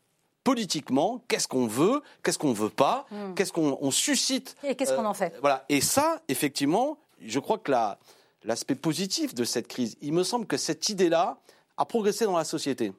politiquement, 0.44 1.22
qu'est-ce 1.28 1.48
qu'on 1.48 1.66
veut, 1.66 2.00
qu'est-ce 2.22 2.38
qu'on 2.38 2.52
veut 2.52 2.70
pas, 2.70 3.06
hmm. 3.10 3.34
qu'est-ce 3.34 3.52
qu'on 3.52 3.90
suscite. 3.90 4.56
Et 4.64 4.74
qu'est-ce 4.74 4.94
qu'on 4.94 5.04
en 5.04 5.14
fait? 5.14 5.34
euh, 5.34 5.38
Voilà. 5.40 5.64
Et 5.68 5.80
ça, 5.80 6.22
effectivement, 6.28 6.98
je 7.24 7.38
crois 7.38 7.58
que 7.58 7.72
l'aspect 8.44 8.74
positif 8.74 9.34
de 9.34 9.44
cette 9.44 9.68
crise, 9.68 9.96
il 10.00 10.12
me 10.12 10.22
semble 10.22 10.46
que 10.46 10.56
cette 10.56 10.88
idée-là 10.88 11.38
a 11.76 11.84
progressé 11.84 12.24
dans 12.24 12.36
la 12.36 12.44
société. 12.44 12.92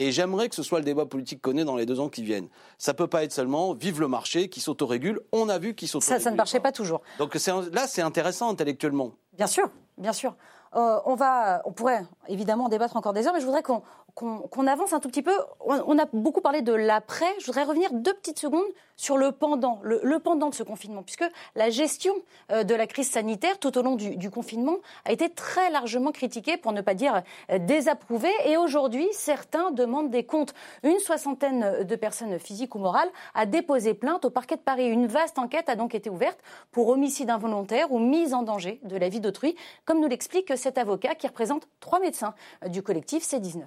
Et 0.00 0.12
j'aimerais 0.12 0.48
que 0.48 0.54
ce 0.54 0.62
soit 0.62 0.78
le 0.78 0.84
débat 0.84 1.06
politique 1.06 1.42
qu'on 1.42 1.58
ait 1.58 1.64
dans 1.64 1.76
les 1.76 1.84
deux 1.84 1.98
ans 1.98 2.08
qui 2.08 2.22
viennent. 2.22 2.48
Ça 2.78 2.94
peut 2.94 3.08
pas 3.08 3.24
être 3.24 3.32
seulement 3.32 3.74
vive 3.74 4.00
le 4.00 4.06
marché 4.06 4.48
qui 4.48 4.60
s'autorégule. 4.60 5.20
On 5.32 5.48
a 5.48 5.58
vu 5.58 5.74
qu'il 5.74 5.88
s'autorégule. 5.88 6.20
Ça, 6.20 6.24
ça 6.24 6.30
ne 6.30 6.36
marchait 6.36 6.60
pas 6.60 6.70
toujours. 6.70 7.02
Donc 7.18 7.34
là, 7.34 7.86
c'est 7.88 8.02
intéressant 8.02 8.48
intellectuellement. 8.48 9.10
Bien 9.36 9.48
sûr, 9.48 9.68
bien 9.98 10.12
sûr. 10.12 10.36
Euh, 10.76 11.00
on 11.04 11.16
va, 11.16 11.62
on 11.64 11.72
pourrait 11.72 12.04
évidemment 12.28 12.68
débattre 12.68 12.96
encore 12.96 13.12
des 13.12 13.26
heures, 13.26 13.32
mais 13.32 13.40
je 13.40 13.46
voudrais 13.46 13.62
qu'on 13.62 13.82
qu'on 14.18 14.66
avance 14.66 14.92
un 14.92 14.98
tout 14.98 15.08
petit 15.08 15.22
peu. 15.22 15.34
On, 15.60 15.96
a 15.96 16.06
beaucoup 16.12 16.40
parlé 16.40 16.60
de 16.60 16.72
l'après. 16.72 17.32
Je 17.38 17.46
voudrais 17.46 17.62
revenir 17.62 17.92
deux 17.92 18.14
petites 18.14 18.40
secondes 18.40 18.66
sur 18.96 19.16
le 19.16 19.30
pendant, 19.30 19.78
le, 19.84 20.18
pendant 20.18 20.48
de 20.48 20.54
ce 20.54 20.64
confinement, 20.64 21.04
puisque 21.04 21.24
la 21.54 21.70
gestion 21.70 22.14
euh, 22.50 22.64
de 22.64 22.74
la 22.74 22.88
crise 22.88 23.08
sanitaire 23.08 23.60
tout 23.60 23.78
au 23.78 23.82
long 23.82 23.94
du, 23.94 24.30
confinement 24.30 24.78
a 25.04 25.12
été 25.12 25.30
très 25.30 25.70
largement 25.70 26.10
critiquée, 26.10 26.56
pour 26.56 26.72
ne 26.72 26.80
pas 26.80 26.94
dire 26.94 27.22
euh, 27.52 27.60
désapprouvée. 27.60 28.32
Et 28.44 28.56
aujourd'hui, 28.56 29.06
certains 29.12 29.70
demandent 29.70 30.10
des 30.10 30.24
comptes. 30.24 30.52
Une 30.82 30.98
soixantaine 30.98 31.84
de 31.84 31.96
personnes 31.96 32.40
physiques 32.40 32.74
ou 32.74 32.80
morales 32.80 33.10
a 33.34 33.46
déposé 33.46 33.94
plainte 33.94 34.24
au 34.24 34.30
parquet 34.30 34.56
de 34.56 34.62
Paris. 34.62 34.88
Une 34.88 35.06
vaste 35.06 35.38
enquête 35.38 35.68
a 35.68 35.76
donc 35.76 35.94
été 35.94 36.10
ouverte 36.10 36.40
pour 36.72 36.88
homicide 36.88 37.30
involontaire 37.30 37.92
ou 37.92 38.00
mise 38.00 38.34
en 38.34 38.42
danger 38.42 38.80
de 38.82 38.96
la 38.96 39.08
vie 39.08 39.20
d'autrui, 39.20 39.54
comme 39.84 40.00
nous 40.00 40.08
l'explique 40.08 40.58
cet 40.58 40.76
avocat 40.76 41.14
qui 41.14 41.28
représente 41.28 41.68
trois 41.78 42.00
médecins 42.00 42.34
du 42.66 42.82
collectif 42.82 43.22
C19. 43.22 43.62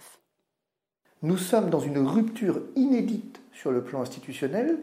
Nous 1.23 1.37
sommes 1.37 1.69
dans 1.69 1.79
une 1.79 1.99
rupture 1.99 2.61
inédite 2.75 3.39
sur 3.53 3.71
le 3.71 3.83
plan 3.83 4.01
institutionnel 4.01 4.79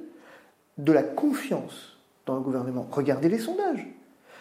de 0.78 0.92
la 0.92 1.02
confiance 1.02 1.98
dans 2.26 2.36
le 2.36 2.40
gouvernement. 2.40 2.86
Regardez 2.92 3.28
les 3.28 3.38
sondages. 3.38 3.86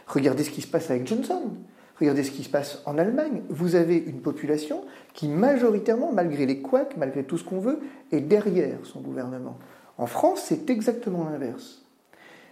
Regardez 0.06 0.44
ce 0.44 0.52
qui 0.52 0.62
se 0.62 0.68
passe 0.68 0.92
avec 0.92 1.08
Johnson. 1.08 1.54
Regardez 2.00 2.24
ce 2.24 2.30
qui 2.30 2.44
se 2.44 2.50
passe 2.50 2.84
en 2.86 3.00
Allemagne. 3.00 3.42
Vous 3.50 3.74
avez 3.74 3.98
une 3.98 4.22
population 4.22 4.84
qui, 5.16 5.28
majoritairement, 5.28 6.12
malgré 6.12 6.46
les 6.46 6.62
couacs, 6.62 6.96
malgré 6.98 7.24
tout 7.24 7.40
ce 7.40 7.44
qu'on 7.44 7.60
veut, 7.60 7.80
est 8.12 8.22
derrière 8.22 8.78
son 8.84 9.02
gouvernement. 9.02 9.58
En 9.98 10.06
France, 10.06 10.44
c'est 10.46 10.70
exactement 10.70 11.28
l'inverse. 11.28 11.82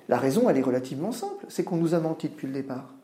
La 0.09 0.17
raison, 0.17 0.49
elle 0.49 0.57
est 0.57 0.63
relativement 0.63 1.11
simple, 1.11 1.45
c'est 1.49 1.63
qu'on 1.63 1.77
nous 1.77 1.93
a 1.93 1.99
menti 1.99 2.29
depuis 2.29 2.47
le 2.47 2.53
départ. 2.53 2.94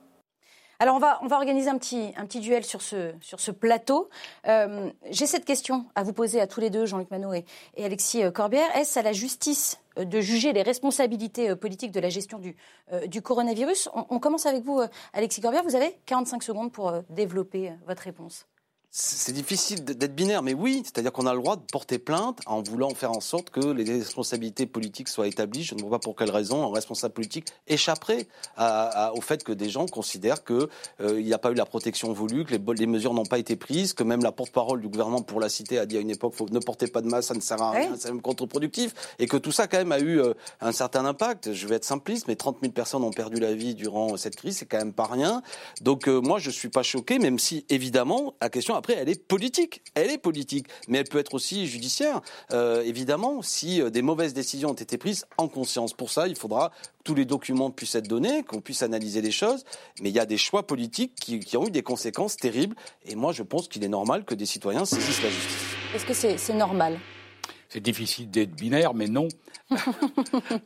Alors 0.82 0.96
on 0.96 1.00
va, 1.00 1.20
on 1.22 1.28
va 1.28 1.36
organiser 1.36 1.70
un 1.70 1.78
petit, 1.78 2.40
duel 2.40 2.64
sur 2.64 2.82
ce, 2.82 3.52
plateau. 3.52 4.10
Euh, 4.48 4.90
j'ai 5.12 5.28
cette 5.28 5.46
question 5.46 5.86
à 5.94 6.02
vous 6.02 6.12
poser 6.12 6.42
à 6.42 6.48
tous 6.48 6.60
les 6.60 6.72
deux, 6.72 6.88
Jean-Luc 6.88 7.12
Manot 7.12 7.34
et, 7.34 7.46
Alexis 7.78 8.24
euh, 8.24 8.32
Corbière. 8.32 8.76
Est-ce 8.76 8.98
à 8.98 9.04
la 9.04 9.14
justice 9.14 9.80
euh, 10.00 10.06
de 10.06 10.20
juger 10.22 10.54
les 10.54 10.64
responsabilités 10.64 11.56
politiques 11.56 11.92
de 11.92 12.00
la 12.00 12.10
gestion 12.10 12.40
du, 12.40 13.22
coronavirus? 13.22 13.90
On, 13.94 14.08
on, 14.10 14.18
commence 14.18 14.48
avec 14.48 14.64
vous, 14.64 14.82
Alexis 15.14 15.40
Corbière. 15.40 15.62
Vous 15.62 15.76
avez 15.76 16.00
45 16.08 16.42
secondes 16.42 16.72
pour 16.72 16.92
développer 17.12 17.74
votre 17.86 18.02
réponse. 18.02 18.48
C'est 18.94 19.32
difficile 19.32 19.86
d'être 19.86 20.14
binaire, 20.14 20.44
mais 20.44 20.54
oui, 20.54 20.82
c'est-à-dire 20.84 21.14
qu'on 21.14 21.26
a 21.26 21.34
le 21.34 21.40
droit 21.40 21.56
de 21.56 21.62
porter 21.62 21.98
plainte 21.98 22.40
en 22.46 22.62
voulant 22.62 22.90
faire 22.90 23.12
en 23.12 23.22
sorte 23.22 23.50
que 23.50 23.66
les 23.66 23.86
responsabilités 23.86 24.66
politiques 24.66 25.08
soient 25.08 25.30
établies. 25.30 25.64
Je 25.64 25.76
ne 25.76 25.82
vois 25.82 25.92
pas 25.92 26.00
pour 26.00 26.18
quelle 26.18 26.30
raison 26.30 26.70
un 26.70 26.76
responsable 26.76 27.14
politique 27.14 27.48
échapperait 27.70 28.28
au 28.58 29.22
fait 29.22 29.46
que 29.46 29.54
des 29.54 29.70
gens 29.70 29.86
considèrent 29.86 30.44
qu'il 30.44 30.68
euh, 31.00 31.22
n'y 31.22 31.32
a 31.32 31.38
pas 31.38 31.52
eu 31.52 31.54
la 31.54 31.66
protection 31.66 32.12
voulue, 32.12 32.44
que 32.44 32.54
les, 32.54 32.86
mesures 32.86 33.14
n'ont 33.14 33.26
pas 33.26 33.40
été 33.40 33.56
prises, 33.56 33.94
que 33.94 34.04
même 34.04 34.24
la 34.24 34.34
porte-parole 34.34 34.82
du 34.82 34.90
gouvernement 34.90 35.22
pour 35.22 35.40
la 35.40 35.48
cité 35.48 35.80
a 35.80 35.86
dit 35.86 35.96
à 35.96 36.02
une 36.02 36.10
époque 36.10 36.34
faut, 36.34 36.50
ne 36.50 36.60
portez 36.60 36.88
pas 36.88 37.00
de 37.00 37.08
masse, 37.08 37.28
ça 37.28 37.34
ne 37.34 37.40
sert 37.40 37.62
à 37.62 37.72
rien, 37.72 37.96
c'est 37.98 38.10
même 38.10 38.22
contre-productif, 38.22 38.94
et 39.20 39.28
que 39.28 39.38
tout 39.38 39.54
ça 39.54 39.68
quand 39.68 39.78
même 39.78 39.94
a 39.94 40.00
eu 40.00 40.20
euh, 40.20 40.34
un 40.60 40.74
certain 40.74 41.06
impact. 41.06 41.54
Je 41.54 41.66
vais 41.66 41.76
être 41.76 41.86
simpliste, 41.86 42.28
mais 42.28 42.36
30 42.36 42.58
000 42.62 42.74
personnes 42.74 43.06
ont 43.06 43.12
perdu 43.12 43.40
la 43.40 43.54
vie 43.54 43.74
durant 43.74 44.18
cette 44.18 44.36
crise, 44.36 44.58
c'est 44.58 44.66
quand 44.66 44.80
même 44.80 44.92
pas 44.92 45.06
rien. 45.06 45.42
Donc 45.80 46.10
euh, 46.10 46.20
moi 46.20 46.40
je 46.40 46.50
suis 46.50 46.68
pas 46.68 46.84
choqué, 46.84 47.20
même 47.20 47.40
si 47.40 47.66
évidemment 47.70 48.34
la 48.42 48.50
question 48.50 48.81
après, 48.82 48.94
elle 48.94 49.10
est 49.10 49.28
politique. 49.28 49.84
Elle 49.94 50.10
est 50.10 50.18
politique, 50.18 50.66
mais 50.88 50.98
elle 50.98 51.08
peut 51.08 51.20
être 51.20 51.36
aussi 51.36 51.68
judiciaire, 51.68 52.22
euh, 52.52 52.82
évidemment, 52.82 53.44
si 53.44 53.80
euh, 53.80 53.92
des 53.92 54.02
mauvaises 54.02 54.34
décisions 54.34 54.72
ont 54.72 54.74
été 54.74 54.98
prises 54.98 55.28
en 55.38 55.48
conscience. 55.48 55.94
Pour 55.94 56.10
ça, 56.10 56.28
il 56.28 56.36
faudra 56.36 56.70
que 56.70 57.04
tous 57.04 57.14
les 57.14 57.26
documents 57.26 57.70
puissent 57.70 57.94
être 57.94 58.08
donnés, 58.08 58.42
qu'on 58.42 58.60
puisse 58.60 58.82
analyser 58.82 59.22
les 59.22 59.30
choses, 59.30 59.66
mais 60.02 60.10
il 60.10 60.16
y 60.16 60.20
a 60.20 60.26
des 60.26 60.38
choix 60.38 60.66
politiques 60.66 61.14
qui, 61.14 61.40
qui 61.42 61.58
ont 61.58 61.68
eu 61.68 61.70
des 61.70 61.84
conséquences 61.84 62.38
terribles, 62.38 62.76
et 63.06 63.14
moi 63.14 63.34
je 63.34 63.44
pense 63.44 63.68
qu'il 63.68 63.84
est 63.84 63.88
normal 63.88 64.26
que 64.26 64.34
des 64.34 64.48
citoyens 64.48 64.86
saisissent 64.86 65.22
la 65.22 65.30
justice. 65.30 65.76
Est-ce 65.94 66.06
que 66.06 66.38
c'est 66.40 66.54
normal? 66.56 67.00
C'est 67.70 67.82
difficile 67.82 68.32
d'être 68.32 68.56
binaire, 68.56 68.96
mais 68.96 69.08
non. 69.08 69.28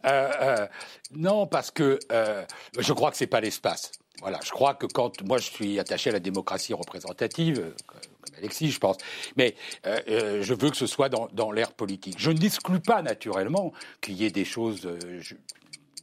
Euh, 0.06 0.68
non, 1.12 1.48
parce 1.48 1.70
que 1.70 2.00
je 2.10 2.94
crois 2.94 3.12
que 3.12 3.18
c'est 3.18 3.28
pas 3.28 3.42
l'espace. 3.42 3.92
Voilà, 4.22 4.40
je 4.44 4.52
crois 4.52 4.74
que 4.74 4.86
quand 4.86 5.22
moi 5.24 5.38
je 5.38 5.50
suis 5.50 5.80
attaché 5.80 6.10
à 6.10 6.14
la 6.14 6.20
démocratie 6.20 6.74
représentative, 6.74 7.60
euh, 7.60 7.76
comme 7.86 8.00
Alexis, 8.38 8.72
je 8.72 8.80
pense, 8.80 8.98
mais 9.38 9.56
euh, 9.86 10.00
euh, 10.08 10.42
je 10.42 10.54
veux 10.54 10.70
que 10.70 10.78
ce 10.78 10.88
soit 10.88 11.10
dans, 11.10 11.28
dans 11.34 11.52
l'ère 11.52 11.74
politique. 11.74 12.16
Je 12.18 12.32
n'exclus 12.32 12.80
pas 12.80 13.02
naturellement 13.02 13.74
qu'il 14.02 14.16
y 14.16 14.26
ait 14.26 14.32
des 14.32 14.46
choses 14.46 14.88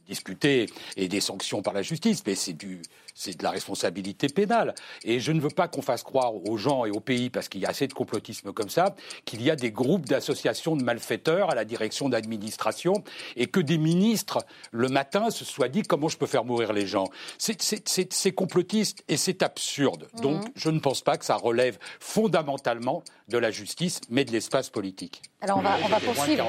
discutées 0.07 0.67
et 0.97 1.07
des 1.07 1.21
sanctions 1.21 1.61
par 1.61 1.73
la 1.73 1.81
justice, 1.81 2.23
mais 2.25 2.35
c'est 2.35 2.53
du 2.53 2.81
c'est 3.13 3.37
de 3.37 3.43
la 3.43 3.51
responsabilité 3.51 4.27
pénale. 4.27 4.73
Et 5.03 5.19
je 5.19 5.31
ne 5.31 5.39
veux 5.39 5.49
pas 5.49 5.67
qu'on 5.67 5.81
fasse 5.81 6.03
croire 6.03 6.35
aux 6.35 6.57
gens 6.57 6.85
et 6.85 6.91
aux 6.91 6.99
pays, 6.99 7.29
parce 7.29 7.49
qu'il 7.49 7.61
y 7.61 7.65
a 7.65 7.69
assez 7.69 7.87
de 7.87 7.93
complotisme 7.93 8.53
comme 8.53 8.69
ça, 8.69 8.95
qu'il 9.25 9.41
y 9.41 9.51
a 9.51 9.55
des 9.55 9.71
groupes 9.71 10.05
d'associations 10.05 10.75
de 10.75 10.83
malfaiteurs 10.83 11.49
à 11.49 11.55
la 11.55 11.65
direction 11.65 12.09
d'administration 12.09 13.03
et 13.35 13.47
que 13.47 13.59
des 13.59 13.77
ministres, 13.77 14.45
le 14.71 14.89
matin, 14.89 15.29
se 15.29 15.45
soient 15.45 15.69
dit 15.69 15.83
comment 15.83 16.09
je 16.09 16.17
peux 16.17 16.25
faire 16.25 16.45
mourir 16.45 16.73
les 16.73 16.87
gens? 16.87 17.07
C'est 17.37 18.31
complotiste 18.31 19.03
et 19.07 19.17
c'est 19.17 19.43
absurde. 19.43 20.07
Mhm. 20.15 20.21
Donc 20.21 20.45
je 20.55 20.69
ne 20.69 20.79
pense 20.79 21.01
pas 21.01 21.17
que 21.17 21.25
ça 21.25 21.35
relève 21.35 21.77
fondamentalement 21.99 23.03
de 23.29 23.37
la 23.37 23.51
justice, 23.51 24.01
mais 24.09 24.25
de 24.25 24.31
l'espace 24.31 24.69
politique. 24.69 25.21
Alors 25.41 25.57
on 25.57 25.61
va, 25.61 25.77
on 25.83 25.87
va 25.87 25.99
poursuivre. 25.99 26.45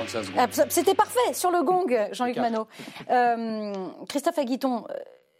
C'était 0.69 0.95
parfait 0.95 1.35
sur 1.35 1.51
le 1.51 1.63
gong, 1.63 2.09
Jean-Luc 2.13 2.37
Manot. 2.37 2.67
Euh, 3.11 3.73
Christophe 4.09 4.39
Aguiton, 4.39 4.85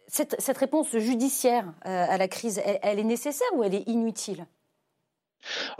cette, 0.07 0.57
réponse 0.57 0.95
judiciaire 0.97 1.73
euh, 1.85 2.05
à 2.09 2.17
la 2.17 2.27
crise, 2.27 2.61
elle, 2.81 2.99
est 2.99 3.03
nécessaire 3.03 3.47
ou 3.55 3.63
elle 3.63 3.75
est 3.75 3.87
inutile? 3.87 4.45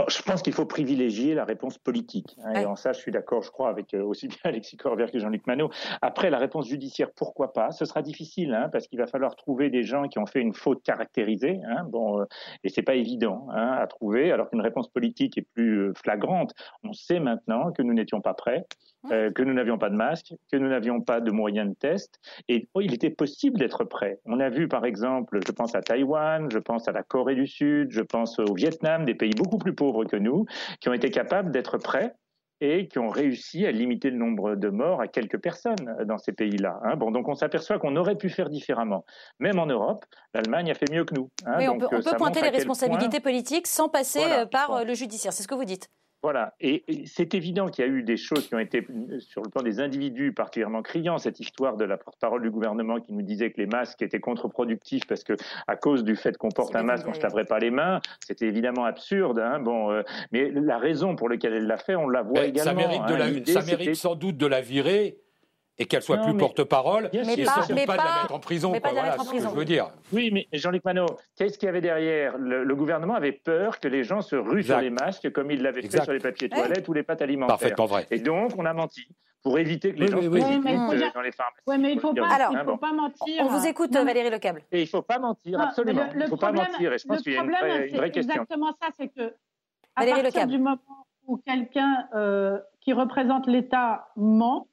Je 0.08 0.22
pense 0.22 0.42
qu'il 0.42 0.54
faut 0.54 0.66
privilégier 0.66 1.34
la 1.34 1.46
réponse 1.46 1.78
politique. 1.78 2.36
Hein, 2.44 2.62
et 2.62 2.66
en 2.66 2.76
ça, 2.76 2.94
je 2.94 3.00
suis 3.00 3.12
d'accord, 3.12 3.42
je 3.42 3.52
crois, 3.52 3.70
avec 3.70 3.94
euh, 3.94 4.04
aussi 4.04 4.28
bien 4.28 4.38
Alexis 4.44 4.78
Corbière 4.78 5.12
que 5.12 5.20
Jean-Luc 5.20 5.46
Manot. 5.48 5.70
Après, 6.02 6.30
la 6.30 6.38
réponse 6.38 6.68
judiciaire, 6.68 7.10
pourquoi 7.16 7.54
pas? 7.54 7.72
Ce 7.72 7.86
sera 7.86 8.02
difficile, 8.02 8.54
hein, 8.54 8.70
parce 8.72 8.88
qu'il 8.88 9.00
va 9.00 9.08
falloir 9.08 9.36
trouver 9.36 9.70
des 9.70 9.84
gens 9.84 10.08
qui 10.08 10.20
ont 10.20 10.26
fait 10.26 10.42
une 10.42 10.54
faute 10.54 10.84
caractérisée. 10.84 11.60
Hein, 11.68 11.86
bon, 11.88 12.22
euh, 12.22 12.26
et 12.64 12.70
c'est 12.70 12.84
pas 12.84 12.96
évident 12.96 13.48
hein, 13.52 13.78
à 13.80 13.88
trouver, 13.88 14.32
alors 14.32 14.50
qu'une 14.50 14.62
réponse 14.62 14.88
politique 14.88 15.38
est 15.38 15.48
plus 15.54 15.94
flagrante. 15.96 16.54
On 16.84 16.94
sait 16.94 17.20
maintenant 17.20 17.72
que 17.72 17.82
nous 17.82 17.94
n'étions 17.94 18.22
pas 18.22 18.34
prêts. 18.34 18.66
Euh, 19.12 19.32
que 19.32 19.44
nous 19.44 19.54
n'avions 19.54 19.78
pas 19.78 19.90
de 19.90 19.96
masque, 19.96 20.34
que 20.52 20.58
nous 20.58 20.68
n'avions 20.68 21.02
pas 21.02 21.22
de 21.22 21.30
moyens 21.32 21.70
de 21.70 21.76
test. 21.76 22.20
Et 22.48 22.68
oh, 22.74 22.82
il 22.82 22.94
était 22.94 23.10
possible 23.10 23.58
d'être 23.60 23.84
prêt. 23.84 24.20
On 24.26 24.40
a 24.40 24.50
vu, 24.50 24.68
par 24.68 24.86
exemple, 24.86 25.40
je 25.46 25.52
pense 25.52 25.76
à 25.76 25.82
Taïwan, 25.82 26.50
je 26.52 26.58
pense 26.58 26.88
à 26.88 26.92
la 26.92 27.04
Corée 27.04 27.36
du 27.36 27.46
Sud, 27.46 27.92
je 27.92 28.02
pense 28.02 28.40
au 28.40 28.54
Vietnam, 28.54 29.06
des 29.06 29.14
pays 29.14 29.34
beaucoup 29.36 29.55
plus 29.58 29.76
pauvres 29.76 30.06
que 30.06 30.16
nous, 30.16 30.46
qui 30.80 30.90
ont 30.90 30.94
été 30.94 31.10
capables 31.12 31.52
d'être 31.52 31.78
prêts 31.78 32.14
et 32.62 32.88
qui 32.88 33.00
ont 33.00 33.10
réussi 33.10 33.66
à 33.66 33.72
limiter 33.72 34.10
le 34.10 34.18
nombre 34.18 34.56
de 34.56 34.70
morts 34.70 35.02
à 35.02 35.08
quelques 35.08 35.40
personnes 35.40 35.98
dans 36.06 36.18
ces 36.18 36.32
pays-là. 36.32 36.80
Hein. 36.84 36.96
Bon, 36.96 37.12
donc 37.12 37.28
on 37.28 37.36
s'aperçoit 37.36 37.80
qu'on 37.80 37.96
aurait 37.98 38.16
pu 38.16 38.30
faire 38.30 38.50
différemment. 38.50 39.06
Même 39.40 39.60
en 39.60 39.66
Europe, 39.66 40.06
l'Allemagne 40.34 40.72
a 40.72 40.74
fait 40.74 40.90
mieux 40.92 41.04
que 41.04 41.14
nous. 41.16 41.30
Hein. 41.46 41.68
on 41.70 41.78
peut, 41.78 41.88
pointer 42.18 42.42
les 42.42 42.50
responsabilités 42.50 43.20
politiques 43.20 43.68
sans 43.68 43.90
passer 43.90 44.24
euh, 44.24 44.46
par 44.46 44.86
le 44.86 44.94
judiciaire. 44.94 45.34
C'est 45.34 45.44
ce 45.44 45.48
que 45.48 45.56
vous 45.56 45.66
dites. 45.66 45.90
Voilà, 46.26 46.56
et, 46.60 46.84
c'est 47.06 47.36
évident 47.36 47.68
qu'il 47.68 47.86
y 47.86 47.88
a 47.88 47.92
eu 47.92 48.02
des 48.02 48.18
choses 48.18 48.48
qui 48.48 48.56
ont 48.56 48.60
été, 48.60 48.84
sur 49.20 49.44
le 49.44 49.50
plan 49.52 49.62
des 49.62 49.80
individus, 49.80 50.34
particulièrement 50.34 50.82
criants. 50.82 51.20
Cette 51.20 51.40
histoire 51.40 51.78
de 51.78 51.86
la 51.86 51.98
porte-parole 51.98 52.42
du 52.42 52.50
gouvernement 52.50 53.00
qui 53.00 53.14
nous 53.14 53.22
disait 53.22 53.52
que 53.52 53.62
les 53.62 53.68
masques 53.68 54.02
étaient 54.02 54.20
contre-productifs 54.20 55.06
parce 55.06 55.24
que, 55.24 55.34
à 55.68 55.76
cause 55.76 56.04
du 56.04 56.16
fait 56.16 56.36
qu'on 56.36 56.50
porte 56.50 56.76
un 56.76 56.82
masque, 56.82 57.06
on 57.06 57.12
ne 57.12 57.16
se 57.16 57.22
laverait 57.22 57.46
pas 57.46 57.60
les 57.60 57.70
mains. 57.70 58.00
C'était 58.26 58.48
évidemment 58.48 58.86
absurde. 58.86 59.38
Hein 59.38 59.60
bon, 59.60 59.92
euh, 59.92 60.02
mais 60.32 60.50
la 60.50 60.80
raison 60.80 61.16
pour 61.16 61.30
laquelle 61.30 61.54
elle 61.54 61.68
l'a 61.68 61.78
fait, 61.78 61.94
on 61.94 62.10
la 62.10 62.24
voit 62.24 62.46
également. 62.46 62.82
Ça 62.82 62.88
mérite, 62.88 63.48
hein. 63.48 63.62
ça 63.62 63.62
mérite 63.62 63.94
sans 63.94 64.16
doute 64.16 64.38
de 64.38 64.48
la 64.48 64.62
virer 64.62 65.20
et 65.78 65.86
qu'elle 65.86 66.02
soit 66.02 66.18
plus 66.18 66.38
porte-parole, 66.38 67.10
et 67.12 67.24
surtout 67.46 67.76
pas, 67.76 67.86
pas, 67.86 67.94
de 67.94 67.98
la 67.98 68.22
mettre 68.22 68.34
en 68.34 68.40
prison. 68.40 68.72
Mais 68.72 68.80
pas 68.80 68.92
de 68.92 68.96
la 68.96 69.04
mettre 69.04 69.22
en 69.22 69.26
prison. 69.26 69.50
je 69.50 69.56
veux 69.56 69.66
dire. 69.66 69.90
Oui, 70.14 70.32
mais 70.32 70.48
Jean-Luc 70.54 70.86
Manot, 70.86 71.18
qu'est-ce 71.36 71.58
qu'il 71.58 71.66
y 71.66 71.70
avait 71.70 71.82
derrière? 71.82 72.38
Le, 72.38 72.76
gouvernement 72.76 73.16
avait 73.16 73.32
peur 73.32 73.80
que 73.80 73.88
les 73.88 74.04
gens 74.04 74.22
se 74.22 74.36
ruent 74.36 74.64
sur 74.64 74.80
les 74.80 74.90
masques 74.90 75.32
comme 75.32 75.52
ils 75.52 75.62
l'avaient 75.62 75.82
fait 75.82 76.04
sur 76.04 76.14
les 76.14 76.20
papiers 76.20 76.50
toilettes 76.50 76.88
ou 76.88 76.94
les 76.94 77.04
pâtes 77.04 77.22
alimentaires. 77.22 77.58
Parfaitement 77.58 77.86
vrai. 77.86 78.06
Et 78.12 78.20
donc, 78.20 78.52
on 78.58 78.66
a 78.66 78.74
menti 78.74 79.08
pour 79.44 79.60
éviter 79.60 79.94
que 79.94 80.00
les 80.00 80.08
gens 80.08 80.22
se 80.22 80.28
oui, 80.28 80.40
dans 80.42 81.22
les 81.22 81.32
pharmacies. 81.32 81.62
Oui, 81.68 81.78
mais 81.78 81.92
il 81.92 81.96
ne 81.96 82.02
faut, 82.02 82.14
pas, 82.14 82.52
faut 82.66 82.78
pas 82.78 82.94
mentir. 82.94 83.44
On 83.44 83.48
vous 83.48 83.68
écoute, 83.68 83.94
Valérie 83.94 84.32
Lecable. 84.32 84.64
Et 84.72 84.80
il 84.80 84.86
ne 84.86 84.90
faut 84.90 85.04
pas 85.04 85.20
mentir, 85.20 85.60
absolument. 85.60 86.08
il 86.14 86.20
ne 86.20 86.28
faut 86.28 86.38
pas 86.38 86.52
mentir. 86.52 86.94
Et 86.94 86.98
je 86.98 87.06
pense 87.06 87.22
qu'il 87.22 87.34
y 87.34 87.38
a 87.38 87.44
une 87.44 87.52
vraie, 87.52 87.90
une 87.90 87.98
vraie 87.98 88.12
question. 88.12 88.34
C'est 88.34 88.42
exactement 88.42 88.76
ça, 88.82 88.90
c'est 88.98 89.10
que 89.10 89.34
à 89.96 90.06
partir 90.06 90.48
du 90.48 90.58
moment 90.58 90.80
où 91.28 91.38
quelqu'un 91.38 92.08
euh, 92.16 92.60
qui 92.82 92.94
représente 92.94 93.48
l'État 93.48 94.08
ment, 94.16 94.68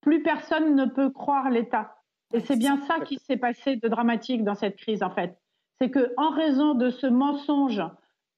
plus 0.00 0.22
personne 0.22 0.74
ne 0.74 0.84
peut 0.86 1.10
croire 1.10 1.50
l'État. 1.50 1.96
Et 2.32 2.40
c'est 2.40 2.56
bien 2.56 2.78
ça 2.86 3.00
qui 3.00 3.18
s'est 3.18 3.36
passé 3.36 3.76
de 3.76 3.88
dramatique 3.88 4.44
dans 4.44 4.54
cette 4.54 4.76
crise, 4.76 5.02
en 5.02 5.10
fait. 5.10 5.38
C'est 5.80 5.90
que, 5.90 6.12
en 6.16 6.30
raison 6.30 6.74
de 6.74 6.90
ce 6.90 7.06
mensonge 7.06 7.82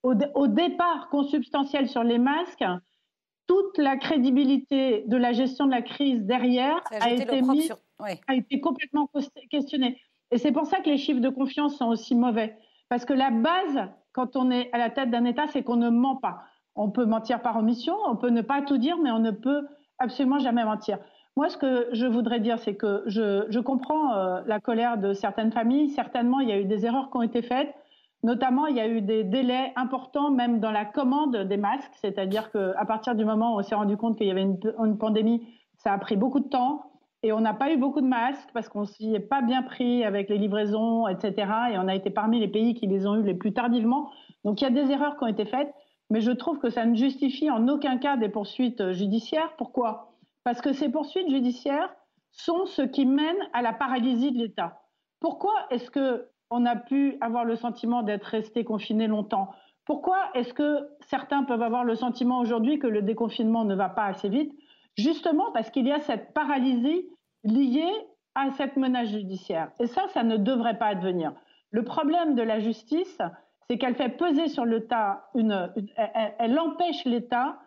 au, 0.03 0.47
départ 0.47 1.09
consubstantiel 1.11 1.89
sur 1.89 2.05
les 2.05 2.19
masques, 2.19 2.65
toute 3.47 3.79
la 3.79 3.97
crédibilité 3.97 5.05
de 5.07 5.17
la 5.17 5.33
gestion 5.33 5.67
de 5.67 5.73
la 5.73 5.83
crise 5.83 6.23
derrière 6.23 6.81
a 6.91 7.11
été, 7.11 7.43
a 8.29 8.35
été 8.35 8.61
complètement 8.61 9.11
questionnée. 9.51 10.01
Et 10.31 10.39
c'est 10.39 10.53
pour 10.53 10.67
ça 10.67 10.81
que 10.81 10.89
les 10.89 10.99
chiffres 10.99 11.21
de 11.21 11.29
confiance 11.29 11.77
sont 11.77 11.89
aussi 11.89 12.15
mauvais. 12.15 12.57
Parce 12.89 13.05
que 13.05 13.13
la 13.13 13.31
base, 13.31 13.89
quand 14.13 14.37
on 14.37 14.51
est 14.51 14.71
à 14.73 14.79
la 14.79 14.91
tête 14.91 15.11
d'un 15.11 15.25
État, 15.25 15.47
c'est 15.49 15.63
qu'on 15.63 15.77
ne 15.77 15.91
ment 15.91 16.17
pas 16.17 16.45
On 16.77 16.91
peut 16.91 17.05
mentir 17.05 17.43
par 17.43 17.57
omission, 17.57 17.97
on 18.07 18.17
peut 18.17 18.31
ne 18.31 18.43
pas 18.43 18.63
tout 18.63 18.79
dire, 18.79 18.99
mais 18.99 19.11
on 19.11 19.19
ne 19.19 19.33
peut 19.33 19.67
absolument 19.99 20.39
jamais 20.39 20.65
mentir. 20.65 20.99
Moi, 21.41 21.49
ce 21.49 21.57
que 21.57 21.89
je 21.93 22.05
voudrais 22.05 22.39
dire, 22.39 22.59
c'est 22.59 22.75
que 22.75 23.03
je, 23.07 23.61
comprends 23.61 24.13
euh, 24.13 24.43
la 24.45 24.61
colère 24.61 24.99
de 24.99 25.15
certaines 25.15 25.51
familles. 25.51 25.89
Certainement, 25.89 26.41
il 26.41 26.51
y 26.51 26.53
a 26.53 26.61
eu 26.61 26.67
des 26.67 26.85
erreurs 26.85 27.11
qui 27.11 27.17
ont 27.17 27.23
été 27.23 27.41
faites. 27.41 27.75
Notamment, 28.23 28.67
il 28.67 28.77
y 28.77 28.81
a 28.81 28.87
eu 28.87 29.01
des 29.01 29.25
délais 29.25 29.73
importants 29.75 30.31
même 30.31 30.61
dans 30.61 30.71
la 30.71 30.85
commande 30.85 31.35
des 31.35 31.57
masques, 31.57 31.95
c'est-à-dire 31.95 32.53
qu'à 32.53 32.85
partir 32.85 33.15
du 33.15 33.25
moment 33.25 33.55
où 33.55 33.59
on 33.59 33.63
s'est 33.63 33.75
rendu 33.75 33.97
compte 33.97 34.19
qu'il 34.19 34.27
y 34.27 34.31
avait 34.31 34.43
une, 34.43 34.99
pandémie, 34.99 35.43
ça 35.79 35.95
a 35.95 35.99
pris 35.99 36.15
beaucoup 36.15 36.41
de 36.41 36.49
temps 36.49 36.91
et 37.23 37.33
on 37.33 37.41
n'a 37.41 37.55
pas 37.55 37.73
eu 37.73 37.79
beaucoup 37.79 38.03
de 38.03 38.07
masques 38.07 38.51
parce 38.53 38.69
qu'on 38.69 38.85
s'y 38.85 39.15
est 39.15 39.19
pas 39.19 39.41
bien 39.41 39.63
pris 39.63 40.05
avec 40.05 40.29
les 40.29 40.37
livraisons, 40.37 41.09
etc. 41.09 41.51
Et 41.73 41.79
on 41.79 41.89
a 41.89 41.95
été 41.95 42.11
parmi 42.11 42.39
les 42.39 42.49
pays 42.49 42.75
qui 42.75 42.87
les 42.87 43.07
ont 43.07 43.17
eu 43.17 43.23
les 43.23 43.33
plus 43.33 43.55
tardivement. 43.55 44.11
Donc 44.45 44.61
il 44.61 44.65
y 44.65 44.67
a 44.67 44.71
des 44.71 44.93
erreurs 44.93 45.17
qui 45.17 45.25
ont 45.25 45.29
été 45.29 45.47
faites, 45.47 45.73
mais 46.11 46.21
je 46.21 46.33
trouve 46.33 46.59
que 46.59 46.69
ça 46.69 46.85
ne 46.85 46.95
justifie 46.95 47.51
en 47.51 47.67
aucun 47.67 47.97
cas 47.97 48.19
des 48.19 48.29
poursuites 48.29 48.93
judiciaires. 48.93 49.55
Pourquoi? 49.57 50.10
Parce 50.45 50.61
que 50.61 50.73
ces 50.73 50.89
poursuites 50.89 51.31
judiciaires 51.31 51.95
sont 52.33 52.67
ce 52.67 52.83
qui 52.83 53.07
mène 53.07 53.37
à 53.53 53.63
la 53.63 53.73
paralysie 53.73 54.33
de 54.33 54.39
l'État. 54.39 54.83
Pourquoi 55.21 55.55
est-ce 55.71 55.91
que 55.91 56.29
on 56.51 56.67
a 56.67 56.77
pu 56.77 57.17
avoir 57.21 57.45
le 57.45 57.57
sentiment 57.57 58.03
d'être 58.03 58.25
resté 58.25 58.65
confiné 58.65 59.07
longtemps? 59.07 59.51
Pourquoi 59.85 60.19
est-ce 60.35 60.53
que 60.55 60.89
certains 61.01 61.45
peuvent 61.45 61.63
avoir 61.63 61.85
le 61.85 61.95
sentiment 61.95 62.39
aujourd'hui 62.39 62.79
que 62.79 62.87
le 62.87 63.03
déconfinement 63.03 63.65
ne 63.65 63.75
va 63.75 63.89
pas 63.89 64.05
assez 64.05 64.29
vite? 64.29 64.53
Justement 64.97 65.53
parce 65.53 65.71
qu'il 65.71 65.87
y 65.87 65.93
a 65.93 66.01
cette 66.01 66.33
paralysie 66.33 67.09
liée 67.45 67.93
à 68.35 68.51
cette 68.53 68.77
menace 68.77 69.09
judiciaire. 69.09 69.71
Et 69.81 69.87
ça, 69.87 70.07
ça 70.09 70.23
ne 70.23 70.37
devrait 70.37 70.79
pas 70.79 70.87
advenir. 70.87 71.33
Le 71.71 71.85
problème 71.85 72.35
de 72.35 72.43
la 72.43 72.61
justice, 72.61 73.19
c'est 73.69 73.79
qu'elle 73.79 73.95
fait 73.95 74.11
peser 74.11 74.49
sur 74.49 74.65
l'État 74.65 75.31
elle, 75.35 76.59
empêche 76.59 77.05
l'État, 77.05 77.59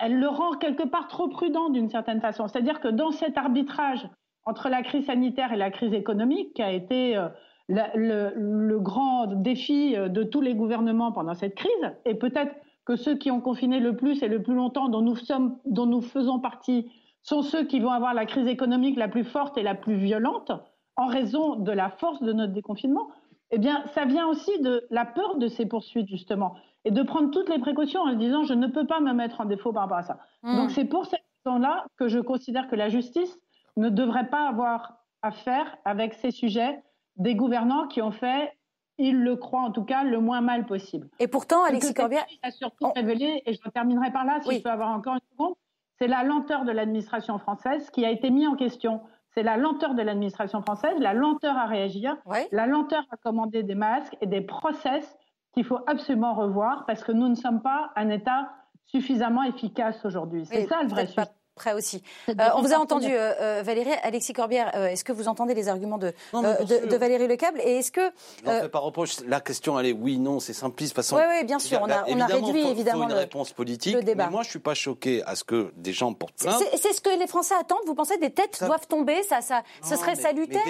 elle 0.00 0.18
le 0.18 0.28
rend 0.28 0.52
quelque 0.52 0.84
part 0.84 1.08
trop 1.08 1.28
prudent 1.28 1.70
d'une 1.70 1.88
certaine 1.88 2.20
façon. 2.20 2.48
C'est-à-dire 2.48 2.80
que 2.80 2.88
dans 2.88 3.10
cet 3.10 3.36
arbitrage 3.36 4.08
entre 4.44 4.68
la 4.68 4.82
crise 4.82 5.06
sanitaire 5.06 5.52
et 5.52 5.56
la 5.56 5.70
crise 5.70 5.92
économique, 5.92 6.54
qui 6.54 6.62
a 6.62 6.72
été 6.72 7.16
euh, 7.16 7.28
le, 7.68 8.78
grand 8.78 9.26
défi 9.26 9.94
euh, 9.94 10.08
de 10.08 10.22
tous 10.22 10.40
les 10.40 10.54
gouvernements 10.54 11.12
pendant 11.12 11.34
cette 11.34 11.54
crise, 11.54 11.92
et 12.06 12.14
peut-être 12.14 12.54
que 12.86 12.96
ceux 12.96 13.16
qui 13.16 13.30
ont 13.30 13.42
confiné 13.42 13.78
le 13.78 13.94
plus 13.94 14.22
et 14.22 14.28
le 14.28 14.42
plus 14.42 14.54
longtemps, 14.54 14.88
dont 14.88 15.02
nous, 15.02 15.16
sommes, 15.16 15.58
dont 15.66 15.84
nous 15.84 16.00
faisons 16.00 16.40
partie, 16.40 16.90
sont 17.22 17.42
ceux 17.42 17.64
qui 17.64 17.78
vont 17.78 17.90
avoir 17.90 18.14
la 18.14 18.24
crise 18.24 18.46
économique 18.46 18.96
la 18.96 19.08
plus 19.08 19.24
forte 19.24 19.58
et 19.58 19.62
la 19.62 19.74
plus 19.74 19.96
violente, 19.96 20.50
en 20.96 21.06
raison 21.06 21.56
de 21.56 21.70
la 21.70 21.90
force 21.90 22.22
de 22.22 22.32
notre 22.32 22.54
déconfinement, 22.54 23.08
eh 23.50 23.58
bien, 23.58 23.84
ça 23.94 24.06
vient 24.06 24.26
aussi 24.26 24.58
de 24.62 24.86
la 24.90 25.04
peur 25.04 25.36
de 25.36 25.48
ces 25.48 25.66
poursuites, 25.66 26.08
justement, 26.08 26.54
et 26.84 26.90
de 26.90 27.02
prendre 27.02 27.30
toutes 27.30 27.48
les 27.48 27.58
précautions 27.58 28.00
en 28.00 28.14
disant 28.14 28.44
je 28.44 28.54
ne 28.54 28.66
peux 28.66 28.86
pas 28.86 29.00
me 29.00 29.12
mettre 29.12 29.40
en 29.40 29.44
défaut 29.44 29.72
par 29.72 29.82
rapport 29.84 29.98
à 29.98 30.02
ça. 30.02 30.18
Hmm. 30.42 30.56
Donc, 30.56 30.70
c'est 30.70 30.84
pour 30.84 31.06
cette 31.06 31.24
raison-là 31.44 31.86
que 31.96 32.08
je 32.08 32.18
considère 32.18 32.68
que 32.68 32.76
la 32.76 32.88
justice 32.88 33.38
ne 33.76 33.88
devrait 33.88 34.28
pas 34.28 34.48
avoir 34.48 34.98
à 35.22 35.30
faire 35.30 35.76
avec 35.84 36.14
ces 36.14 36.30
sujets 36.30 36.82
des 37.16 37.34
gouvernants 37.34 37.88
qui 37.88 38.00
ont 38.00 38.12
fait, 38.12 38.52
ils 38.96 39.20
le 39.20 39.36
croient 39.36 39.62
en 39.62 39.72
tout 39.72 39.84
cas, 39.84 40.04
le 40.04 40.20
moins 40.20 40.40
mal 40.40 40.66
possible. 40.66 41.08
Et 41.18 41.28
pourtant, 41.28 41.64
Alexis 41.64 41.94
Corbière 41.94 42.26
a 42.42 42.50
surtout 42.50 42.90
révélé, 42.94 43.42
et 43.46 43.52
je 43.52 43.70
terminerai 43.70 44.12
par 44.12 44.24
là, 44.24 44.40
si 44.42 44.56
je 44.56 44.62
peux 44.62 44.70
avoir 44.70 44.90
encore 44.90 45.14
une 45.14 45.28
seconde, 45.32 45.54
c'est 45.98 46.08
la 46.08 46.22
lenteur 46.22 46.64
de 46.64 46.70
l'administration 46.70 47.38
française 47.38 47.90
qui 47.90 48.04
a 48.04 48.10
été 48.10 48.30
mise 48.30 48.46
en 48.46 48.54
question. 48.54 49.00
C'est 49.34 49.42
la 49.42 49.56
lenteur 49.56 49.94
de 49.94 50.02
l'administration 50.02 50.62
française, 50.62 50.94
la 51.00 51.12
lenteur 51.12 51.56
à 51.56 51.66
réagir, 51.66 52.16
la 52.52 52.66
lenteur 52.66 53.04
à 53.10 53.16
commander 53.16 53.62
des 53.62 53.74
masques 53.74 54.16
et 54.20 54.26
des 54.26 54.40
process 54.40 55.16
qu'il 55.52 55.64
faut 55.64 55.80
absolument 55.86 56.34
revoir 56.34 56.84
parce 56.86 57.02
que 57.02 57.12
nous 57.12 57.28
ne 57.28 57.34
sommes 57.34 57.62
pas 57.62 57.90
un 57.96 58.10
État 58.10 58.50
suffisamment 58.86 59.42
efficace 59.42 60.04
aujourd'hui. 60.04 60.46
C'est 60.46 60.66
ça 60.66 60.82
le 60.82 60.88
vrai 60.88 61.06
sujet 61.06 61.26
près 61.58 61.74
aussi. 61.74 62.02
Euh, 62.28 62.32
on 62.54 62.62
vous 62.62 62.72
a 62.72 62.78
entendu, 62.78 63.08
euh, 63.10 63.32
euh, 63.40 63.62
Valérie. 63.62 63.90
Alexis 64.02 64.32
Corbière, 64.32 64.74
est-ce 64.74 65.04
que 65.04 65.12
vous 65.12 65.28
entendez 65.28 65.54
les 65.54 65.68
arguments 65.68 65.98
de, 65.98 66.14
de, 66.32 66.96
Valérie 66.96 67.26
Lecable 67.26 67.60
Et 67.62 67.78
est-ce 67.78 67.92
que. 67.92 68.10
Je 68.44 68.50
ne 68.50 68.60
fais 68.60 68.68
pas 68.68 68.78
reproche. 68.78 69.20
La 69.26 69.40
question, 69.40 69.78
elle 69.78 69.86
est 69.86 69.92
oui, 69.92 70.18
non, 70.18 70.40
c'est 70.40 70.52
simpliste. 70.52 70.96
Oui, 71.12 71.20
oui, 71.28 71.44
bien 71.44 71.58
sûr. 71.58 71.80
On 71.82 71.90
a, 71.90 72.04
on 72.06 72.20
a 72.20 72.26
réduit 72.26 72.62
faut, 72.62 72.70
évidemment 72.70 73.04
faut 73.04 73.10
une 73.10 73.18
réponse 73.18 73.52
politique. 73.52 73.94
Le 73.94 74.02
débat. 74.02 74.26
Mais 74.26 74.30
moi, 74.30 74.42
je 74.42 74.48
ne 74.48 74.50
suis 74.50 74.58
pas 74.60 74.74
choqué 74.74 75.22
à 75.24 75.34
ce 75.34 75.44
que 75.44 75.72
des 75.76 75.92
gens 75.92 76.14
portent 76.14 76.38
plainte. 76.38 76.62
C'est 76.76 76.92
ce 76.92 77.00
que 77.00 77.18
les 77.18 77.26
Français 77.26 77.54
attendent. 77.60 77.84
Vous 77.86 77.94
pensez 77.94 78.16
des 78.18 78.30
têtes 78.30 78.62
doivent 78.64 78.86
tomber 78.86 79.22
ça, 79.24 79.40
ça, 79.40 79.62
Ce 79.82 79.96
serait 79.96 80.14
salutaire 80.14 80.62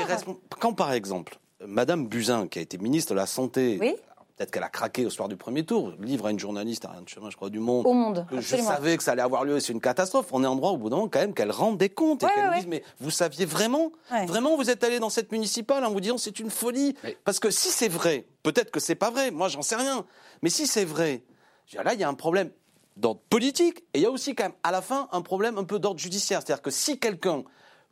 Quand, 0.58 0.72
par 0.72 0.92
exemple, 0.92 1.38
Madame 1.66 2.06
Buzyn, 2.06 2.48
qui 2.48 2.58
a 2.58 2.62
été 2.62 2.78
ministre 2.78 3.12
de 3.12 3.18
la 3.18 3.26
Santé, 3.26 3.78
oui 3.80 3.96
Peut-être 4.38 4.52
qu'elle 4.52 4.62
a 4.62 4.68
craqué 4.68 5.04
au 5.04 5.10
soir 5.10 5.28
du 5.28 5.36
premier 5.36 5.64
tour. 5.64 5.94
Livre 5.98 6.26
à 6.26 6.30
une 6.30 6.38
journaliste 6.38 6.84
à 6.84 6.92
rien 6.92 7.02
de 7.02 7.08
chemin, 7.08 7.28
je 7.28 7.34
crois, 7.34 7.50
du 7.50 7.58
Monde. 7.58 7.84
Au 7.88 7.92
Monde. 7.92 8.24
Que 8.30 8.40
je 8.40 8.56
savais 8.56 8.96
que 8.96 9.02
ça 9.02 9.10
allait 9.10 9.22
avoir 9.22 9.44
lieu. 9.44 9.58
C'est 9.58 9.72
une 9.72 9.80
catastrophe. 9.80 10.26
On 10.30 10.44
est 10.44 10.46
en 10.46 10.54
droit, 10.54 10.70
au 10.70 10.76
bout 10.76 10.90
d'un 10.90 10.96
moment, 10.96 11.08
quand 11.08 11.18
même, 11.18 11.34
qu'elle 11.34 11.50
rende 11.50 11.76
des 11.76 11.88
comptes. 11.88 12.22
et 12.22 12.26
qu'elle 12.28 12.54
dise, 12.54 12.68
mais 12.68 12.84
vous 13.00 13.10
saviez 13.10 13.46
vraiment 13.46 13.90
Vraiment, 14.28 14.56
vous 14.56 14.70
êtes 14.70 14.84
allé 14.84 15.00
dans 15.00 15.10
cette 15.10 15.32
municipale 15.32 15.84
en 15.84 15.90
vous 15.90 16.00
disant 16.00 16.18
c'est 16.18 16.38
une 16.38 16.50
folie 16.50 16.94
Parce 17.24 17.40
que 17.40 17.50
si 17.50 17.70
c'est 17.70 17.88
vrai, 17.88 18.26
peut-être 18.44 18.70
que 18.70 18.78
c'est 18.78 18.94
pas 18.94 19.10
vrai. 19.10 19.32
Moi, 19.32 19.48
j'en 19.48 19.62
sais 19.62 19.74
rien. 19.74 20.04
Mais 20.42 20.50
si 20.50 20.68
c'est 20.68 20.84
vrai, 20.84 21.24
là, 21.72 21.94
il 21.94 22.00
y 22.00 22.04
a 22.04 22.08
un 22.08 22.14
problème 22.14 22.50
d'ordre 22.96 23.20
politique 23.28 23.80
et 23.92 23.98
il 23.98 24.02
y 24.02 24.06
a 24.06 24.10
aussi, 24.10 24.36
quand 24.36 24.44
même, 24.44 24.52
à 24.62 24.70
la 24.70 24.82
fin, 24.82 25.08
un 25.10 25.20
problème 25.20 25.58
un 25.58 25.64
peu 25.64 25.80
d'ordre 25.80 25.98
judiciaire. 25.98 26.42
C'est-à-dire 26.44 26.62
que 26.62 26.70
si 26.70 27.00
quelqu'un 27.00 27.42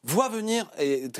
voit 0.06 0.28
venir, 0.28 0.70
et 0.78 1.10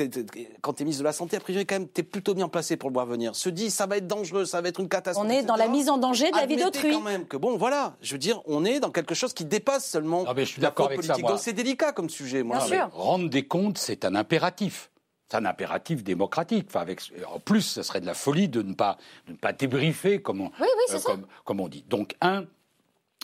quand 0.63 0.75
tu 0.75 0.83
es 0.83 0.85
ministre 0.85 1.03
de 1.03 1.07
la 1.07 1.13
Santé, 1.13 1.37
a 1.37 1.41
priori, 1.41 1.67
quand 1.67 1.75
même, 1.75 1.89
tu 1.89 2.01
es 2.01 2.05
plutôt 2.05 2.35
bien 2.35 2.49
placé 2.49 2.77
pour 2.77 2.89
le 2.89 2.95
voir 2.95 3.07
venir. 3.07 3.35
Se 3.35 3.49
dit, 3.49 3.71
ça 3.71 3.87
va 3.87 3.97
être 3.97 4.07
dangereux, 4.07 4.45
ça 4.45 4.61
va 4.61 4.69
être 4.69 4.81
une 4.81 4.89
catastrophe. 4.89 5.27
On 5.27 5.31
est 5.31 5.43
dans 5.43 5.57
la 5.57 5.69
mise 5.69 5.89
en 5.89 5.99
danger 5.99 6.31
de 6.31 6.37
la 6.37 6.47
vie 6.47 6.57
d'autrui. 6.57 6.93
quand 6.93 7.01
même 7.01 7.27
que, 7.27 7.37
bon, 7.37 7.57
voilà, 7.57 7.97
je 8.01 8.13
veux 8.13 8.19
dire, 8.19 8.41
on 8.47 8.65
est 8.65 8.81
dans 8.81 8.91
quelque 8.91 9.15
chose 9.15 9.33
qui 9.33 9.45
dépasse 9.45 9.91
seulement 9.91 10.25
ah, 10.27 10.33
je 10.37 10.45
suis 10.45 10.63
la 10.63 10.71
politique. 10.71 11.05
Ça, 11.05 11.15
Donc 11.17 11.39
c'est 11.39 11.53
délicat 11.53 11.93
comme 11.93 12.09
sujet, 12.09 12.43
moi. 12.43 12.59
Bien 12.59 12.67
sûr. 12.67 12.91
rendre 12.93 13.29
des 13.29 13.47
comptes, 13.47 13.79
c'est 13.79 14.05
un 14.05 14.15
impératif. 14.15 14.91
C'est 15.29 15.39
un 15.39 15.45
impératif 15.45 16.05
démocratique. 16.05 16.67
Enfin, 16.69 16.81
avec, 16.81 17.01
en 17.33 17.41
plus, 17.41 17.63
ce 17.63 17.83
serait 17.83 18.01
de 18.01 18.07
la 18.07 18.15
folie 18.15 18.49
de 18.49 18.63
ne 18.63 18.75
pas, 18.75 18.97
de 19.27 19.33
ne 19.33 19.37
pas 19.37 19.53
débriefer, 19.53 20.23
comme 20.23 20.41
on, 20.41 20.53
euh, 20.61 20.99
comme, 21.05 21.27
comme 21.45 21.59
on 21.59 21.67
dit. 21.67 21.85
Donc, 21.89 22.15
un, 22.21 22.45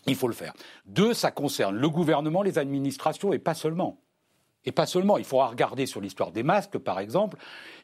il 0.07 0.17
faut 0.17 0.27
le 0.27 0.35
faire. 0.35 0.53
Deux, 0.87 1.15
ça 1.15 1.31
concerne 1.31 1.77
le 1.77 1.89
gouvernement, 1.89 2.43
les 2.43 2.59
administrations 2.59 3.33
et 3.33 3.39
pas 3.39 3.55
seulement. 3.55 4.02
Et 4.65 4.73
pas 4.73 4.87
seulement, 4.87 5.19
il 5.19 5.25
faudra 5.25 5.49
regarder 5.49 5.87
sur 5.87 6.01
l'histoire 6.01 6.31
des 6.31 6.43
masques, 6.43 6.79
par 6.79 7.01
exemple. 7.01 7.37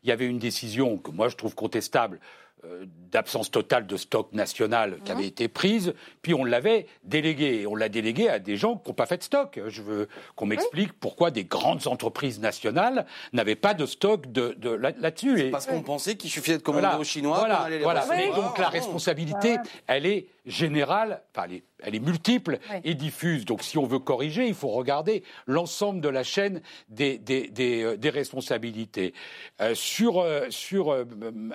Il 0.05 0.09
y 0.09 0.13
avait 0.13 0.27
une 0.27 0.39
décision 0.39 0.97
que 0.97 1.11
moi 1.11 1.29
je 1.29 1.37
trouve 1.37 1.55
contestable 1.55 2.21
euh, 2.65 2.87
d'absence 3.11 3.51
totale 3.51 3.87
de 3.87 3.97
stock 3.97 4.33
national 4.33 4.99
qui 5.05 5.13
avait 5.13 5.27
été 5.27 5.49
prise, 5.49 5.95
puis 6.21 6.35
on 6.35 6.45
l'avait 6.45 6.87
délégué. 7.05 7.67
On 7.67 7.75
l'a 7.75 7.89
délégué 7.89 8.29
à 8.29 8.39
des 8.39 8.57
gens 8.57 8.77
qui 8.77 8.91
n'ont 8.91 8.95
pas 8.95 9.07
fait 9.07 9.17
de 9.17 9.23
stock. 9.23 9.61
Je 9.69 9.81
veux 9.81 10.09
qu'on 10.35 10.45
m'explique 10.45 10.93
pourquoi 10.93 11.31
des 11.31 11.45
grandes 11.45 11.87
entreprises 11.87 12.39
nationales 12.41 13.07
n'avaient 13.33 13.55
pas 13.55 13.75
de 13.75 13.87
stock 13.87 14.31
de, 14.31 14.55
de 14.59 14.71
là-dessus. 14.71 15.51
parce 15.51 15.67
qu'on 15.67 15.83
pensait 15.83 16.17
qu'il 16.17 16.31
suffisait 16.31 16.59
de 16.59 16.63
commander 16.63 16.97
aux 16.99 17.05
Chinois. 17.05 17.39
Voilà, 17.39 17.69
voilà. 17.83 18.05
donc 18.35 18.59
la 18.59 18.69
responsabilité, 18.69 19.57
elle 19.87 20.05
est 20.05 20.27
générale, 20.49 21.23
enfin 21.35 21.47
elle 21.83 21.95
est, 21.95 22.01
multiple 22.01 22.59
et 22.83 22.95
diffuse. 22.95 23.45
Donc 23.45 23.63
si 23.63 23.79
on 23.79 23.87
veut 23.87 23.99
corriger, 23.99 24.47
il 24.47 24.55
faut 24.55 24.69
regarder 24.69 25.23
l'ensemble 25.47 26.01
de 26.01 26.09
la 26.09 26.25
chaîne 26.25 26.61
des, 26.89 27.19
des, 27.19 27.49
des, 27.49 27.83
euh, 27.83 28.11
responsabilités. 28.11 29.15
Euh, 29.61 29.75
sur 29.75 30.25
sur 30.49 31.07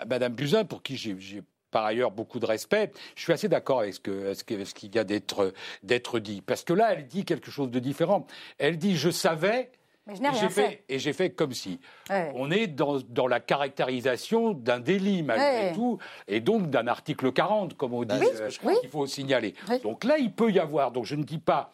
Madame 0.06 0.34
Buzyn, 0.34 0.66
pour 0.66 0.84
qui 0.84 0.96
j'ai 0.96 1.42
par 1.74 1.84
ailleurs 1.84 2.12
beaucoup 2.12 2.40
de 2.40 2.46
respect. 2.46 2.92
Je 3.16 3.24
suis 3.24 3.34
assez 3.34 3.50
d'accord 3.50 3.80
avec 3.80 3.96
ce 3.96 4.00
qu'il 4.00 4.36
ce 4.36 4.44
ce 4.66 4.88
vient 4.88 5.04
d'être 5.04 6.20
dit. 6.20 6.42
Parce 6.42 6.64
que 6.64 6.74
là, 6.74 6.94
elle 6.94 7.08
dit 7.08 7.26
quelque 7.26 7.52
chose 7.52 7.70
de 7.72 7.80
différent. 7.80 8.28
Elle 8.60 8.78
dit 8.78 8.96
Je 8.96 9.10
savais. 9.10 9.72
Mais 10.06 10.16
je 10.16 10.22
n'ai 10.22 10.30
rien 10.30 10.50
fait. 10.50 10.84
Et 10.90 11.00
j'ai 11.00 11.14
fait 11.14 11.30
comme 11.30 11.54
si. 11.54 11.80
On 12.10 12.52
est 12.52 12.68
dans, 12.68 13.00
dans 13.00 13.28
la 13.28 13.40
caractérisation 13.40 14.52
d'un 14.52 14.80
délit, 14.80 15.24
malgré 15.24 15.74
tout, 15.74 15.98
et 16.28 16.42
donc 16.42 16.70
d'un 16.70 16.88
article 16.88 17.32
40, 17.32 17.76
comme 17.76 17.94
on 17.94 18.04
dit, 18.04 18.16
euh, 18.16 18.50
qu'il 18.82 18.90
faut 18.90 19.08
signaler. 19.08 19.56
Donc 19.84 20.04
là, 20.04 20.18
il 20.18 20.34
peut 20.34 20.52
y 20.52 20.60
avoir, 20.60 20.92
donc 20.92 21.06
je 21.06 21.16
ne 21.16 21.24
dis 21.24 21.38
pas 21.40 21.72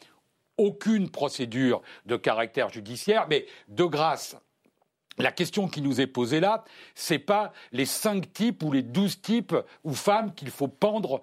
aucune 0.57 1.09
procédure 1.09 1.81
de 2.05 2.17
caractère 2.17 2.69
judiciaire, 2.69 3.27
mais 3.29 3.45
de 3.69 3.85
grâce 3.85 4.35
la 5.23 5.31
question 5.31 5.67
qui 5.67 5.81
nous 5.81 6.01
est 6.01 6.07
posée 6.07 6.39
là, 6.39 6.63
c'est 6.95 7.19
pas 7.19 7.51
les 7.71 7.85
cinq 7.85 8.31
types 8.33 8.63
ou 8.63 8.71
les 8.71 8.81
douze 8.81 9.21
types 9.21 9.55
ou 9.83 9.93
femmes 9.93 10.33
qu'il 10.33 10.49
faut 10.49 10.67
pendre 10.67 11.21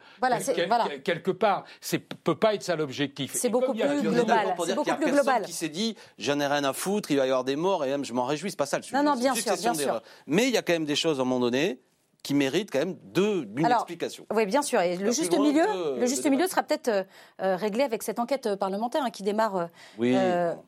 quelque 1.05 1.31
part. 1.31 1.65
C'est 1.81 1.99
peut 1.99 2.35
pas 2.35 2.55
être 2.55 2.63
ça 2.63 2.77
l'objectif. 2.77 3.33
C'est 3.35 3.49
beaucoup 3.49 3.73
plus 3.73 4.03
global. 4.03 4.55
C'est 4.65 4.75
beaucoup 4.75 4.97
plus 4.97 5.13
global. 5.13 5.43
Qui 5.43 5.53
s'est 5.53 5.69
dit, 5.69 5.97
j'en 6.19 6.39
ai 6.41 6.47
rien 6.47 6.65
à 6.65 6.73
foutre, 6.73 7.11
il 7.11 7.17
va 7.17 7.27
y 7.27 7.31
avoir 7.31 7.45
des 7.45 7.57
morts 7.57 7.85
et 7.85 7.89
même 7.89 8.05
je 8.05 8.13
m'en 8.13 8.25
réjouis, 8.25 8.51
c'est 8.51 8.57
pas 8.57 8.67
ça 8.67 8.77
le 8.77 8.83
sujet. 8.83 8.97
Non, 8.97 9.03
non, 9.03 9.17
bien 9.19 9.35
sûr, 9.35 9.57
bien 9.57 9.75
sûr. 9.75 10.03
Mais 10.27 10.49
il 10.49 10.55
y 10.55 10.57
a 10.57 10.63
quand 10.63 10.73
même 10.73 10.85
des 10.85 10.97
choses 10.97 11.19
à 11.19 11.23
un 11.23 11.25
moment 11.25 11.41
donné 11.41 11.81
qui 12.27 12.35
méritent 12.35 12.73
quand 12.73 12.81
même 12.81 12.97
d'une 13.15 13.65
explication. 13.65 14.27
Oui, 14.35 14.47
bien 14.47 14.61
sûr. 14.61 14.81
Et 14.81 14.97
le 14.97 15.13
juste 15.13 15.39
milieu, 15.39 15.97
le 15.97 16.07
juste 16.07 16.29
milieu 16.29 16.49
sera 16.49 16.65
peut-être 16.65 16.89
euh, 16.89 17.05
euh, 17.41 17.55
réglé 17.55 17.85
avec 17.85 18.03
cette 18.03 18.19
enquête 18.19 18.57
parlementaire 18.57 19.05
hein, 19.05 19.11
qui 19.11 19.23
démarre. 19.23 19.69
oui. 19.97 20.17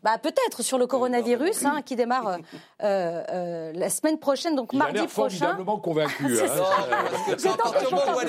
bah, 0.05 0.19
peut-être 0.23 0.63
sur 0.63 0.79
le 0.79 0.87
coronavirus, 0.87 1.65
hein, 1.65 1.83
qui 1.85 1.97
démarre 1.97 2.39
la 2.79 3.91
semaine 3.91 4.21
prochaine, 4.21 4.55
donc 4.55 4.71
Il 4.73 4.79
mardi 4.79 4.99
a 5.01 5.07
prochain. 5.07 5.39
formidablement 5.39 5.79
convaincu. 5.79 6.39
À 6.39 6.47
partir 7.57 7.89
du 7.89 7.95
moment 7.95 8.17
où 8.17 8.21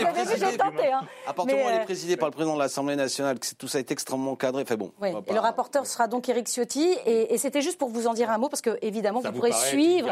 elle 1.69 1.81
est 1.81 1.85
présidée 1.85 2.17
par 2.17 2.29
le 2.29 2.33
président 2.33 2.55
de 2.55 2.59
l'Assemblée 2.59 2.95
nationale, 2.95 3.37
que 3.37 3.45
tout 3.53 3.67
ça 3.67 3.77
est 3.77 3.91
extrêmement 3.91 4.35
cadré. 4.35 4.65
Fait 4.65 4.75
bon. 4.75 4.91
Oui. 4.99 5.09
Et 5.27 5.33
le 5.33 5.39
rapporteur 5.39 5.85
sera 5.85 6.07
donc 6.07 6.27
Éric 6.29 6.47
Ciotti. 6.47 6.95
Et, 7.05 7.37
c'était 7.37 7.61
juste 7.61 7.77
pour 7.77 7.89
vous 7.89 8.07
en 8.07 8.15
dire 8.15 8.31
un 8.31 8.39
mot, 8.39 8.49
parce 8.49 8.61
que 8.61 8.79
évidemment, 8.81 9.19
vous, 9.19 9.31
pourrez 9.31 9.51
suivre. 9.51 10.07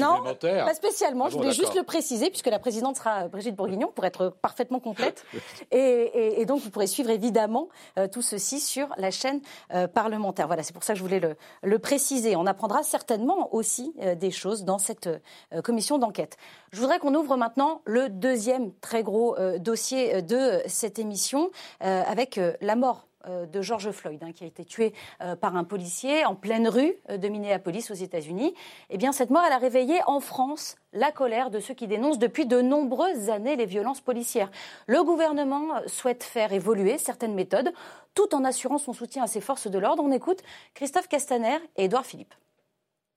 non, 0.00 0.24
pas 0.40 0.74
spécialement. 0.74 1.26
Ah 1.26 1.30
je 1.30 1.36
voulais 1.36 1.52
juste 1.52 1.76
le 1.76 1.84
préciser, 1.84 2.28
puisque 2.28 2.55
la 2.56 2.60
présidente 2.60 2.96
sera 2.96 3.28
Brigitte 3.28 3.54
Bourguignon, 3.54 3.92
pour 3.94 4.06
être 4.06 4.30
parfaitement 4.40 4.80
complète. 4.80 5.26
et, 5.70 6.42
donc, 6.46 6.62
vous 6.62 6.70
pourrez 6.70 6.86
suivre 6.86 7.10
évidemment 7.10 7.68
euh, 7.98 8.08
tout 8.08 8.22
ceci 8.22 8.60
sur 8.60 8.88
la 8.96 9.10
chaîne 9.10 9.42
euh, 9.74 9.86
parlementaire. 9.86 10.46
Voilà, 10.46 10.62
c'est 10.62 10.72
pour 10.72 10.82
ça 10.82 10.94
que 10.94 10.98
je 10.98 11.02
voulais 11.02 11.20
le, 11.62 11.78
préciser. 11.78 12.34
On 12.34 12.46
apprendra 12.46 12.82
certainement 12.82 13.54
aussi 13.54 13.92
euh, 14.00 14.14
des 14.14 14.30
choses 14.30 14.64
dans 14.64 14.78
cette 14.78 15.10
commission 15.62 15.98
d'enquête. 15.98 16.38
Je 16.72 16.80
voudrais 16.80 16.98
qu'on 16.98 17.14
ouvre 17.14 17.36
maintenant 17.36 17.82
le 17.84 18.08
deuxième 18.08 18.72
très 18.80 19.02
gros 19.02 19.36
dossier 19.58 20.22
de 20.22 20.62
cette 20.66 20.98
émission, 20.98 21.50
avec 21.80 22.40
la 22.60 22.76
mort 22.76 23.05
euh, 23.05 23.05
de 23.46 23.62
George 23.62 23.90
Floyd, 23.90 24.22
hein, 24.22 24.32
qui 24.32 24.44
a 24.44 24.46
été 24.46 24.64
tué 24.64 24.92
euh, 25.20 25.36
par 25.36 25.56
un 25.56 25.64
policier 25.64 26.24
en 26.24 26.34
pleine 26.34 26.68
rue 26.68 26.94
euh, 27.10 27.16
de 27.16 27.28
Minneapolis 27.28 27.90
aux 27.90 27.94
États-Unis. 27.94 28.54
Eh 28.90 28.98
cette 29.12 29.30
mort, 29.30 29.42
a 29.42 29.58
réveillé 29.58 30.00
en 30.06 30.20
France 30.20 30.76
la 30.92 31.12
colère 31.12 31.50
de 31.50 31.60
ceux 31.60 31.74
qui 31.74 31.86
dénoncent 31.86 32.18
depuis 32.18 32.46
de 32.46 32.60
nombreuses 32.60 33.30
années 33.30 33.56
les 33.56 33.66
violences 33.66 34.00
policières. 34.00 34.50
Le 34.86 35.02
gouvernement 35.04 35.68
souhaite 35.86 36.24
faire 36.24 36.52
évoluer 36.52 36.98
certaines 36.98 37.34
méthodes 37.34 37.72
tout 38.14 38.34
en 38.34 38.44
assurant 38.44 38.78
son 38.78 38.92
soutien 38.92 39.22
à 39.22 39.26
ses 39.26 39.40
forces 39.40 39.68
de 39.68 39.78
l'ordre. 39.78 40.02
On 40.02 40.10
écoute 40.10 40.42
Christophe 40.74 41.08
Castaner 41.08 41.58
et 41.76 41.84
Édouard 41.84 42.06
Philippe. 42.06 42.34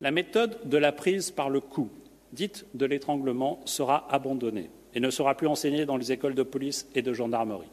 La 0.02 0.12
méthode 0.12 0.60
de 0.66 0.78
la 0.78 0.92
prise 0.92 1.32
par 1.32 1.50
le 1.50 1.60
coup, 1.60 1.90
dite 2.32 2.66
de 2.74 2.86
l'étranglement, 2.86 3.60
sera 3.66 4.08
abandonnée 4.14 4.70
et 4.94 5.00
ne 5.00 5.10
sera 5.10 5.36
plus 5.36 5.48
enseignée 5.48 5.86
dans 5.86 5.98
les 5.98 6.12
écoles 6.12 6.36
de 6.36 6.44
police 6.44 6.88
et 6.96 7.02
de 7.02 7.14
gendarmerie. 7.14 7.72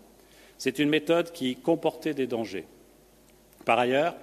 C'est 0.58 0.78
une 0.78 0.88
méthode 0.88 1.32
qui 1.32 1.56
comportait 1.56 2.14
des 2.14 2.26
dangers. 2.26 2.66
Par 3.64 3.78
ailleurs, 3.78 4.14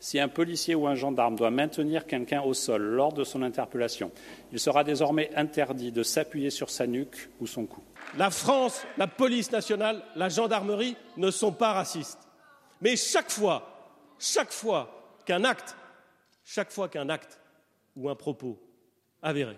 si 0.00 0.20
un 0.20 0.28
policier 0.28 0.74
ou 0.74 0.86
un 0.86 0.94
gendarme 0.94 1.36
doit 1.36 1.50
maintenir 1.50 2.06
quelqu'un 2.06 2.42
au 2.42 2.54
sol 2.54 2.82
lors 2.82 3.12
de 3.12 3.24
son 3.24 3.42
interpellation, 3.42 4.12
il 4.52 4.60
sera 4.60 4.84
désormais 4.84 5.30
interdit 5.34 5.90
de 5.90 6.02
s'appuyer 6.02 6.50
sur 6.50 6.70
sa 6.70 6.86
nuque 6.86 7.28
ou 7.40 7.46
son 7.46 7.66
cou. 7.66 7.82
La 8.16 8.30
France, 8.30 8.82
la 8.96 9.06
police 9.06 9.50
nationale, 9.50 10.02
la 10.14 10.28
gendarmerie 10.28 10.96
ne 11.16 11.30
sont 11.30 11.52
pas 11.52 11.72
racistes. 11.72 12.20
Mais 12.80 12.96
chaque 12.96 13.30
fois, 13.30 13.90
chaque 14.18 14.52
fois 14.52 15.16
qu'un 15.24 15.44
acte, 15.44 15.76
chaque 16.44 16.70
fois 16.70 16.88
qu'un 16.88 17.08
acte 17.08 17.40
ou 17.96 18.08
un 18.08 18.14
propos 18.14 18.58
avéré 19.20 19.56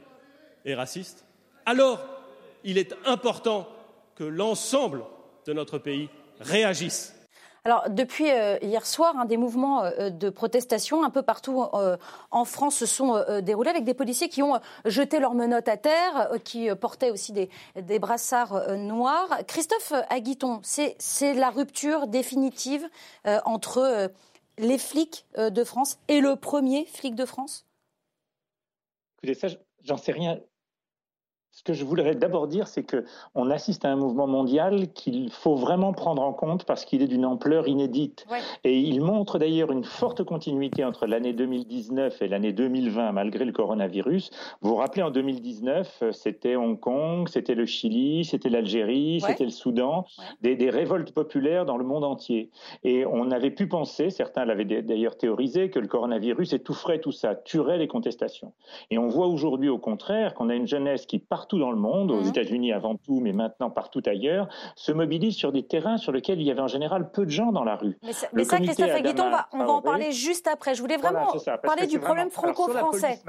est 0.64 0.74
raciste, 0.74 1.24
alors 1.66 2.00
il 2.64 2.78
est 2.78 2.94
important 3.04 3.68
que 4.14 4.24
l'ensemble 4.24 5.04
de 5.46 5.52
notre 5.52 5.78
pays 5.78 6.08
réagissent. 6.40 7.14
Alors, 7.64 7.90
depuis 7.90 8.30
euh, 8.30 8.56
hier 8.62 8.86
soir, 8.86 9.14
hein, 9.18 9.26
des 9.26 9.36
mouvements 9.36 9.84
euh, 9.84 10.08
de 10.08 10.30
protestation 10.30 11.04
un 11.04 11.10
peu 11.10 11.22
partout 11.22 11.62
euh, 11.74 11.98
en 12.30 12.46
France 12.46 12.76
se 12.76 12.86
sont 12.86 13.22
déroulés 13.42 13.68
avec 13.68 13.84
des 13.84 13.92
policiers 13.92 14.30
qui 14.30 14.42
ont 14.42 14.58
jeté 14.86 15.20
leurs 15.20 15.34
menottes 15.34 15.68
à 15.68 15.76
terre, 15.76 16.30
qui 16.42 16.74
portaient 16.74 17.10
aussi 17.10 17.32
des, 17.32 17.50
des 17.76 17.98
brassards 17.98 18.76
noirs. 18.76 19.40
Christophe 19.46 19.92
Aguiton, 20.08 20.60
c'est 20.62 21.34
la 21.34 21.50
rupture 21.50 22.06
définitive 22.06 22.88
entre 23.44 24.10
les 24.58 24.78
flics 24.78 25.26
de 25.36 25.64
France 25.64 25.98
et 26.08 26.20
le 26.20 26.36
premier 26.36 26.86
flic 26.86 27.14
de 27.14 27.26
France? 27.26 27.66
Écoutez, 29.22 29.38
ça, 29.38 29.48
j'en 29.84 29.96
sais 29.98 30.12
rien. 30.12 30.40
Ce 31.52 31.64
que 31.64 31.72
je 31.72 31.84
voudrais 31.84 32.14
d'abord 32.14 32.46
dire, 32.46 32.68
c'est 32.68 32.84
qu'on 32.84 33.50
assiste 33.50 33.84
à 33.84 33.90
un 33.90 33.96
mouvement 33.96 34.28
mondial 34.28 34.92
qu'il 34.92 35.30
faut 35.30 35.56
vraiment 35.56 35.92
prendre 35.92 36.22
en 36.22 36.32
compte 36.32 36.64
parce 36.64 36.84
qu'il 36.84 37.02
est 37.02 37.08
d'une 37.08 37.24
ampleur 37.24 37.66
inédite. 37.66 38.24
Et 38.62 38.78
il 38.78 39.00
montre 39.00 39.38
d'ailleurs 39.38 39.72
une 39.72 39.82
forte 39.82 40.22
continuité 40.22 40.84
entre 40.84 41.06
l'année 41.06 41.32
2019 41.32 42.22
et 42.22 42.28
l'année 42.28 42.52
2020, 42.52 43.12
malgré 43.12 43.44
le 43.44 43.50
coronavirus. 43.50 44.30
Vous 44.62 44.70
vous 44.70 44.76
rappelez, 44.76 45.02
en 45.02 45.10
2019, 45.10 46.04
c'était 46.12 46.54
Hong 46.54 46.78
Kong, 46.78 47.28
c'était 47.28 47.56
le 47.56 47.66
Chili, 47.66 48.24
c'était 48.24 48.48
l'Algérie, 48.48 49.20
c'était 49.20 49.44
le 49.44 49.50
Soudan, 49.50 50.06
des, 50.42 50.54
des, 50.54 50.70
révoltes 50.70 51.12
populaires 51.12 51.66
dans 51.66 51.76
le 51.76 51.84
monde 51.84 52.04
entier. 52.04 52.50
Et 52.84 53.04
on 53.06 53.32
avait 53.32 53.50
pu 53.50 53.66
penser, 53.66 54.10
certains 54.10 54.44
l'avaient 54.44 54.64
d'ailleurs 54.64 55.16
théorisé, 55.16 55.68
que 55.68 55.80
le 55.80 55.88
coronavirus 55.88 56.52
étoufferait 56.52 57.00
tout 57.00 57.12
ça, 57.12 57.34
tuerait 57.34 57.78
les 57.78 57.88
contestations. 57.88 58.52
Et 58.90 58.98
on 58.98 59.08
voit 59.08 59.26
aujourd'hui, 59.26 59.68
au 59.68 59.78
contraire, 59.78 60.34
qu'on 60.34 60.48
a 60.48 60.54
une 60.54 60.68
jeunesse 60.68 61.06
qui 61.06 61.18
part 61.18 61.39
partout 61.40 61.58
dans 61.58 61.70
le 61.70 61.78
monde, 61.78 62.10
aux 62.10 62.20
mhm. 62.20 62.28
États-Unis 62.28 62.72
avant 62.74 62.96
tout, 62.96 63.18
mais 63.20 63.32
maintenant 63.32 63.70
partout 63.70 64.02
ailleurs, 64.04 64.46
se 64.76 64.92
mobilisent 64.92 65.36
sur 65.36 65.52
des 65.52 65.62
terrains 65.62 65.96
sur 65.96 66.12
lesquels 66.12 66.38
il 66.38 66.46
y 66.46 66.50
avait 66.50 66.60
en 66.60 66.66
général 66.66 67.10
peu 67.12 67.24
de 67.24 67.30
gens 67.30 67.50
dans 67.50 67.64
la 67.64 67.76
rue. 67.76 67.98
Mais 68.34 68.44
ça, 68.44 68.58
Christophe 68.58 68.90
Aguiton, 68.90 69.24
on 69.24 69.30
va, 69.30 69.48
on 69.52 69.64
va 69.64 69.72
en 69.72 69.80
parler 69.80 70.12
juste 70.12 70.46
après. 70.46 70.74
Je 70.74 70.82
voulais 70.82 70.98
vraiment 70.98 71.32
parler 71.62 71.86
du 71.86 71.98
problème 71.98 72.28
franco-français. 72.30 73.22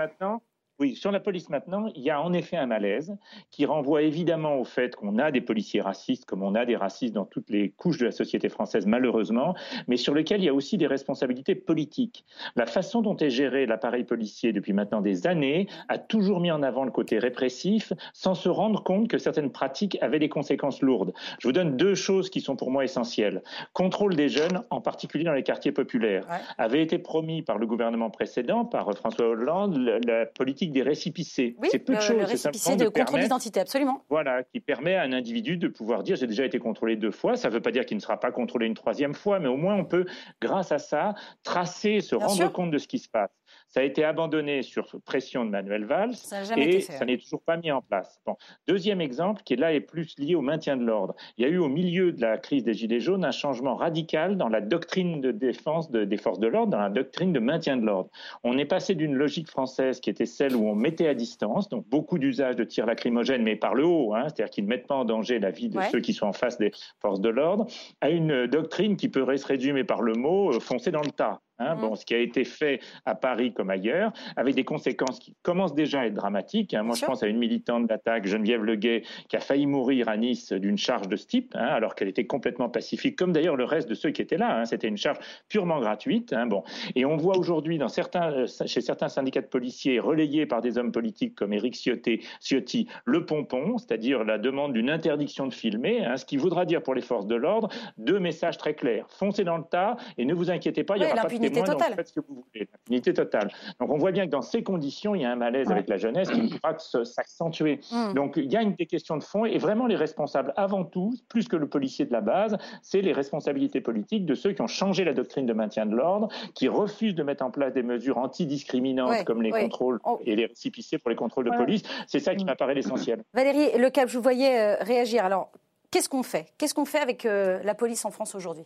Oui, 0.81 0.95
sur 0.95 1.11
la 1.11 1.19
police 1.19 1.47
maintenant, 1.49 1.85
il 1.95 2.01
y 2.01 2.09
a 2.09 2.19
en 2.19 2.33
effet 2.33 2.57
un 2.57 2.65
malaise 2.65 3.15
qui 3.51 3.67
renvoie 3.67 4.01
évidemment 4.01 4.55
au 4.55 4.63
fait 4.63 4.95
qu'on 4.95 5.19
a 5.19 5.29
des 5.29 5.39
policiers 5.39 5.79
racistes, 5.79 6.25
comme 6.25 6.41
on 6.41 6.55
a 6.55 6.65
des 6.65 6.75
racistes 6.75 7.13
dans 7.13 7.25
toutes 7.25 7.51
les 7.51 7.69
couches 7.69 7.99
de 7.99 8.05
la 8.05 8.11
société 8.11 8.49
française, 8.49 8.87
malheureusement, 8.87 9.53
mais 9.87 9.95
sur 9.95 10.15
lequel 10.15 10.41
il 10.41 10.45
y 10.45 10.49
a 10.49 10.55
aussi 10.55 10.79
des 10.79 10.87
responsabilités 10.87 11.53
politiques. 11.53 12.25
La 12.55 12.65
façon 12.65 13.03
dont 13.03 13.15
est 13.17 13.29
géré 13.29 13.67
l'appareil 13.67 14.05
policier 14.05 14.53
depuis 14.53 14.73
maintenant 14.73 15.01
des 15.01 15.27
années 15.27 15.67
a 15.87 15.99
toujours 15.99 16.39
mis 16.39 16.49
en 16.49 16.63
avant 16.63 16.83
le 16.83 16.89
côté 16.89 17.19
répressif 17.19 17.93
sans 18.13 18.33
se 18.33 18.49
rendre 18.49 18.81
compte 18.81 19.07
que 19.07 19.19
certaines 19.19 19.51
pratiques 19.51 19.99
avaient 20.01 20.17
des 20.17 20.29
conséquences 20.29 20.81
lourdes. 20.81 21.13
Je 21.37 21.47
vous 21.47 21.53
donne 21.53 21.77
deux 21.77 21.93
choses 21.93 22.31
qui 22.31 22.41
sont 22.41 22.55
pour 22.55 22.71
moi 22.71 22.83
essentielles. 22.83 23.43
Contrôle 23.73 24.15
des 24.15 24.29
jeunes, 24.29 24.63
en 24.71 24.81
particulier 24.81 25.25
dans 25.25 25.33
les 25.33 25.43
quartiers 25.43 25.73
populaires, 25.73 26.25
avait 26.57 26.81
été 26.81 26.97
promis 26.97 27.43
par 27.43 27.59
le 27.59 27.67
gouvernement 27.67 28.09
précédent, 28.09 28.65
par 28.65 28.91
François 28.95 29.27
Hollande, 29.27 29.77
la 30.07 30.25
politique 30.25 30.70
des 30.71 30.81
récipicés. 30.81 31.55
c'est 31.69 31.79
peu 31.79 31.95
de 31.95 32.01
choses. 32.01 32.17
Le 32.17 32.25
récipicé 32.25 32.75
de, 32.75 32.87
contrôle 32.87 33.21
d'identité, 33.21 33.59
absolument. 33.59 34.03
Voilà, 34.09 34.43
qui 34.43 34.59
permet 34.59 34.95
à 34.95 35.03
un 35.03 35.13
individu 35.13 35.57
de 35.57 35.67
pouvoir 35.67 36.03
dire 36.03 36.15
j'ai 36.15 36.27
déjà 36.27 36.45
été 36.45 36.59
contrôlé 36.59 36.95
deux 36.95 37.11
fois. 37.11 37.35
Ça 37.35 37.49
ne 37.49 37.53
veut 37.53 37.61
pas 37.61 37.71
dire 37.71 37.85
qu'il 37.85 37.97
ne 37.97 38.01
sera 38.01 38.19
pas 38.19 38.31
contrôlé 38.31 38.67
une 38.67 38.73
troisième 38.73 39.13
fois, 39.13 39.39
mais 39.39 39.47
au 39.47 39.57
moins 39.57 39.75
on 39.75 39.85
peut, 39.85 40.05
grâce 40.41 40.71
à 40.71 40.79
ça, 40.79 41.13
tracer, 41.43 42.01
se 42.01 42.15
rendre 42.15 42.51
compte 42.51 42.71
de 42.71 42.77
ce 42.77 42.87
qui 42.87 42.99
se 42.99 43.09
passe. 43.09 43.29
Ça 43.71 43.79
a 43.79 43.83
été 43.83 44.03
abandonné 44.03 44.63
sur 44.63 44.85
pression 45.05 45.45
de 45.45 45.49
Manuel 45.49 45.85
Valls 45.85 46.13
et 46.57 46.81
ça 46.81 47.05
n'est 47.05 47.17
toujours 47.17 47.41
pas 47.41 47.57
mis 47.57 47.71
en 47.71 47.81
place. 47.81 48.21
Deuxième 48.67 48.99
exemple, 48.99 49.43
qui 49.43 49.53
est 49.53 49.57
là 49.57 49.73
est 49.73 49.79
plus 49.79 50.13
lié 50.17 50.35
au 50.35 50.41
maintien 50.41 50.75
de 50.75 50.83
l'ordre. 50.83 51.15
Il 51.37 51.45
y 51.45 51.47
a 51.47 51.49
eu 51.49 51.57
au 51.57 51.69
milieu 51.69 52.11
de 52.11 52.21
la 52.21 52.37
crise 52.37 52.63
des 52.63 52.73
Gilets 52.73 52.99
jaunes 52.99 53.23
un 53.23 53.31
changement 53.31 53.75
radical 53.75 54.37
dans 54.37 54.49
la 54.49 54.59
doctrine 54.59 55.21
de 55.21 55.31
défense 55.31 55.89
des 55.89 56.17
forces 56.17 56.39
de 56.39 56.47
l'ordre, 56.47 56.71
dans 56.71 56.79
la 56.79 56.89
doctrine 56.89 57.31
de 57.31 57.39
maintien 57.39 57.77
de 57.77 57.85
l'ordre. 57.85 58.09
On 58.43 58.57
est 58.57 58.65
passé 58.65 58.93
d'une 58.93 59.15
logique 59.15 59.49
française 59.49 60.01
qui 60.01 60.09
était 60.09 60.25
celle 60.25 60.55
où 60.55 60.67
on 60.67 60.75
mettait 60.75 61.07
à 61.07 61.13
distance, 61.13 61.69
donc 61.69 61.87
beaucoup 61.87 62.17
d'usage 62.17 62.57
de 62.57 62.65
tirs 62.65 62.85
lacrymogènes, 62.85 63.43
mais 63.43 63.55
par 63.55 63.73
le 63.73 63.85
haut, 63.85 64.13
hein, 64.13 64.23
c'est-à-dire 64.23 64.49
qu'ils 64.49 64.65
ne 64.65 64.69
mettent 64.69 64.87
pas 64.87 64.95
en 64.95 65.05
danger 65.05 65.39
la 65.39 65.51
vie 65.51 65.69
de 65.69 65.79
ceux 65.91 66.01
qui 66.01 66.13
sont 66.13 66.27
en 66.27 66.33
face 66.33 66.57
des 66.57 66.71
forces 66.99 67.21
de 67.21 67.29
l'ordre, 67.29 67.67
à 68.01 68.09
une 68.09 68.47
doctrine 68.47 68.97
qui 68.97 69.07
peut 69.07 69.25
se 69.37 69.47
résumer 69.47 69.83
par 69.83 70.01
le 70.01 70.13
mot 70.13 70.53
euh, 70.53 70.59
foncer 70.59 70.91
dans 70.91 71.01
le 71.01 71.11
tas. 71.11 71.39
Hein, 71.59 71.75
bon, 71.75 71.95
ce 71.95 72.05
qui 72.05 72.15
a 72.15 72.17
été 72.17 72.43
fait 72.43 72.79
à 73.05 73.13
Paris 73.13 73.53
comme 73.53 73.69
ailleurs, 73.69 74.11
avec 74.35 74.55
des 74.55 74.63
conséquences 74.63 75.19
qui 75.19 75.35
commencent 75.43 75.75
déjà 75.75 76.01
à 76.01 76.05
être 76.07 76.15
dramatiques. 76.15 76.73
Hein. 76.73 76.81
Moi, 76.83 76.95
je 76.95 77.05
pense 77.05 77.21
à 77.21 77.27
une 77.27 77.37
militante 77.37 77.85
d'attaque, 77.85 78.25
Geneviève 78.25 78.63
Leguet, 78.63 79.03
qui 79.29 79.35
a 79.35 79.39
failli 79.39 79.67
mourir 79.67 80.09
à 80.09 80.17
Nice 80.17 80.53
d'une 80.53 80.77
charge 80.77 81.07
de 81.07 81.15
ce 81.15 81.27
type, 81.27 81.55
hein, 81.55 81.67
alors 81.67 81.93
qu'elle 81.93 82.07
était 82.07 82.25
complètement 82.25 82.69
pacifique, 82.69 83.15
comme 83.15 83.31
d'ailleurs 83.31 83.55
le 83.55 83.65
reste 83.65 83.87
de 83.87 83.93
ceux 83.93 84.09
qui 84.09 84.23
étaient 84.23 84.37
là. 84.37 84.65
C'était 84.65 84.87
une 84.87 84.97
charge 84.97 85.19
purement 85.49 85.79
gratuite. 85.79 86.33
Bon. 86.47 86.63
Et 86.95 87.05
on 87.05 87.15
voit 87.15 87.37
aujourd'hui 87.37 87.77
dans 87.77 87.89
certains, 87.89 88.31
euh, 88.31 88.47
chez 88.65 88.81
certains 88.81 89.09
syndicats 89.09 89.41
de 89.41 89.47
policiers, 89.47 89.99
relayés 89.99 90.47
par 90.47 90.61
des 90.61 90.79
hommes 90.79 90.91
politiques 90.91 91.35
comme 91.35 91.53
Éric 91.53 91.75
Ciotti, 91.75 92.21
Ciotti 92.39 92.87
le 93.05 93.25
pompon, 93.25 93.77
c'est-à-dire 93.77 94.23
la 94.23 94.39
demande 94.39 94.73
d'une 94.73 94.89
interdiction 94.89 95.45
de 95.45 95.53
filmer, 95.53 96.07
ce 96.15 96.25
qui 96.25 96.37
voudra 96.37 96.65
dire 96.65 96.81
pour 96.81 96.95
les 96.95 97.01
forces 97.01 97.27
de 97.27 97.35
l'ordre 97.35 97.69
deux 97.97 98.19
messages 98.19 98.57
très 98.57 98.73
clairs. 98.73 99.05
Foncez 99.09 99.43
dans 99.43 99.57
le 99.57 99.63
tas 99.63 99.97
et 100.17 100.25
ne 100.25 100.33
vous 100.33 100.49
inquiétez 100.49 100.83
pas, 100.83 100.97
il 100.97 101.01
n'y 101.01 101.05
aura 101.05 101.15
pas 101.15 101.27
de 101.27 101.50
L'impunité 101.55 101.71
totale. 101.71 101.93
Faites 101.95 102.07
ce 102.07 102.13
que 102.13 102.19
vous 102.27 102.35
voulez. 102.35 102.67
L'impunité 102.71 103.13
totale. 103.13 103.51
Donc 103.79 103.91
on 103.91 103.97
voit 103.97 104.11
bien 104.11 104.25
que 104.25 104.31
dans 104.31 104.41
ces 104.41 104.63
conditions, 104.63 105.15
il 105.15 105.21
y 105.21 105.25
a 105.25 105.31
un 105.31 105.35
malaise 105.35 105.71
avec 105.71 105.89
la 105.89 105.97
jeunesse 105.97 106.29
qui 106.29 106.41
ne 106.41 106.49
pourra 106.49 106.73
que 106.73 107.03
s'accentuer. 107.03 107.79
Mm. 107.91 108.13
Donc 108.13 108.37
il 108.37 108.51
y 108.51 108.57
a 108.57 108.61
une 108.61 108.73
des 108.73 108.85
questions 108.85 109.17
de 109.17 109.23
fond 109.23 109.45
et 109.45 109.57
vraiment 109.57 109.87
les 109.87 109.95
responsables, 109.95 110.53
avant 110.55 110.83
tout, 110.83 111.13
plus 111.29 111.47
que 111.47 111.55
le 111.55 111.67
policier 111.67 112.05
de 112.05 112.13
la 112.13 112.21
base, 112.21 112.57
c'est 112.81 113.01
les 113.01 113.13
responsabilités 113.13 113.81
politiques 113.81 114.25
de 114.25 114.35
ceux 114.35 114.53
qui 114.53 114.61
ont 114.61 114.67
changé 114.67 115.03
la 115.03 115.13
doctrine 115.13 115.45
de 115.45 115.53
maintien 115.53 115.85
de 115.85 115.95
l'ordre, 115.95 116.29
qui 116.53 116.67
refusent 116.67 117.15
de 117.15 117.23
mettre 117.23 117.43
en 117.43 117.51
place 117.51 117.73
des 117.73 117.83
mesures 117.83 118.17
antidiscriminantes 118.17 119.23
comme 119.25 119.41
les 119.41 119.51
contrôles 119.51 119.99
et 120.25 120.35
les 120.35 120.45
récipiciers 120.45 120.97
pour 120.97 121.09
les 121.09 121.15
contrôles 121.15 121.45
de 121.45 121.55
police. 121.55 121.83
C'est 122.07 122.19
ça 122.19 122.35
qui 122.35 122.43
mm. 122.43 122.47
m'apparaît 122.47 122.75
l'essentiel. 122.75 123.23
Valérie 123.33 123.77
Le 123.77 123.89
Cap, 123.89 124.09
je 124.09 124.17
vous 124.17 124.23
voyais 124.23 124.59
euh, 124.59 124.75
réagir. 124.81 125.25
Alors, 125.25 125.51
qu'est-ce 125.91 126.09
qu'on 126.09 126.23
fait? 126.23 126.47
Qu'est-ce 126.57 126.73
qu'on 126.73 126.85
fait 126.85 126.99
avec 126.99 127.25
euh, 127.25 127.59
la 127.63 127.75
police 127.75 128.05
en 128.05 128.11
France 128.11 128.35
aujourd'hui? 128.35 128.65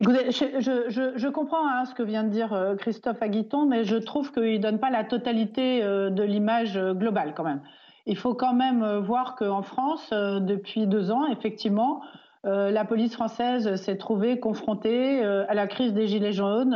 Je, 0.00 1.28
comprends 1.28 1.66
hein, 1.66 1.84
ce 1.84 1.94
que 1.94 2.02
vient 2.02 2.24
de 2.24 2.30
dire 2.30 2.52
euh, 2.52 2.76
Christophe 2.76 3.22
Aguiton, 3.22 3.66
mais 3.66 3.84
je 3.84 3.96
trouve 3.96 4.32
qu'il 4.32 4.54
ne 4.54 4.58
donne 4.58 4.78
pas 4.78 4.90
la 4.90 5.04
totalité 5.04 5.80
de 5.82 6.22
l'image 6.22 6.78
globale 6.78 7.34
quand 7.34 7.44
même. 7.44 7.62
Il 8.06 8.16
faut 8.16 8.34
quand 8.34 8.54
même 8.54 8.98
voir 8.98 9.36
qu'en 9.36 9.62
France, 9.62 10.10
depuis 10.10 10.88
deux 10.88 11.12
ans, 11.12 11.26
effectivement, 11.26 12.00
la 12.42 12.84
police 12.84 13.12
française 13.12 13.76
s'est 13.76 13.96
trouvée 13.96 14.40
confrontée 14.40 15.22
à 15.22 15.54
la 15.54 15.68
crise 15.68 15.94
des 15.94 16.08
Gilets 16.08 16.32
jaunes, 16.32 16.74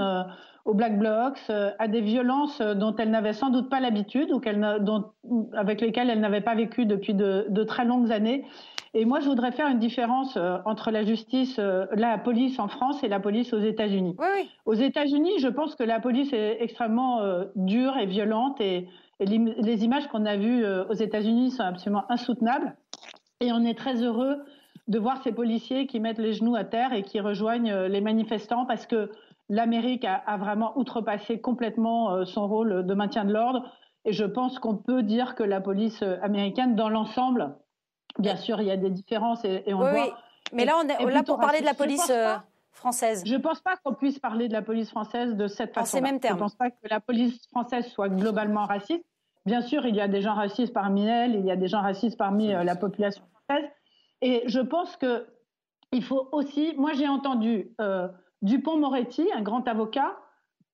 aux 0.66 0.74
Black 0.74 0.98
Blocs, 0.98 1.38
euh, 1.48 1.70
à 1.78 1.86
des 1.86 2.00
violences 2.00 2.60
euh, 2.60 2.74
dont 2.74 2.94
elle 2.96 3.10
n'avait 3.10 3.32
sans 3.32 3.50
doute 3.50 3.70
pas 3.70 3.80
l'habitude 3.80 4.32
ou 4.32 4.40
dont, 4.80 5.04
avec 5.54 5.80
lesquelles 5.80 6.10
elle 6.10 6.20
n'avait 6.20 6.40
pas 6.40 6.56
vécu 6.56 6.86
depuis 6.86 7.14
de, 7.14 7.64
très 7.64 7.84
longues 7.84 8.12
années. 8.12 8.44
Et 8.92 9.04
moi, 9.04 9.20
je 9.20 9.26
voudrais 9.26 9.52
faire 9.52 9.68
une 9.68 9.78
différence 9.78 10.36
euh, 10.36 10.58
entre 10.64 10.90
la 10.90 11.04
justice, 11.04 11.58
la 11.58 12.18
police 12.18 12.58
en 12.58 12.66
France 12.66 13.02
et 13.04 13.08
la 13.08 13.20
police 13.20 13.52
aux 13.52 13.60
États-Unis. 13.60 14.16
Oui, 14.18 14.50
Aux 14.64 14.74
États-Unis, 14.74 15.38
je 15.38 15.48
pense 15.48 15.76
que 15.76 15.84
la 15.84 16.00
police 16.00 16.32
est 16.32 16.58
extrêmement 16.60 17.20
dure 17.54 17.96
et 17.96 18.06
violente 18.06 18.60
et, 18.60 18.88
les 19.18 19.82
images 19.82 20.08
qu'on 20.08 20.26
a 20.26 20.36
vues 20.36 20.62
aux 20.90 20.92
États-Unis 20.92 21.50
sont 21.52 21.62
absolument 21.62 22.04
insoutenables. 22.10 22.76
Et 23.40 23.50
on 23.50 23.64
est 23.64 23.72
très 23.72 24.02
heureux 24.02 24.36
de 24.88 24.98
voir 24.98 25.22
ces 25.22 25.32
policiers 25.32 25.86
qui 25.86 26.00
mettent 26.00 26.18
les 26.18 26.34
genoux 26.34 26.54
à 26.54 26.64
terre 26.64 26.92
et 26.92 27.02
qui 27.02 27.18
rejoignent 27.20 27.86
les 27.86 28.02
manifestants 28.02 28.66
parce 28.66 28.84
que 28.86 29.08
l'Amérique 29.48 30.04
a, 30.04 30.36
vraiment 30.36 30.76
outrepassé 30.76 31.40
complètement 31.40 32.12
euh, 32.12 32.24
son 32.24 32.48
rôle 32.48 32.84
de 32.84 32.94
maintien 32.94 33.24
de 33.24 33.32
l'ordre. 33.32 33.70
Et 34.04 34.12
je 34.12 34.24
pense 34.24 34.58
qu'on 34.58 34.76
peut 34.76 35.02
dire 35.02 35.34
que 35.34 35.42
la 35.42 35.60
police 35.60 36.02
euh, 36.02 36.16
américaine, 36.22 36.74
dans 36.74 36.88
l'ensemble, 36.88 37.56
bien 38.18 38.36
sûr, 38.36 38.60
il 38.60 38.66
y 38.66 38.70
a 38.70 38.76
des 38.76 38.90
différences 38.90 39.44
et, 39.44 39.62
on 39.68 39.82
oui, 39.82 39.90
voit. 39.90 39.92
Oui. 39.92 40.10
Mais 40.52 40.64
là, 40.64 40.74
on 40.82 40.88
est 40.88 41.12
là 41.12 41.22
pour 41.22 41.38
parler 41.38 41.60
de 41.60 41.64
la 41.64 41.74
police 41.74 42.10
euh, 42.10 42.36
française. 42.70 43.22
Je 43.26 43.34
ne 43.34 43.38
pense 43.38 43.60
pas 43.60 43.76
qu'on 43.76 43.94
puisse 43.94 44.18
parler 44.18 44.48
de 44.48 44.52
la 44.52 44.62
police 44.62 44.90
française 44.90 45.34
de 45.34 45.48
cette 45.48 45.74
façon. 45.74 45.96
En 45.96 45.98
ces 45.98 46.00
mêmes 46.00 46.20
termes. 46.20 46.34
Je 46.34 46.38
ne 46.38 46.44
pense 46.44 46.54
pas 46.54 46.70
que 46.70 46.88
la 46.88 47.00
police 47.00 47.46
française 47.48 47.86
soit 47.88 48.08
globalement 48.08 48.64
raciste. 48.64 49.04
Bien 49.44 49.60
sûr, 49.60 49.86
il 49.86 49.94
y 49.94 50.00
a 50.00 50.08
des 50.08 50.22
gens 50.22 50.34
racistes 50.34 50.72
parmi 50.72 51.06
elle, 51.06 51.36
il 51.36 51.44
y 51.44 51.52
a 51.52 51.56
des 51.56 51.68
gens 51.68 51.80
racistes 51.80 52.18
parmi 52.18 52.48
la 52.48 52.74
population 52.74 53.22
française. 53.46 53.68
Et 54.20 54.42
je 54.46 54.58
pense 54.58 54.96
que 54.96 55.26
il 55.92 56.02
faut 56.02 56.28
aussi. 56.32 56.74
Moi, 56.76 56.94
j'ai 56.94 57.06
entendu 57.06 57.70
Dupont-Moretti, 58.42 59.28
un 59.34 59.42
grand 59.42 59.66
avocat, 59.68 60.16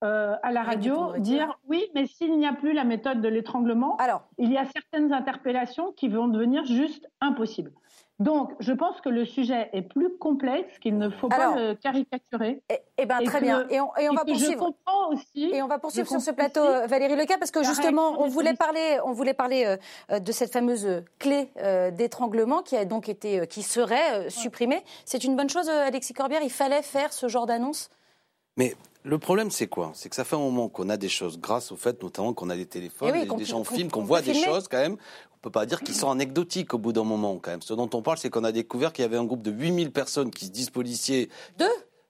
euh, 0.03 0.35
à 0.43 0.51
la 0.51 0.63
radio, 0.63 1.17
dire 1.17 1.57
oui, 1.65 1.85
mais 1.95 2.07
s'il 2.07 2.37
n'y 2.37 2.45
a 2.45 2.51
plus 2.51 2.73
la 2.73 2.83
méthode 2.83 3.21
de 3.21 3.29
l'étranglement, 3.29 3.97
il 4.37 4.51
y 4.51 4.57
a 4.57 4.65
certaines 4.65 5.13
interpellations 5.13 5.93
qui 5.93 6.09
vont 6.09 6.27
devenir 6.27 6.65
juste 6.65 7.09
impossibles. 7.21 7.71
Donc, 8.19 8.51
je 8.59 8.71
pense 8.71 9.01
que 9.01 9.09
le 9.09 9.25
sujet 9.25 9.69
est 9.73 9.81
plus 9.81 10.15
complexe, 10.17 10.77
qu'il 10.79 10.97
ne 10.97 11.09
faut 11.09 11.29
pas 11.29 11.55
le 11.55 11.73
caricaturer. 11.73 12.61
Eh, 12.69 12.77
eh 12.99 13.05
ben, 13.05 13.23
très 13.23 13.41
bien. 13.41 13.67
Et 13.69 13.79
on, 13.79 14.13
va 14.13 14.23
poursuivre. 14.23 14.71
aussi. 15.09 15.45
Et 15.51 15.61
on 15.63 15.67
va 15.67 15.79
poursuivre 15.79 16.07
sur 16.07 16.21
ce 16.21 16.29
plateau, 16.29 16.61
euh, 16.61 16.85
Valérie 16.85 17.15
Leca, 17.15 17.37
parce 17.39 17.49
que 17.49 17.63
justement, 17.63 18.21
on 18.21 18.27
voulait 18.27 18.53
parler, 18.53 18.99
on 19.03 19.13
voulait 19.13 19.33
parler 19.33 19.77
euh, 20.11 20.19
de 20.19 20.31
cette 20.31 20.53
fameuse 20.53 21.03
clé 21.17 21.49
euh, 21.57 21.89
d'étranglement 21.89 22.61
qui 22.61 22.77
a 22.77 22.85
donc 22.85 23.09
été, 23.09 23.47
qui 23.47 23.63
serait 23.63 24.29
supprimée. 24.29 24.83
C'est 25.05 25.23
une 25.23 25.35
bonne 25.35 25.49
chose, 25.49 25.67
Alexis 25.67 26.13
Corbière. 26.13 26.41
Il 26.43 26.51
fallait 26.51 26.83
faire 26.83 27.11
ce 27.11 27.27
genre 27.27 27.47
d'annonce? 27.47 27.89
Mais 28.57 28.75
le 29.03 29.19
problème, 29.19 29.51
c'est 29.51 29.67
quoi? 29.67 29.91
C'est 29.93 30.09
que 30.09 30.15
ça 30.15 30.23
fait 30.23 30.35
un 30.35 30.39
moment 30.39 30.69
qu'on 30.69 30.89
a 30.89 30.97
des 30.97 31.09
choses, 31.09 31.39
grâce 31.39 31.71
au 31.71 31.75
fait 31.75 32.01
notamment 32.01 32.33
qu'on 32.33 32.49
a 32.49 32.55
des 32.55 32.65
téléphones, 32.65 33.13
eh 33.15 33.35
des 33.35 33.45
gens 33.45 33.63
filment, 33.63 33.91
qu'on 33.91 34.03
voit 34.03 34.21
des 34.21 34.33
choses 34.33 34.67
quand 34.67 34.77
même. 34.77 34.97
On 35.35 35.39
peut 35.41 35.51
pas 35.51 35.65
dire 35.65 35.81
qu'ils 35.81 35.95
sont 35.95 36.09
anecdotiques 36.09 36.73
au 36.73 36.77
bout 36.77 36.93
d'un 36.93 37.03
moment 37.03 37.37
quand 37.37 37.51
même. 37.51 37.61
Ce 37.61 37.73
dont 37.73 37.89
on 37.93 38.01
parle, 38.01 38.17
c'est 38.17 38.29
qu'on 38.29 38.45
a 38.45 38.53
découvert 38.53 38.93
qu'il 38.93 39.03
y 39.03 39.05
avait 39.05 39.17
un 39.17 39.25
groupe 39.25 39.41
de 39.41 39.51
8000 39.51 39.91
personnes 39.91 40.31
qui 40.31 40.45
se 40.45 40.51
disent 40.51 40.69
policiers. 40.69 41.29
Deux 41.57 41.65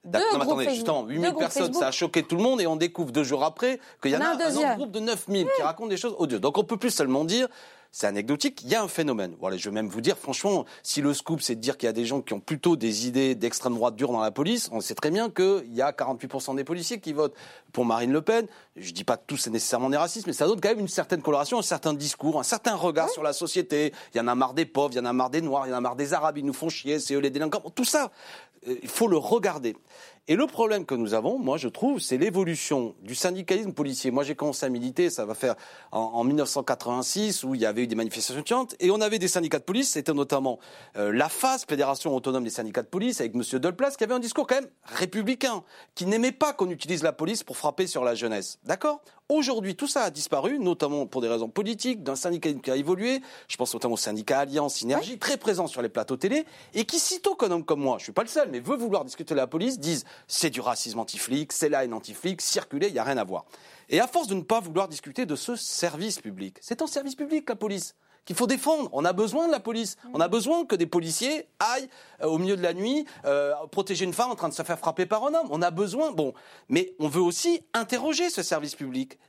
non, 0.05 0.19
mais 0.33 0.41
attendez, 0.41 0.69
justement, 0.69 1.05
8000 1.05 1.33
personnes, 1.33 1.73
ça 1.73 1.87
a 1.87 1.91
choqué 1.91 2.23
tout 2.23 2.35
le 2.35 2.43
monde 2.43 2.59
et 2.59 2.67
on 2.67 2.75
découvre 2.75 3.13
deux 3.13 3.23
jours 3.23 3.43
après 3.43 3.79
qu'il 4.01 4.11
y 4.11 4.17
en 4.17 4.19
a 4.19 4.25
un, 4.25 4.37
un 4.37 4.55
autre 4.55 4.75
groupe 4.75 4.91
de 4.91 4.99
9000 4.99 5.47
qui 5.55 5.61
racontent 5.61 5.87
des 5.87 5.95
choses 5.95 6.13
odieuses. 6.17 6.41
Donc 6.41 6.57
on 6.57 6.65
peut 6.65 6.75
plus 6.75 6.89
seulement 6.89 7.23
dire 7.23 7.47
c'est 7.93 8.07
anecdotique, 8.07 8.63
il 8.63 8.69
y 8.69 8.75
a 8.75 8.81
un 8.81 8.87
phénomène. 8.87 9.35
Voilà, 9.39 9.55
je 9.55 9.69
vais 9.69 9.73
même 9.73 9.87
vous 9.87 10.01
dire, 10.01 10.17
franchement, 10.17 10.65
si 10.81 10.99
le 10.99 11.13
scoop, 11.13 11.41
c'est 11.41 11.53
de 11.53 11.61
dire 11.61 11.77
qu'il 11.77 11.85
y 11.85 11.89
a 11.91 11.93
des 11.93 12.05
gens 12.05 12.21
qui 12.21 12.33
ont 12.33 12.39
plutôt 12.39 12.75
des 12.75 13.07
idées 13.07 13.35
d'extrême 13.35 13.75
droite 13.75 13.95
dure 13.95 14.11
dans 14.11 14.19
la 14.19 14.31
police, 14.31 14.67
on 14.71 14.81
sait 14.81 14.95
très 14.95 15.11
bien 15.11 15.29
qu'il 15.29 15.71
y 15.71 15.81
a 15.83 15.91
48% 15.91 16.55
des 16.55 16.63
policiers 16.63 16.99
qui 16.99 17.13
votent 17.13 17.35
pour 17.71 17.85
Marine 17.85 18.11
Le 18.11 18.23
Pen. 18.23 18.47
Je 18.75 18.91
dis 18.93 19.03
pas 19.03 19.15
que 19.15 19.21
tout 19.27 19.37
c'est 19.37 19.51
nécessairement 19.51 19.91
des 19.91 19.97
racistes, 19.97 20.25
mais 20.25 20.33
ça 20.33 20.47
donne 20.47 20.59
quand 20.59 20.69
même 20.69 20.79
une 20.79 20.87
certaine 20.87 21.21
coloration, 21.21 21.59
un 21.59 21.61
certain 21.61 21.93
discours, 21.93 22.39
un 22.39 22.43
certain 22.43 22.73
regard 22.73 23.11
sur 23.11 23.21
la 23.21 23.31
société. 23.31 23.93
Il 24.15 24.17
y 24.17 24.21
en 24.21 24.27
a 24.27 24.33
marre 24.33 24.55
des 24.55 24.65
pauvres, 24.65 24.89
il 24.93 24.97
y 24.97 24.99
en 24.99 25.05
a 25.05 25.13
marre 25.13 25.29
des 25.29 25.41
noirs, 25.41 25.67
il 25.67 25.69
y 25.69 25.73
en 25.73 25.77
a 25.77 25.81
marre 25.81 25.95
des 25.95 26.13
arabes, 26.13 26.39
ils 26.39 26.45
nous 26.45 26.51
font 26.51 26.69
chier, 26.69 26.97
c'est 26.97 27.13
eux 27.13 27.19
les 27.19 27.29
délinquants. 27.29 27.61
Tout 27.75 27.85
ça, 27.85 28.11
euh, 28.67 28.75
il 28.81 28.89
faut 28.89 29.07
le 29.07 29.17
regarder. 29.17 29.75
Et 30.29 30.37
le 30.37 30.47
problème 30.47 30.85
que 30.85 30.95
nous 30.95 31.13
avons, 31.13 31.37
moi 31.37 31.57
je 31.57 31.67
trouve, 31.67 31.99
c'est 31.99 32.17
l'évolution 32.17 32.95
du 33.01 33.13
syndicalisme 33.13 33.73
policier. 33.73 34.09
Moi 34.09 34.23
j'ai 34.23 34.35
commencé 34.35 34.65
à 34.65 34.69
militer, 34.69 35.09
ça 35.09 35.25
va 35.25 35.33
faire 35.33 35.55
en, 35.91 36.23
1986, 36.23 37.43
où 37.43 37.55
il 37.55 37.61
y 37.61 37.65
avait 37.65 37.83
eu 37.83 37.87
des 37.87 37.95
manifestations 37.95 38.39
étudiantes, 38.39 38.73
et 38.79 38.89
on 38.89 39.01
avait 39.01 39.19
des 39.19 39.27
syndicats 39.27 39.59
de 39.59 39.65
police, 39.65 39.89
c'était 39.89 40.13
notamment 40.13 40.59
euh, 40.95 41.11
la 41.11 41.27
FAS, 41.27 41.65
Fédération 41.67 42.15
autonome 42.15 42.45
des 42.45 42.51
syndicats 42.51 42.83
de 42.83 42.87
police, 42.87 43.19
avec 43.19 43.35
M. 43.35 43.41
Delplace, 43.59 43.97
qui 43.97 44.05
avait 44.05 44.13
un 44.13 44.19
discours 44.19 44.47
quand 44.47 44.55
même 44.55 44.69
républicain, 44.83 45.61
qui 45.93 46.05
n'aimait 46.05 46.31
pas 46.31 46.53
qu'on 46.53 46.69
utilise 46.69 47.03
la 47.03 47.11
police 47.11 47.43
pour 47.43 47.57
frapper 47.57 47.85
sur 47.85 48.05
la 48.05 48.15
jeunesse. 48.15 48.59
D'accord? 48.63 49.01
Aujourd'hui, 49.29 49.75
tout 49.75 49.87
ça 49.87 50.03
a 50.03 50.09
disparu, 50.09 50.59
notamment 50.59 51.05
pour 51.05 51.21
des 51.21 51.27
raisons 51.27 51.49
politiques, 51.49 52.03
d'un 52.03 52.15
syndicalisme 52.15 52.61
qui 52.61 52.69
a 52.71 52.75
évolué. 52.75 53.21
Je 53.47 53.55
pense 53.55 53.73
notamment 53.73 53.95
au 53.95 53.97
syndicat 53.97 54.39
Alliance 54.39 54.75
Synergie, 54.75 55.17
très 55.17 55.37
présent 55.37 55.65
sur 55.65 55.81
les 55.81 55.89
plateaux 55.89 56.17
télé, 56.17 56.45
et 56.73 56.85
qui, 56.85 56.99
sitôt 56.99 57.35
qu'un 57.35 57.49
homme 57.51 57.63
comme 57.63 57.79
moi, 57.79 57.97
je 57.99 58.03
suis 58.03 58.11
pas 58.11 58.23
le 58.23 58.27
seul, 58.27 58.49
mais 58.51 58.59
veut 58.59 58.75
vouloir 58.75 59.05
discuter 59.05 59.33
de 59.33 59.39
la 59.39 59.47
police, 59.47 59.79
disent 59.79 60.05
c'est 60.27 60.49
du 60.49 60.61
racisme 60.61 60.99
anti-flic, 60.99 61.51
c'est 61.51 61.69
la 61.69 61.83
haine 61.83 61.93
anti-flic, 61.93 62.41
circuler, 62.41 62.87
il 62.87 62.93
n'y 62.93 62.99
a 62.99 63.03
rien 63.03 63.17
à 63.17 63.23
voir. 63.23 63.45
Et 63.89 63.99
à 63.99 64.07
force 64.07 64.27
de 64.27 64.35
ne 64.35 64.41
pas 64.41 64.59
vouloir 64.59 64.87
discuter 64.87 65.25
de 65.25 65.35
ce 65.35 65.55
service 65.55 66.19
public, 66.19 66.57
c'est 66.61 66.81
un 66.81 66.87
service 66.87 67.15
public 67.15 67.47
la 67.49 67.55
police 67.55 67.95
qu'il 68.25 68.35
faut 68.35 68.47
défendre. 68.47 68.89
On 68.93 69.05
a 69.05 69.13
besoin 69.13 69.47
de 69.47 69.51
la 69.51 69.59
police. 69.59 69.97
On 70.13 70.19
a 70.19 70.27
besoin 70.27 70.65
que 70.65 70.75
des 70.75 70.85
policiers 70.85 71.47
aillent 71.59 71.89
euh, 72.21 72.27
au 72.27 72.37
milieu 72.37 72.55
de 72.55 72.61
la 72.61 72.73
nuit 72.73 73.05
euh, 73.25 73.53
protéger 73.71 74.05
une 74.05 74.13
femme 74.13 74.31
en 74.31 74.35
train 74.35 74.49
de 74.49 74.53
se 74.53 74.63
faire 74.63 74.79
frapper 74.79 75.05
par 75.05 75.25
un 75.25 75.33
homme. 75.33 75.47
On 75.49 75.61
a 75.61 75.71
besoin. 75.71 76.11
Bon, 76.11 76.33
mais 76.69 76.93
on 76.99 77.07
veut 77.07 77.21
aussi 77.21 77.65
interroger 77.73 78.29
ce 78.29 78.43
service 78.43 78.75
public 78.75 79.19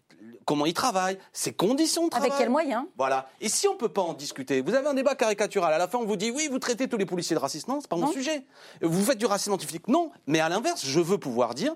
comment 0.44 0.66
il 0.66 0.74
travaille, 0.74 1.18
ses 1.32 1.52
conditions 1.52 2.04
de 2.04 2.10
travail. 2.10 2.28
Avec 2.30 2.38
quels 2.38 2.50
moyens 2.50 2.84
Voilà. 2.96 3.28
Et 3.40 3.48
si 3.48 3.66
on 3.68 3.74
ne 3.74 3.78
peut 3.78 3.88
pas 3.88 4.02
en 4.02 4.14
discuter, 4.14 4.60
vous 4.60 4.74
avez 4.74 4.88
un 4.88 4.94
débat 4.94 5.14
caricatural. 5.14 5.72
À 5.72 5.78
la 5.78 5.88
fin, 5.88 5.98
on 5.98 6.04
vous 6.04 6.16
dit 6.16 6.30
oui, 6.30 6.48
vous 6.50 6.58
traitez 6.58 6.88
tous 6.88 6.96
les 6.96 7.06
policiers 7.06 7.36
de 7.36 7.40
racistes. 7.40 7.68
Non, 7.68 7.80
c'est 7.80 7.88
pas 7.88 7.96
mon 7.96 8.12
sujet. 8.12 8.44
Vous 8.82 9.04
faites 9.04 9.18
du 9.18 9.26
racisme 9.26 9.50
scientifique. 9.50 9.88
Non. 9.88 10.10
Mais 10.26 10.40
à 10.40 10.48
l'inverse, 10.48 10.84
je 10.84 11.00
veux 11.00 11.18
pouvoir 11.18 11.54
dire 11.54 11.74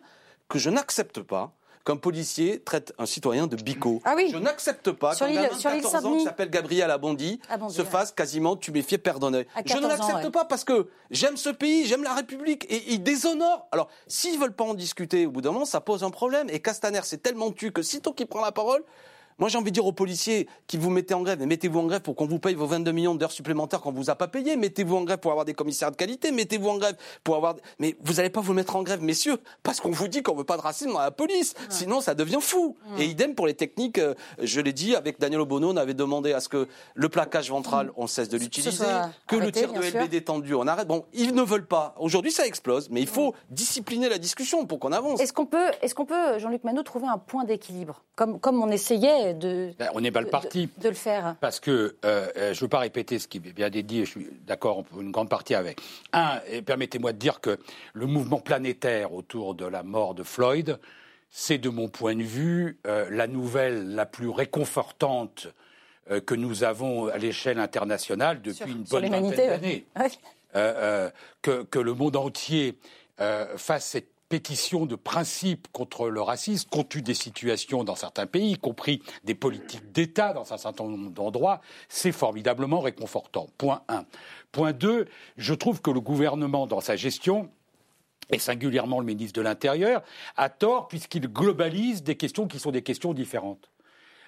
que 0.49 0.59
je 0.59 0.71
n'accepte 0.71 1.21
pas 1.21 1.53
qu'un 1.89 1.97
policier 1.97 2.61
traite 2.61 2.93
un 2.99 3.07
citoyen 3.07 3.47
de 3.47 3.57
bico. 3.57 4.03
Ah 4.05 4.13
oui. 4.15 4.29
Je 4.31 4.37
n'accepte 4.37 4.93
pas 4.93 5.15
qu'un 5.15 5.33
gamin 5.33 5.49
de 5.49 5.63
14 5.63 6.05
ans 6.05 6.17
qui 6.19 6.25
s'appelle 6.25 6.51
Gabriel 6.51 6.91
Abondi, 6.91 7.41
se 7.71 7.83
fasse 7.83 8.13
quasiment 8.13 8.57
tuméfier 8.57 8.99
père 8.99 9.19
d'un 9.19 9.33
Je 9.65 9.77
ne 9.79 9.89
l'accepte 9.89 10.29
pas 10.29 10.45
parce 10.45 10.65
que 10.65 10.89
j'aime 11.11 11.39
ce 11.39 11.49
pays, 11.49 11.87
j'aime 11.87 12.03
la 12.03 12.13
République 12.13 12.67
et 12.71 12.93
il 12.93 13.03
déshonore. 13.03 13.69
Alors, 13.73 13.89
s'ils 14.07 14.39
veulent 14.39 14.53
pas 14.53 14.65
en 14.65 14.75
discuter, 14.75 15.25
au 15.25 15.31
bout 15.31 15.41
d'un 15.41 15.53
moment, 15.53 15.65
ça 15.65 15.81
pose 15.81 16.05
un 16.05 16.11
problème. 16.11 16.49
Et 16.51 16.61
Castaner, 16.61 17.01
c'est 17.05 17.23
tellement 17.23 17.53
tu 17.53 17.73
que 17.73 17.81
sitôt 17.81 18.13
qu'il 18.13 18.27
prend 18.27 18.43
la 18.43 18.53
parole, 18.53 18.85
moi, 19.39 19.49
j'ai 19.49 19.57
envie 19.57 19.71
de 19.71 19.75
dire 19.75 19.87
aux 19.87 19.93
policiers 19.93 20.49
qui 20.67 20.77
vous 20.77 20.91
mettez 20.91 21.15
en 21.15 21.23
grève, 21.23 21.39
mais 21.39 21.47
mettez-vous 21.47 21.79
en 21.79 21.87
grève 21.87 22.01
pour 22.01 22.17
qu'on 22.17 22.27
vous 22.27 22.41
paye 22.41 22.55
vos 22.55 22.67
22 22.67 22.91
millions 22.91 23.15
d'heures 23.15 23.31
supplémentaires 23.31 23.81
qu'on 23.81 23.93
vous 23.93 24.11
a 24.11 24.17
pas 24.17 24.27
payé. 24.27 24.57
Mettez-vous 24.57 24.97
en 24.97 25.03
grève 25.03 25.19
pour 25.19 25.31
avoir 25.31 25.45
des 25.45 25.55
commissaires 25.55 25.93
de 25.93 25.97
qualité. 25.97 26.33
Mettez-vous 26.33 26.69
en 26.69 26.77
grève 26.77 26.97
pour 27.23 27.37
avoir. 27.37 27.55
Mais 27.79 27.97
vous 28.03 28.15
n'allez 28.15 28.31
pas 28.31 28.41
vous 28.41 28.53
mettre 28.53 28.75
en 28.75 28.83
grève, 28.83 29.01
messieurs, 29.01 29.39
parce 29.63 29.81
qu'on 29.81 29.91
vous 29.91 30.09
dit 30.09 30.23
qu'on 30.23 30.35
veut 30.35 30.45
pas 30.45 30.57
de 30.57 30.63
racisme 30.63 30.93
dans 30.93 30.99
la 30.99 31.13
police. 31.13 31.55
Sinon, 31.69 32.01
ça 32.01 32.15
devient 32.15 32.41
fou. 32.41 32.77
Et 32.99 33.05
idem 33.05 33.37
pour 33.37 33.47
les 33.47 33.55
techniques. 33.55 33.99
Euh, 33.99 34.15
je 34.43 34.61
l'ai 34.61 34.73
dit 34.73 34.97
avec 34.97 35.21
Daniel 35.21 35.41
Obono, 35.41 35.71
on 35.73 35.77
avait 35.77 35.95
demandé 35.95 36.33
à 36.33 36.41
ce 36.41 36.49
que 36.49 36.67
le 36.95 37.09
plaquage 37.09 37.51
ventral, 37.51 37.93
on 37.97 38.09
cesse 38.09 38.29
de 38.29 38.39
l'utiliser, 38.39 38.85
que 39.29 39.37
le 39.37 39.53
tir 39.53 39.73
de 39.73 39.81
LB 39.81 40.09
détendu, 40.09 40.55
on 40.55 40.67
arrête. 40.67 40.89
Bon, 40.89 41.05
ils 41.13 41.35
ne 41.35 41.43
veulent 41.43 41.67
pas. 41.67 41.95
Aujourd'hui, 41.99 42.33
ça 42.33 42.47
explose, 42.47 42.91
mais 42.91 43.01
il 43.01 43.07
faut 43.07 43.35
discipliner 43.51 44.09
la 44.09 44.19
discussion 44.19 44.67
pour 44.67 44.81
qu'on 44.81 44.93
avance. 44.93 45.21
Est-ce 45.21 45.33
qu'on 45.33 45.47
peut, 45.47 45.71
est-ce 45.81 45.95
qu'on 45.95 46.07
peut, 46.07 46.39
Jean-Luc 46.39 46.65
Manot, 46.65 46.83
trouver 46.83 47.07
un 47.07 47.19
point 47.19 47.45
d'équilibre, 47.45 48.03
comme 48.17 48.41
comme 48.41 48.63
on 48.63 48.71
essayait 48.71 49.28
de. 49.35 49.73
Ben, 49.79 49.91
on 49.95 50.05
est 50.05 50.11
mal 50.11 50.29
parti. 50.29 50.69
De, 50.79 50.89
le 50.89 50.95
faire. 50.95 51.37
Parce 51.41 51.61
que 51.61 51.71
euh, 51.71 52.27
euh, 52.37 52.55
je 52.55 52.59
ne 52.59 52.61
veux 52.61 52.69
pas 52.69 52.81
répéter 52.81 53.19
ce 53.19 53.29
qui 53.29 53.39
est 53.39 53.53
bien 53.53 53.71
dit, 53.71 54.01
je 54.05 54.11
suis 54.11 54.29
d'accord 54.47 54.85
pour 54.85 55.01
une 55.01 55.11
grande 55.11 55.29
partie 55.29 55.55
avec. 55.55 55.81
Un, 56.13 56.41
permettez-moi 56.65 57.13
de 57.13 57.19
dire 57.19 57.41
que 57.41 57.59
le 57.93 58.07
mouvement 58.07 58.41
planétaire 58.41 59.13
autour 59.13 59.55
de 59.55 59.67
la 59.67 59.83
mort 59.83 60.15
de 60.15 60.23
Floyd, 60.23 60.79
c'est 61.31 61.59
de 61.59 61.69
mon 61.69 61.89
point 61.89 62.17
de 62.17 62.23
vue 62.23 62.79
euh, 62.87 63.09
la 63.11 63.27
nouvelle 63.27 63.95
la 63.95 64.07
plus 64.07 64.29
réconfortante 64.29 65.49
euh, 66.11 66.21
que 66.21 66.35
nous 66.35 66.65
avons 66.65 67.09
à 67.09 67.19
l'échelle 67.19 67.59
internationale 67.59 68.41
depuis 68.41 68.73
une 68.73 68.85
bonne 68.85 69.09
vingtaine 69.09 69.49
d'années. 69.49 69.87
Euh, 70.57 71.11
que, 71.43 71.63
que, 71.65 71.79
le 71.79 71.93
monde 71.93 72.17
entier 72.17 72.79
fasse 73.19 73.85
cette 73.85 74.09
pétition 74.29 74.87
de 74.87 74.95
principe 74.95 75.69
contre 75.73 76.09
le 76.09 76.21
racisme, 76.21 76.69
compte 76.71 76.91
tenu 76.91 77.03
des 77.03 77.15
situations 77.15 77.85
dans 77.85 77.97
certains 77.97 78.27
pays, 78.27 78.53
y 78.53 78.59
compris 78.59 79.03
des 79.25 79.35
politiques 79.35 79.91
d'État 79.93 80.33
dans 80.33 80.53
un 80.53 80.59
certain 80.59 80.85
nombre 80.85 81.11
d'endroits, 81.11 81.61
c'est 81.89 82.13
formidablement 82.13 82.81
réconfortant. 82.81 83.49
Point 83.59 83.83
1. 83.89 84.05
Point 84.53 84.73
2, 84.73 85.07
je 85.37 85.55
trouve 85.55 85.81
que 85.81 85.91
le 85.91 86.01
gouvernement, 86.01 86.67
dans 86.67 86.81
sa 86.81 86.97
gestion, 86.97 87.51
et 88.31 88.39
singulièrement 88.39 89.01
le 89.01 89.07
ministre 89.07 89.37
de 89.37 89.43
l'Intérieur, 89.43 90.03
a 90.37 90.51
tort 90.51 90.89
puisqu'il 90.89 91.29
globalise 91.29 92.03
des 92.03 92.17
questions 92.17 92.47
qui 92.47 92.59
sont 92.59 92.71
des 92.71 92.83
questions 92.83 93.15
différentes. 93.15 93.71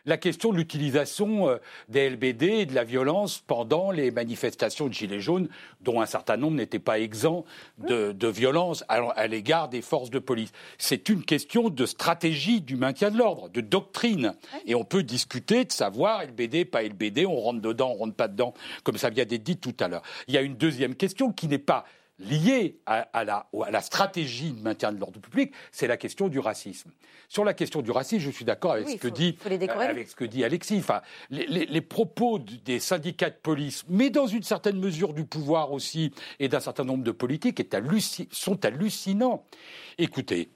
La 0.06 0.16
question 0.16 0.52
de 0.52 0.56
l'utilisation 0.56 1.48
euh, 1.48 1.56
des 1.88 2.08
LBD 2.10 2.42
et 2.42 2.66
de 2.66 2.74
la 2.74 2.84
violence 2.84 3.42
pendant 3.46 3.90
les 3.90 4.10
manifestations 4.10 4.88
de 4.88 4.92
Gilets 4.92 5.20
jaunes, 5.20 5.48
dont 5.82 6.00
un 6.00 6.06
certain 6.06 6.36
nombre 6.36 6.56
n'étaient 6.56 6.78
pas 6.78 6.98
exempts 6.98 7.44
de, 7.78 8.12
de 8.12 8.28
violence 8.28 8.84
à, 8.88 9.26
l'égard 9.26 9.68
des 9.68 9.82
forces 9.82 10.10
de 10.10 10.18
police. 10.18 10.52
C'est 10.78 11.08
une 11.08 11.24
question 11.24 11.68
de 11.68 11.86
stratégie 11.86 12.60
du 12.60 12.76
maintien 12.76 13.10
de 13.10 13.18
l'ordre, 13.18 13.48
de 13.48 13.60
doctrine. 13.60 14.34
Et 14.66 14.74
on 14.74 14.84
peut 14.84 15.02
discuter 15.02 15.64
de 15.64 15.72
savoir 15.72 16.24
LBD, 16.24 16.64
pas 16.64 16.82
LBD, 16.82 17.26
on 17.26 17.36
rentre 17.36 17.60
dedans, 17.60 17.92
on 17.94 17.98
rentre 17.98 18.14
pas 18.14 18.28
dedans, 18.28 18.54
comme 18.84 18.96
ça 18.96 19.10
vient 19.10 19.24
d'être 19.24 19.42
dit 19.42 19.56
tout 19.56 19.74
à 19.80 19.88
l'heure. 19.88 20.02
Il 20.28 20.34
y 20.34 20.38
a 20.38 20.42
une 20.42 20.56
deuxième 20.56 20.94
question 20.94 21.32
qui 21.32 21.48
n'est 21.48 21.58
pas 21.58 21.84
liée 22.20 22.78
à, 22.86 23.24
la, 23.24 23.80
stratégie 23.80 24.52
de 24.52 24.60
maintien 24.60 24.92
de 24.92 25.00
l'ordre 25.00 25.20
public, 25.20 25.52
c'est 25.72 25.86
la 25.86 25.96
question 25.96 26.28
du 26.28 26.38
racisme. 26.38 26.90
Sur 27.28 27.44
la 27.44 27.54
question 27.54 27.82
du 27.82 27.90
racisme, 27.90 28.22
je 28.22 28.30
suis 28.30 28.44
d'accord 28.44 28.72
avec, 28.72 28.88
ce 28.88 28.96
que 28.96 29.08
dit, 29.08 29.36
avec 29.44 30.08
ce 30.08 30.14
que 30.14 30.24
dit 30.24 30.44
Alexis. 30.44 30.78
Enfin, 30.78 31.00
les, 31.30 31.80
propos 31.80 32.38
des 32.38 32.78
syndicats 32.78 33.30
de 33.30 33.36
police, 33.36 33.84
mais 33.88 34.10
dans 34.10 34.26
une 34.26 34.42
certaine 34.42 34.78
mesure 34.78 35.14
du 35.14 35.24
pouvoir 35.24 35.72
aussi, 35.72 36.12
et 36.38 36.48
d'un 36.48 36.60
certain 36.60 36.84
nombre 36.84 37.04
de 37.04 37.12
politiques, 37.12 37.62
sont 38.30 38.64
hallucinants. 38.64 39.46
Écoutez, 39.98 40.50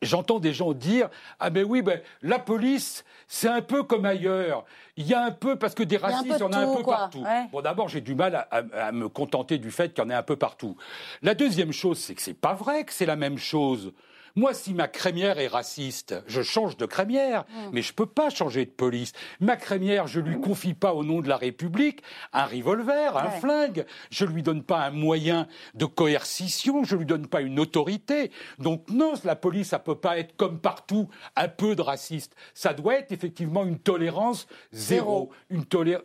J'entends 0.00 0.38
des 0.38 0.52
gens 0.52 0.72
dire 0.72 1.08
Ah 1.40 1.50
ben 1.50 1.64
oui, 1.68 1.82
ben, 1.82 2.00
la 2.22 2.38
police, 2.38 3.04
c'est 3.26 3.48
un 3.48 3.62
peu 3.62 3.82
comme 3.82 4.04
ailleurs. 4.04 4.64
Il 4.96 5.06
y 5.06 5.14
a 5.14 5.24
un 5.24 5.30
peu, 5.30 5.56
parce 5.56 5.74
que 5.74 5.82
des 5.82 5.96
racistes, 5.96 6.34
il 6.36 6.40
y, 6.40 6.42
en 6.42 6.52
a 6.52 6.58
un 6.58 6.76
peu 6.76 6.82
partout. 6.82 7.24
Bon, 7.50 7.60
d'abord, 7.62 7.88
j'ai 7.88 8.00
du 8.00 8.14
mal 8.14 8.46
à, 8.50 8.92
me 8.92 9.08
contenter 9.08 9.58
du 9.58 9.70
fait 9.70 9.92
qu'il 9.92 10.04
y 10.04 10.06
en 10.06 10.10
ait 10.10 10.14
un 10.14 10.22
peu 10.22 10.36
partout. 10.36 10.76
La 11.22 11.34
deuxième 11.34 11.72
chose, 11.72 11.98
c'est 11.98 12.14
que 12.14 12.22
c'est 12.22 12.38
pas 12.38 12.54
vrai 12.54 12.84
que 12.84 12.92
c'est 12.92 13.06
la 13.06 13.16
même 13.16 13.38
chose. 13.38 13.92
Moi, 14.34 14.54
si 14.54 14.74
ma 14.74 14.88
crémière 14.88 15.38
est 15.38 15.48
raciste, 15.48 16.14
je 16.26 16.42
change 16.42 16.76
de 16.76 16.86
crémière, 16.86 17.44
mm. 17.44 17.70
mais 17.72 17.82
je 17.82 17.92
ne 17.92 17.96
peux 17.96 18.06
pas 18.06 18.30
changer 18.30 18.64
de 18.64 18.70
police. 18.70 19.12
Ma 19.40 19.56
crémière, 19.56 20.06
je 20.06 20.20
lui 20.20 20.40
confie 20.40 20.74
pas 20.74 20.94
au 20.94 21.04
nom 21.04 21.20
de 21.20 21.28
la 21.28 21.36
République 21.36 22.02
un 22.32 22.46
revolver, 22.46 23.16
un 23.16 23.30
flingue. 23.30 23.84
Je 24.10 24.24
lui 24.24 24.42
donne 24.42 24.62
pas 24.62 24.80
un 24.80 24.90
moyen 24.90 25.46
de 25.74 25.84
coercition, 25.84 26.84
je 26.84 26.96
lui 26.96 27.06
donne 27.06 27.26
pas 27.26 27.40
une 27.40 27.60
autorité. 27.60 28.30
Donc 28.58 28.88
non, 28.90 29.14
la 29.24 29.36
police, 29.36 29.68
ça 29.68 29.78
peut 29.78 29.98
pas 29.98 30.18
être 30.18 30.36
comme 30.36 30.60
partout 30.60 31.08
un 31.36 31.48
peu 31.48 31.76
de 31.76 31.82
raciste. 31.82 32.34
Ça 32.54 32.74
doit 32.74 32.96
être 32.96 33.12
effectivement 33.12 33.64
une 33.64 33.78
tolérance 33.78 34.46
zéro, 34.72 35.30
Une 35.50 35.64
euh, 35.74 35.98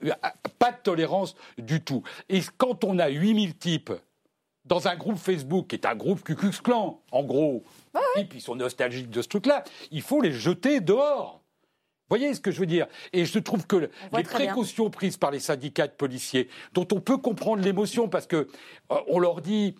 pas 0.60 0.72
de 0.72 0.78
tolérance 0.84 1.36
du 1.58 1.82
tout. 1.82 2.04
Et 2.30 2.42
quand 2.58 2.84
on 2.84 3.00
a 3.00 3.08
8000 3.08 3.58
types 3.58 3.92
dans 4.68 4.88
un 4.88 4.96
groupe 4.96 5.18
Facebook, 5.18 5.68
qui 5.68 5.76
est 5.76 5.86
un 5.86 5.96
groupe 5.96 6.24
Ku 6.24 6.36
Clan, 6.36 7.02
en 7.12 7.24
gros, 7.24 7.64
et 8.18 8.26
puis 8.26 8.40
ils 8.40 8.42
sont 8.42 8.56
nostalgiques 8.56 9.10
de 9.10 9.22
ce 9.22 9.28
truc-là, 9.28 9.64
il 9.92 10.02
faut 10.02 10.22
les 10.22 10.34
jeter 10.34 10.80
dehors. 10.82 11.42
Vous 12.10 12.16
voyez 12.16 12.34
ce 12.34 12.40
que 12.40 12.52
je 12.52 12.62
veux 12.62 12.66
dire? 12.66 12.88
Et 13.12 13.26
je 13.26 13.38
trouve 13.38 13.68
que 13.68 13.90
les 14.16 14.24
précautions 14.24 14.90
prises 14.90 15.18
par 15.18 15.30
les 15.30 15.42
syndicats 15.42 15.88
de 15.88 15.92
policiers, 15.92 16.48
dont 16.74 16.88
on 16.94 17.02
peut 17.02 17.18
comprendre 17.18 17.62
l'émotion, 17.62 18.08
parce 18.08 18.28
que 18.28 18.48
euh, 18.92 18.96
on 19.08 19.20
leur 19.20 19.42
dit, 19.42 19.76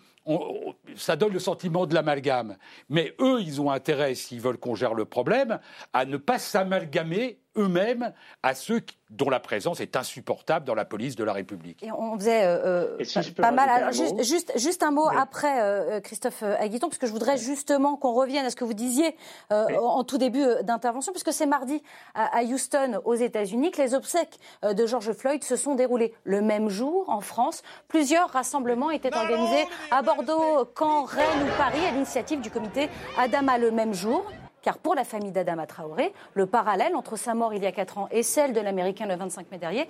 ça 0.94 1.16
donne 1.16 1.32
le 1.32 1.38
sentiment 1.38 1.86
de 1.86 1.94
l'amalgame. 1.94 2.58
Mais 2.90 3.14
eux, 3.18 3.40
ils 3.40 3.62
ont 3.62 3.70
intérêt, 3.70 4.14
s'ils 4.14 4.42
veulent 4.42 4.58
qu'on 4.58 4.74
gère 4.74 4.92
le 4.92 5.06
problème, 5.06 5.58
à 5.94 6.04
ne 6.04 6.18
pas 6.18 6.38
s'amalgamer 6.38 7.38
eux-mêmes 7.58 8.12
à 8.42 8.54
ceux 8.54 8.80
dont 9.10 9.30
la 9.30 9.40
présence 9.40 9.80
est 9.80 9.96
insupportable 9.96 10.66
dans 10.66 10.74
la 10.74 10.84
police 10.84 11.16
de 11.16 11.24
la 11.24 11.32
République. 11.32 11.82
Et 11.82 11.90
on 11.90 12.16
faisait 12.18 12.44
euh, 12.44 12.96
euh, 12.98 13.22
pas 13.36 13.52
mal. 13.52 13.92
juste, 13.92 14.52
juste, 14.56 14.82
un 14.82 14.90
mot 14.90 15.08
après, 15.08 15.62
euh, 15.62 16.00
Christophe 16.00 16.42
Aguiton, 16.42 16.88
parce 16.88 16.98
que 16.98 17.06
je 17.06 17.12
voudrais 17.12 17.38
justement 17.38 17.96
qu'on 17.96 18.12
revienne 18.12 18.44
à 18.44 18.50
ce 18.50 18.56
que 18.56 18.64
vous 18.64 18.74
disiez 18.74 19.16
en 19.50 20.04
tout 20.04 20.18
début 20.18 20.44
d'intervention, 20.62 21.12
puisque 21.12 21.32
c'est 21.32 21.46
mardi 21.46 21.82
à, 22.14 22.42
Houston, 22.42 23.00
aux 23.04 23.14
États-Unis, 23.14 23.70
que 23.70 23.80
les 23.80 23.94
obsèques 23.94 24.38
de 24.62 24.86
George 24.86 25.12
Floyd 25.12 25.42
se 25.42 25.56
sont 25.56 25.74
déroulées 25.74 26.14
le 26.24 26.42
même 26.42 26.68
jour 26.68 27.08
en 27.08 27.20
France. 27.20 27.62
Plusieurs 27.88 28.28
rassemblements 28.30 28.90
étaient 28.90 29.14
organisés 29.14 29.66
à 29.90 30.02
Bordeaux, 30.02 30.68
Caen, 30.78 31.04
Rennes 31.04 31.44
ou 31.44 31.56
Paris 31.56 31.84
à 31.86 31.92
l'initiative 31.92 32.40
du 32.40 32.50
comité 32.50 32.88
Adama 33.16 33.58
le 33.58 33.70
même 33.70 33.94
jour. 33.94 34.24
Car 34.62 34.78
pour 34.78 34.94
la 34.94 35.04
famille 35.04 35.30
d'Adama 35.30 35.66
Traoré, 35.66 36.12
le 36.34 36.46
parallèle 36.46 36.96
entre 36.96 37.16
sa 37.16 37.34
mort 37.34 37.54
il 37.54 37.62
y 37.62 37.66
a 37.66 37.72
4 37.72 37.98
ans 37.98 38.08
et 38.10 38.22
celle 38.22 38.52
de 38.52 38.60
l'Américain 38.60 39.06
le 39.06 39.14
25 39.14 39.50
mai 39.52 39.58
dernier, 39.58 39.88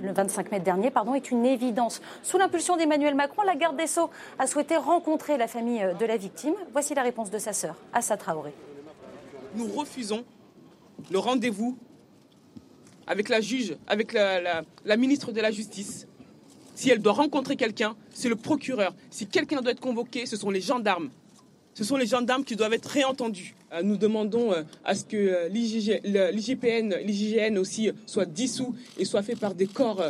le 0.00 0.12
25 0.12 0.52
mai 0.52 0.60
dernier 0.60 0.92
est 1.16 1.30
une 1.30 1.44
évidence. 1.44 2.00
Sous 2.22 2.38
l'impulsion 2.38 2.76
d'Emmanuel 2.76 3.14
Macron, 3.14 3.42
la 3.42 3.56
garde 3.56 3.76
des 3.76 3.86
Sceaux 3.86 4.10
a 4.38 4.46
souhaité 4.46 4.76
rencontrer 4.76 5.36
la 5.36 5.48
famille 5.48 5.82
euh, 5.82 5.94
de 5.94 6.06
la 6.06 6.16
victime. 6.16 6.54
Voici 6.72 6.94
la 6.94 7.02
réponse 7.02 7.30
de 7.30 7.38
sa 7.38 7.52
sœur, 7.52 7.76
Assa 7.92 8.16
Traoré. 8.16 8.52
Nous 9.56 9.66
refusons 9.66 10.24
le 11.10 11.18
rendez-vous 11.18 11.76
avec 13.06 13.28
la 13.28 13.40
juge, 13.40 13.76
avec 13.86 14.12
la 14.14 14.96
ministre 14.96 15.32
de 15.32 15.40
la 15.40 15.50
Justice. 15.50 16.06
Si 16.74 16.90
elle 16.90 17.00
doit 17.00 17.12
rencontrer 17.12 17.56
quelqu'un, 17.56 17.96
c'est 18.10 18.28
le 18.28 18.36
procureur. 18.36 18.94
Si 19.10 19.26
quelqu'un 19.26 19.60
doit 19.60 19.72
être 19.72 19.80
convoqué, 19.80 20.26
ce 20.26 20.36
sont 20.36 20.50
les 20.50 20.60
gendarmes. 20.60 21.10
Ce 21.74 21.84
sont 21.84 21.96
les 21.96 22.06
gendarmes 22.06 22.44
qui 22.44 22.56
doivent 22.56 22.72
être 22.72 22.88
réentendus. 22.88 23.54
Euh, 23.74 23.82
nous 23.82 23.96
demandons 23.96 24.52
euh, 24.52 24.62
à 24.84 24.94
ce 24.94 25.04
que 25.04 25.16
euh, 25.16 25.48
l'IGPN, 25.48 26.94
l'IGN 27.04 27.58
aussi 27.58 27.90
soit 28.06 28.26
dissous 28.26 28.74
et 28.98 29.04
soit 29.04 29.22
fait 29.22 29.36
par 29.36 29.54
des 29.54 29.66
corps 29.66 30.02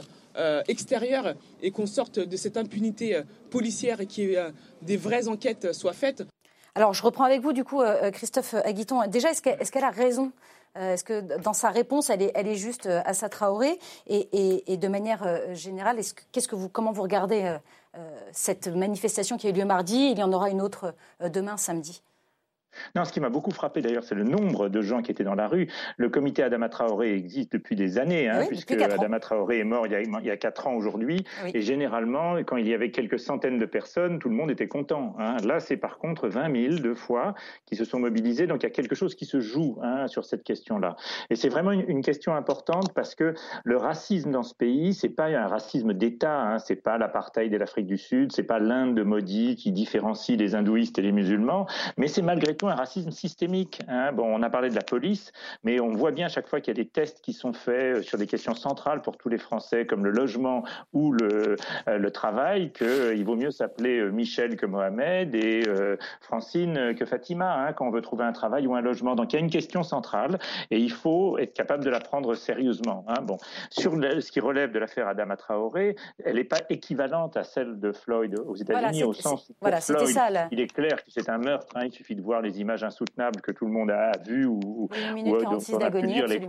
extérieurs 0.67 1.37
et 1.63 1.71
qu'on 1.71 1.87
sorte 1.87 2.19
de 2.19 2.37
cette 2.37 2.57
impunité 2.57 3.23
policière 3.51 4.01
et 4.01 4.07
que 4.07 4.51
des 4.83 4.97
vraies 4.97 5.29
enquêtes 5.29 5.73
soient 5.73 5.93
faites. 5.93 6.25
Alors, 6.75 6.93
je 6.93 7.05
reprends 7.05 7.23
avec 7.23 7.41
vous, 7.41 7.53
du 7.53 7.63
coup, 7.63 7.81
Christophe 8.13 8.55
Aguiton. 8.55 9.07
Déjà, 9.07 9.31
est-ce 9.31 9.71
qu'elle 9.71 9.85
a 9.85 9.91
raison 9.91 10.33
Est-ce 10.75 11.05
que 11.05 11.21
dans 11.39 11.53
sa 11.53 11.71
réponse, 11.71 12.11
elle 12.11 12.21
est, 12.21 12.33
elle 12.35 12.49
est 12.49 12.57
juste 12.57 12.87
à 12.87 13.15
sa 13.15 13.29
Traoré 13.29 13.79
et, 14.09 14.77
de 14.77 14.89
manière 14.89 15.55
générale, 15.55 16.01
qu'est-ce 16.33 16.49
que 16.49 16.57
vous, 16.57 16.69
comment 16.69 16.91
vous 16.91 17.03
regardez 17.03 17.57
cette 18.33 18.67
manifestation 18.67 19.37
qui 19.37 19.47
a 19.47 19.51
eu 19.51 19.53
lieu 19.53 19.65
mardi? 19.65 20.09
Il 20.11 20.19
y 20.19 20.23
en 20.25 20.33
aura 20.33 20.51
une 20.51 20.63
autre 20.63 20.97
demain, 21.21 21.57
samedi. 21.57 22.03
Non, 22.95 23.05
ce 23.05 23.13
qui 23.13 23.21
m'a 23.21 23.29
beaucoup 23.29 23.51
frappé 23.51 23.81
d'ailleurs, 23.81 24.05
c'est 24.05 24.15
le 24.15 24.25
nombre 24.25 24.69
de 24.69 24.81
gens 24.83 25.03
qui 25.03 25.11
étaient 25.11 25.25
dans 25.25 25.35
la 25.35 25.49
rue. 25.49 25.69
Le 25.97 26.09
comité 26.09 26.43
Adama 26.43 26.69
Traoré 26.69 27.15
existe 27.15 27.53
depuis 27.53 27.77
des 27.77 27.99
années, 27.99 28.29
hein, 28.29 28.45
puisque 28.49 28.73
Adama 28.73 29.21
Traoré 29.21 29.59
est 29.59 29.65
mort 29.65 29.87
il 29.87 29.93
y 30.25 30.31
a, 30.31 30.37
quatre 30.37 30.67
ans 30.67 30.75
aujourd'hui. 30.75 31.25
Et 31.53 31.61
généralement, 31.61 32.37
quand 32.45 32.57
il 32.57 32.69
y 32.69 32.75
avait 32.75 32.91
quelques 32.91 33.19
centaines 33.19 33.59
de 33.59 33.67
personnes, 33.67 34.19
tout 34.19 34.29
le 34.29 34.35
monde 34.35 34.51
était 34.51 34.69
content. 34.69 35.15
Hein. 35.19 35.37
Là, 35.45 35.61
c'est 35.61 35.77
par 35.77 35.99
contre 35.99 36.29
20 36.29 36.69
000 36.69 36.75
deux 36.81 36.95
fois 36.95 37.35
qui 37.67 37.77
se 37.77 37.85
sont 37.85 37.99
mobilisés. 37.99 38.47
Donc 38.47 38.63
il 38.63 38.67
y 38.67 38.67
a 38.67 38.71
quelque 38.71 38.95
chose 38.95 39.15
qui 39.15 39.25
se 39.25 39.41
joue 39.41 39.79
hein, 39.83 40.09
sur 40.09 40.25
cette 40.25 40.43
question-là. 40.43 40.97
Et 41.31 41.37
c'est 41.37 41.49
vraiment 41.49 41.73
une, 41.73 42.05
question 42.05 42.35
importante 42.35 42.93
parce 42.93 43.15
que 43.15 43.33
le 43.65 43.77
racisme 43.79 44.31
dans 44.31 44.43
ce 44.43 44.55
pays, 44.55 44.93
c'est 44.93 45.09
pas 45.09 45.29
un 45.29 45.47
racisme 45.47 45.95
d'État. 45.95 46.39
Hein, 46.39 46.59
c'est 46.59 46.77
pas 46.77 46.99
l'apartheid 46.99 47.51
de 47.51 47.57
l'Afrique 47.57 47.87
du 47.87 47.97
Sud, 47.97 48.33
c'est 48.33 48.43
pas 48.43 48.59
l'Inde 48.59 48.95
de 48.95 49.03
Modi 49.03 49.57
qui 49.57 49.73
différencie 49.73 50.39
les 50.39 50.55
hindouistes 50.55 50.99
et 50.99 51.03
les 51.03 51.13
musulmans, 51.13 51.67
mais 51.97 52.09
c'est 52.09 52.23
malgré 52.23 52.57
tout 52.57 52.64
un 52.69 52.75
racisme 52.75 53.11
systémique. 53.11 53.81
Hein. 53.89 54.13
Bon, 54.13 54.25
on 54.27 54.43
a 54.43 54.51
parlé 54.51 54.69
de 54.69 54.75
la 54.75 54.83
police, 54.83 55.33
mais 55.63 55.81
on 55.81 55.93
voit 55.93 56.11
bien 56.11 56.27
à 56.27 56.29
chaque 56.29 56.49
fois 56.49 56.61
qu'il 56.61 56.77
y 56.77 56.81
a 56.81 56.83
des 56.83 56.89
tests 56.89 57.21
qui 57.21 57.33
sont 57.33 57.53
faits 57.53 57.99
euh, 57.99 58.03
sur 58.03 58.19
des 58.19 58.27
questions 58.27 58.55
centrales 58.55 59.03
pour 59.03 59.17
tous 59.17 59.29
les 59.29 59.39
Français, 59.39 59.87
comme 59.87 60.05
le 60.05 60.11
logement 60.11 60.65
ou 60.93 61.13
le, 61.13 61.57
euh, 61.89 61.99
le 61.99 62.11
travail, 62.11 62.73
qu'il 62.73 62.87
euh, 62.87 63.23
vaut 63.25 63.37
mieux 63.37 63.51
s'appeler 63.51 64.11
Michel 64.11 64.57
que 64.57 64.67
Mohamed 64.67 65.35
et 65.35 65.63
Francine 66.21 66.95
que 66.95 67.05
Fatima 67.05 67.55
hein, 67.55 67.73
quand 67.73 67.87
on 67.87 67.91
veut 67.91 68.03
trouver 68.03 68.25
un 68.25 68.33
travail 68.33 68.67
ou 68.67 68.75
un 68.75 68.81
logement. 68.81 69.15
Donc 69.15 69.33
il 69.33 69.37
y 69.37 69.39
a 69.39 69.43
une 69.43 69.51
question 69.51 69.83
centrale 69.83 70.39
et 70.71 70.79
il 70.79 70.91
faut 70.91 71.39
être 71.39 71.55
capable 71.55 71.85
de 71.85 71.91
la 71.91 72.01
prendre 72.01 72.35
sérieusement. 72.35 73.05
Hein. 73.09 73.23
Bon, 73.23 73.39
sur 73.71 73.93
ce 73.93 74.31
qui 74.31 74.41
relève 74.41 74.73
de 74.73 74.79
l'affaire 74.79 75.09
Adama 75.09 75.37
Traoré, 75.37 75.97
elle 76.25 76.37
n'est 76.37 76.45
pas 76.45 76.61
équivalente 76.69 77.37
à 77.37 77.45
celle 77.45 77.81
de 77.81 77.93
Floyd 77.93 78.39
aux 78.47 78.57
États-Unis 78.57 79.05
au 79.05 79.13
sens 79.13 79.49
où 79.49 79.55
voilà, 79.61 79.81
Floyd, 79.81 80.09
ça, 80.09 80.29
il 80.51 80.61
est 80.61 80.73
clair 80.73 81.03
que 81.03 81.11
c'est 81.11 81.29
un 81.29 81.39
meurtre. 81.39 81.75
il 81.83 81.93
suffit 81.93 82.15
de 82.15 82.23
voir 82.23 82.43
les 82.43 82.54
images 82.61 82.85
insoutenables 82.85 83.41
que 83.41 83.53
tout 83.53 83.67
le 83.67 83.73
monde 83.73 83.91
a 83.91 84.13
vues 84.27 84.47
ou, 84.47 84.61
ou, 84.65 84.89
ou 85.25 85.37
euh, 85.37 85.59
on 85.73 85.79
a 85.79 85.91
pu 85.91 86.03
lire 86.03 86.27
les, 86.27 86.41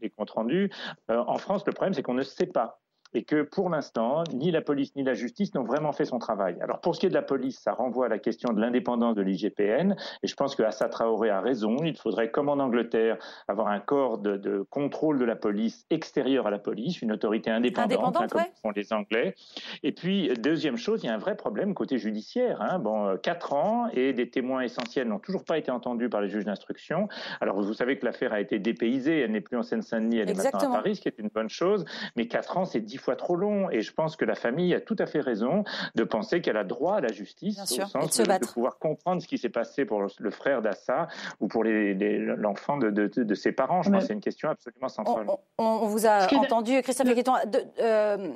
les, 0.00 0.10
comptes 0.10 0.30
rendus. 0.30 0.70
Euh, 1.10 1.22
en 1.26 1.38
France, 1.38 1.64
le 1.66 1.72
problème, 1.72 1.94
c'est 1.94 2.02
qu'on 2.02 2.14
ne 2.14 2.22
sait 2.22 2.46
pas. 2.46 2.80
Et 3.14 3.24
que 3.24 3.42
pour 3.42 3.70
l'instant, 3.70 4.24
ni 4.32 4.50
la 4.50 4.60
police 4.60 4.94
ni 4.96 5.02
la 5.02 5.14
justice 5.14 5.54
n'ont 5.54 5.64
vraiment 5.64 5.92
fait 5.92 6.04
son 6.04 6.18
travail. 6.18 6.56
Alors 6.60 6.80
pour 6.80 6.94
ce 6.94 7.00
qui 7.00 7.06
est 7.06 7.10
de 7.10 7.14
la 7.14 7.22
police, 7.22 7.58
ça 7.60 7.72
renvoie 7.72 8.06
à 8.06 8.08
la 8.08 8.18
question 8.18 8.52
de 8.52 8.60
l'indépendance 8.60 9.14
de 9.14 9.22
l'IGPN, 9.22 9.94
et 10.22 10.26
je 10.26 10.34
pense 10.34 10.54
que 10.54 10.62
Assa 10.62 10.88
Traoré 10.88 11.30
a 11.30 11.40
raison. 11.40 11.76
Il 11.84 11.96
faudrait, 11.96 12.30
comme 12.30 12.48
en 12.48 12.58
Angleterre, 12.58 13.18
avoir 13.48 13.68
un 13.68 13.80
corps 13.80 14.18
de, 14.18 14.66
contrôle 14.70 15.18
de 15.18 15.24
la 15.24 15.36
police 15.36 15.86
extérieur 15.90 16.46
à 16.46 16.50
la 16.50 16.58
police, 16.58 17.02
une 17.02 17.12
autorité 17.12 17.50
indépendante, 17.50 18.16
hein, 18.16 18.26
comme 18.30 18.42
font 18.62 18.72
les 18.74 18.92
Anglais. 18.92 19.34
Et 19.82 19.92
puis 19.92 20.28
deuxième 20.40 20.76
chose, 20.76 21.02
il 21.02 21.06
y 21.06 21.08
a 21.08 21.14
un 21.14 21.18
vrai 21.18 21.36
problème 21.36 21.74
côté 21.74 21.98
judiciaire. 21.98 22.60
Hein. 22.60 22.78
Bon, 22.78 23.06
euh, 23.06 23.16
quatre 23.16 23.52
ans 23.52 23.88
et 23.92 24.12
des 24.12 24.28
témoins 24.28 24.62
essentiels 24.62 25.08
n'ont 25.08 25.18
toujours 25.18 25.44
pas 25.44 25.58
été 25.58 25.70
entendus 25.70 26.08
par 26.08 26.20
les 26.20 26.28
juges 26.28 26.44
d'instruction. 26.44 27.08
Alors 27.40 27.60
vous 27.60 27.74
savez 27.74 27.98
que 27.98 28.04
l'affaire 28.04 28.32
a 28.32 28.40
été 28.40 28.58
dépaysée, 28.58 29.20
elle 29.20 29.32
n'est 29.32 29.40
plus 29.40 29.56
en 29.56 29.62
Seine-Saint-Denis, 29.62 30.18
elle 30.18 30.30
est 30.30 30.34
maintenant 30.34 30.72
à 30.72 30.76
Paris, 30.76 30.96
ce 30.96 31.00
qui 31.00 31.08
est 31.08 31.18
une 31.18 31.28
bonne 31.28 31.48
chose. 31.48 31.84
Mais 32.16 32.26
quatre 32.26 32.56
ans, 32.56 32.64
c'est 32.64 32.80
dix 32.80 32.98
fois 33.04 33.16
trop 33.16 33.36
long. 33.36 33.70
Et 33.70 33.80
je 33.80 33.92
pense 33.92 34.16
que 34.16 34.24
la 34.24 34.34
famille 34.34 34.74
a 34.74 34.80
tout 34.80 34.96
à 34.98 35.06
fait 35.06 35.20
raison 35.20 35.64
de 35.94 36.04
penser 36.04 36.40
qu'elle 36.40 36.56
a 36.56 36.64
droit 36.64 36.96
à 36.96 37.00
la 37.00 37.12
justice, 37.12 37.60
au 37.60 37.86
sens 37.86 38.16
de, 38.16 38.46
pouvoir 38.46 38.78
comprendre 38.78 39.22
ce 39.22 39.28
qui 39.28 39.38
s'est 39.38 39.48
passé 39.48 39.84
pour 39.84 40.02
le 40.02 40.30
frère 40.30 40.62
d'Assa 40.62 41.08
ou 41.40 41.48
pour 41.48 41.64
l'enfant 41.64 42.78
de, 42.78 42.90
de, 42.90 43.34
ses 43.34 43.52
parents. 43.52 43.82
Je 43.82 43.90
pense 43.90 44.00
que 44.00 44.06
c'est 44.06 44.12
une 44.12 44.20
question 44.20 44.48
absolument 44.48 44.88
centrale. 44.88 45.26
On, 45.58 45.86
vous 45.86 46.06
a 46.06 46.26
entendu, 46.34 46.82
Christophe 46.82 47.08
euh, 47.08 48.28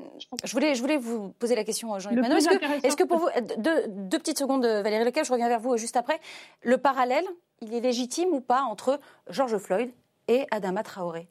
je, 0.44 0.52
voulais, 0.52 0.74
je 0.74 0.80
voulais 0.80 0.96
vous 0.96 1.30
poser 1.30 1.54
la 1.54 1.64
question, 1.64 1.98
Jean-Luc 1.98 2.24
Est-ce 2.82 2.96
que, 2.96 3.04
pour 3.04 3.18
vous, 3.18 3.28
deux, 3.58 3.84
deux, 3.88 4.18
petites 4.18 4.38
secondes, 4.38 4.64
Valérie 4.64 5.04
Lequel, 5.04 5.24
je 5.24 5.32
reviens 5.32 5.48
vers 5.48 5.60
vous 5.60 5.76
juste 5.76 5.96
après, 5.96 6.18
le 6.62 6.78
parallèle, 6.78 7.24
il 7.60 7.74
est 7.74 7.80
légitime 7.80 8.28
ou 8.32 8.40
pas 8.40 8.62
entre 8.62 9.00
George 9.28 9.56
Floyd 9.58 9.90
et 10.28 10.46
Adama 10.50 10.82
Traoré? 10.82 11.28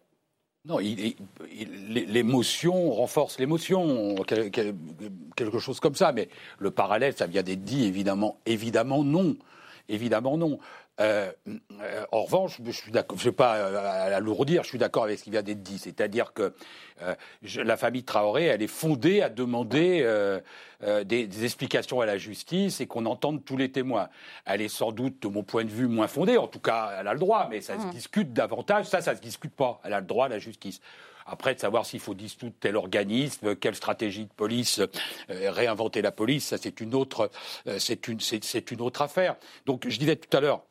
Non, 0.68 0.80
l'émotion 0.80 2.92
renforce 2.92 3.40
l'émotion, 3.40 4.16
quelque 5.36 5.60
chose 5.60 5.80
comme 5.80 5.96
ça. 5.96 6.12
Mais 6.12 6.30
le 6.60 6.72
parallèle, 6.72 7.16
ça 7.16 7.26
vient 7.26 7.44
d'être 7.44 7.64
dit, 7.64 7.86
évidemment, 7.86 8.40
évidemment 8.46 9.04
non. 9.04 9.38
Évidemment 9.90 10.38
non. 10.38 10.60
Euh, 11.00 11.32
euh, 11.48 12.06
en 12.12 12.24
revanche, 12.24 12.60
je 12.66 12.72
suis 12.72 12.92
d'accord, 12.92 13.18
je 13.20 13.26
ne 13.26 13.30
vais 13.30 13.36
pas 13.36 13.58
euh, 13.58 14.16
alourdir, 14.16 14.64
je 14.64 14.70
suis 14.70 14.80
d'accord 14.80 15.04
avec 15.04 15.20
ce 15.20 15.26
qui 15.26 15.30
vient 15.30 15.44
d'être 15.44 15.62
dit, 15.62 15.78
c'est-à-dire 15.78 16.34
que 16.34 16.54
la 17.64 17.78
famille 17.78 18.04
Traoré, 18.04 18.46
elle 18.46 18.64
est 18.64 18.68
fondée 18.68 19.22
à 19.22 19.30
demander 19.30 20.02
des, 21.06 21.44
explications 21.44 22.02
à 22.02 22.08
la 22.08 22.18
justice 22.18 22.82
et 22.82 22.88
qu'on 22.88 23.06
entende 23.06 23.46
tous 23.46 23.56
les 23.56 23.72
témoins. 23.72 24.10
Elle 24.46 24.62
est 24.62 24.68
sans 24.68 24.92
doute, 24.92 25.22
de 25.22 25.28
mon 25.28 25.44
point 25.44 25.64
de 25.64 25.70
vue, 25.70 25.88
moins 25.88 26.08
fondée. 26.08 26.38
En 26.38 26.48
tout 26.48 26.60
cas, 26.60 26.96
elle 27.00 27.08
a 27.08 27.14
le 27.14 27.20
droit, 27.20 27.48
mais 27.52 27.62
ça 27.62 27.80
se 27.80 27.86
mmh. 27.86 27.92
discute 27.92 28.34
davantage. 28.34 28.86
Ça, 28.86 29.02
ça 29.02 29.16
se 29.16 29.22
discute 29.22 29.54
pas. 29.54 29.80
Elle 29.84 29.94
a 29.94 30.00
le 30.00 30.08
droit 30.08 30.26
à 30.26 30.30
la 30.30 30.40
justice. 30.40 30.82
Après, 31.28 31.54
de 31.54 31.60
savoir 31.60 31.86
s'il 31.86 32.00
faut 32.00 32.16
dissoudre 32.16 32.56
tel 32.60 32.76
organisme, 32.76 33.56
quelle 33.56 33.76
stratégie 33.76 34.26
de 34.26 34.34
police, 34.34 34.82
réinventer 35.30 36.02
la 36.02 36.12
police, 36.12 36.48
ça 36.48 36.58
c'est 36.58 36.82
une 36.82 36.96
autre, 36.96 37.30
c'est 37.78 38.08
une, 38.08 38.20
c'est 38.20 38.72
une 38.72 38.82
autre 38.82 39.04
affaire. 39.04 39.36
Donc, 39.68 39.88
je 39.88 40.00
disais 40.00 40.16
tout 40.16 40.36
à 40.36 40.40
l'heure, 40.40 40.64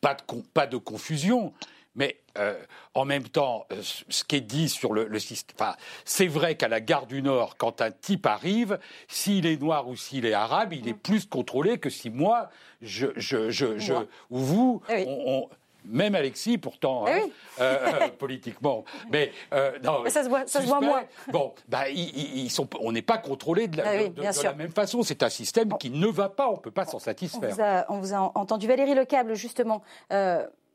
pas 0.00 0.14
de, 0.14 0.40
pas 0.54 0.66
de 0.66 0.76
confusion. 0.76 1.52
Mais 1.96 2.18
euh, 2.36 2.54
en 2.94 3.06
même 3.06 3.26
temps, 3.26 3.66
euh, 3.72 3.80
ce 3.82 4.22
qui 4.22 4.36
est 4.36 4.40
dit 4.42 4.68
sur 4.68 4.92
le, 4.92 5.18
système, 5.18 5.56
enfin, 5.58 5.76
c'est 6.04 6.26
vrai 6.26 6.54
qu'à 6.54 6.68
la 6.68 6.80
gare 6.80 7.06
du 7.06 7.22
Nord, 7.22 7.56
quand 7.56 7.80
un 7.80 7.90
type 7.90 8.26
arrive, 8.26 8.78
s'il 9.08 9.46
est 9.46 9.60
noir 9.60 9.88
ou 9.88 9.96
s'il 9.96 10.26
est 10.26 10.34
arabe, 10.34 10.74
il 10.74 10.88
est 10.88 10.94
plus 10.94 11.24
contrôlé 11.24 11.78
que 11.78 11.88
si 11.88 12.10
moi, 12.10 12.50
je, 12.82 13.06
je, 13.16 13.50
je, 13.50 13.94
ou 14.28 14.38
vous, 14.38 14.82
eh 14.90 15.06
on 15.08 15.48
même 15.88 16.14
Alexis, 16.14 16.58
pourtant, 16.58 17.04
eh 17.06 17.12
hein, 17.12 17.20
euh, 17.60 17.78
euh, 17.86 18.08
politiquement. 18.18 18.84
Mais, 19.10 19.32
euh, 19.52 19.72
non, 19.82 20.04
ça 20.08 20.24
se 20.24 20.28
voit, 20.28 20.46
ça 20.46 20.60
se 20.60 20.66
voit 20.66 20.80
moins. 20.80 21.02
Bon, 21.32 21.54
bah, 21.68 21.88
ils, 21.88 22.50
sont, 22.50 22.68
on 22.80 22.92
n'est 22.92 23.02
pas 23.02 23.18
contrôlé 23.18 23.68
de 23.68 23.76
la, 23.78 23.84
ah 23.86 24.52
même 24.54 24.72
façon. 24.72 25.02
C'est 25.02 25.22
un 25.22 25.28
système 25.28 25.76
qui 25.78 25.90
ne 25.90 26.06
va 26.06 26.28
pas, 26.28 26.48
on 26.48 26.56
ne 26.56 26.60
peut 26.60 26.70
pas 26.70 26.84
s'en 26.84 26.98
satisfaire. 26.98 27.84
On 27.88 27.98
vous, 27.98 28.14
a, 28.14 28.32
entendu. 28.34 28.66
Valérie 28.66 28.94
Lecable, 28.94 29.34
justement. 29.34 29.82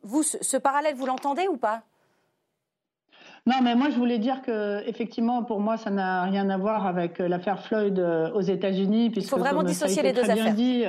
vous, 0.04 0.24
ce, 0.24 0.58
parallèle, 0.58 0.96
vous 0.96 1.06
l'entendez 1.06 1.48
ou 1.48 1.58
pas? 1.58 1.82
Non, 3.48 3.56
mais 3.64 3.74
moi 3.74 3.90
je 3.90 3.96
voulais 3.96 4.20
dire 4.20 4.44
que 4.44 4.88
effectivement, 4.88 5.44
pour 5.44 5.60
moi, 5.60 5.76
ça 5.76 5.90
n'a 5.90 6.24
rien 6.24 6.48
à 6.52 6.58
voir 6.58 6.86
avec 6.86 7.18
l'affaire 7.18 7.64
Floyd 7.66 8.00
aux 8.00 8.42
États-Unis, 8.42 9.10
puisque 9.10 9.28
il 9.28 9.30
faut 9.32 9.40
vraiment 9.40 9.64
dissocier 9.64 10.04
les 10.04 10.14
deux 10.14 10.30
affaires. 10.30 10.54
Dit, 10.54 10.86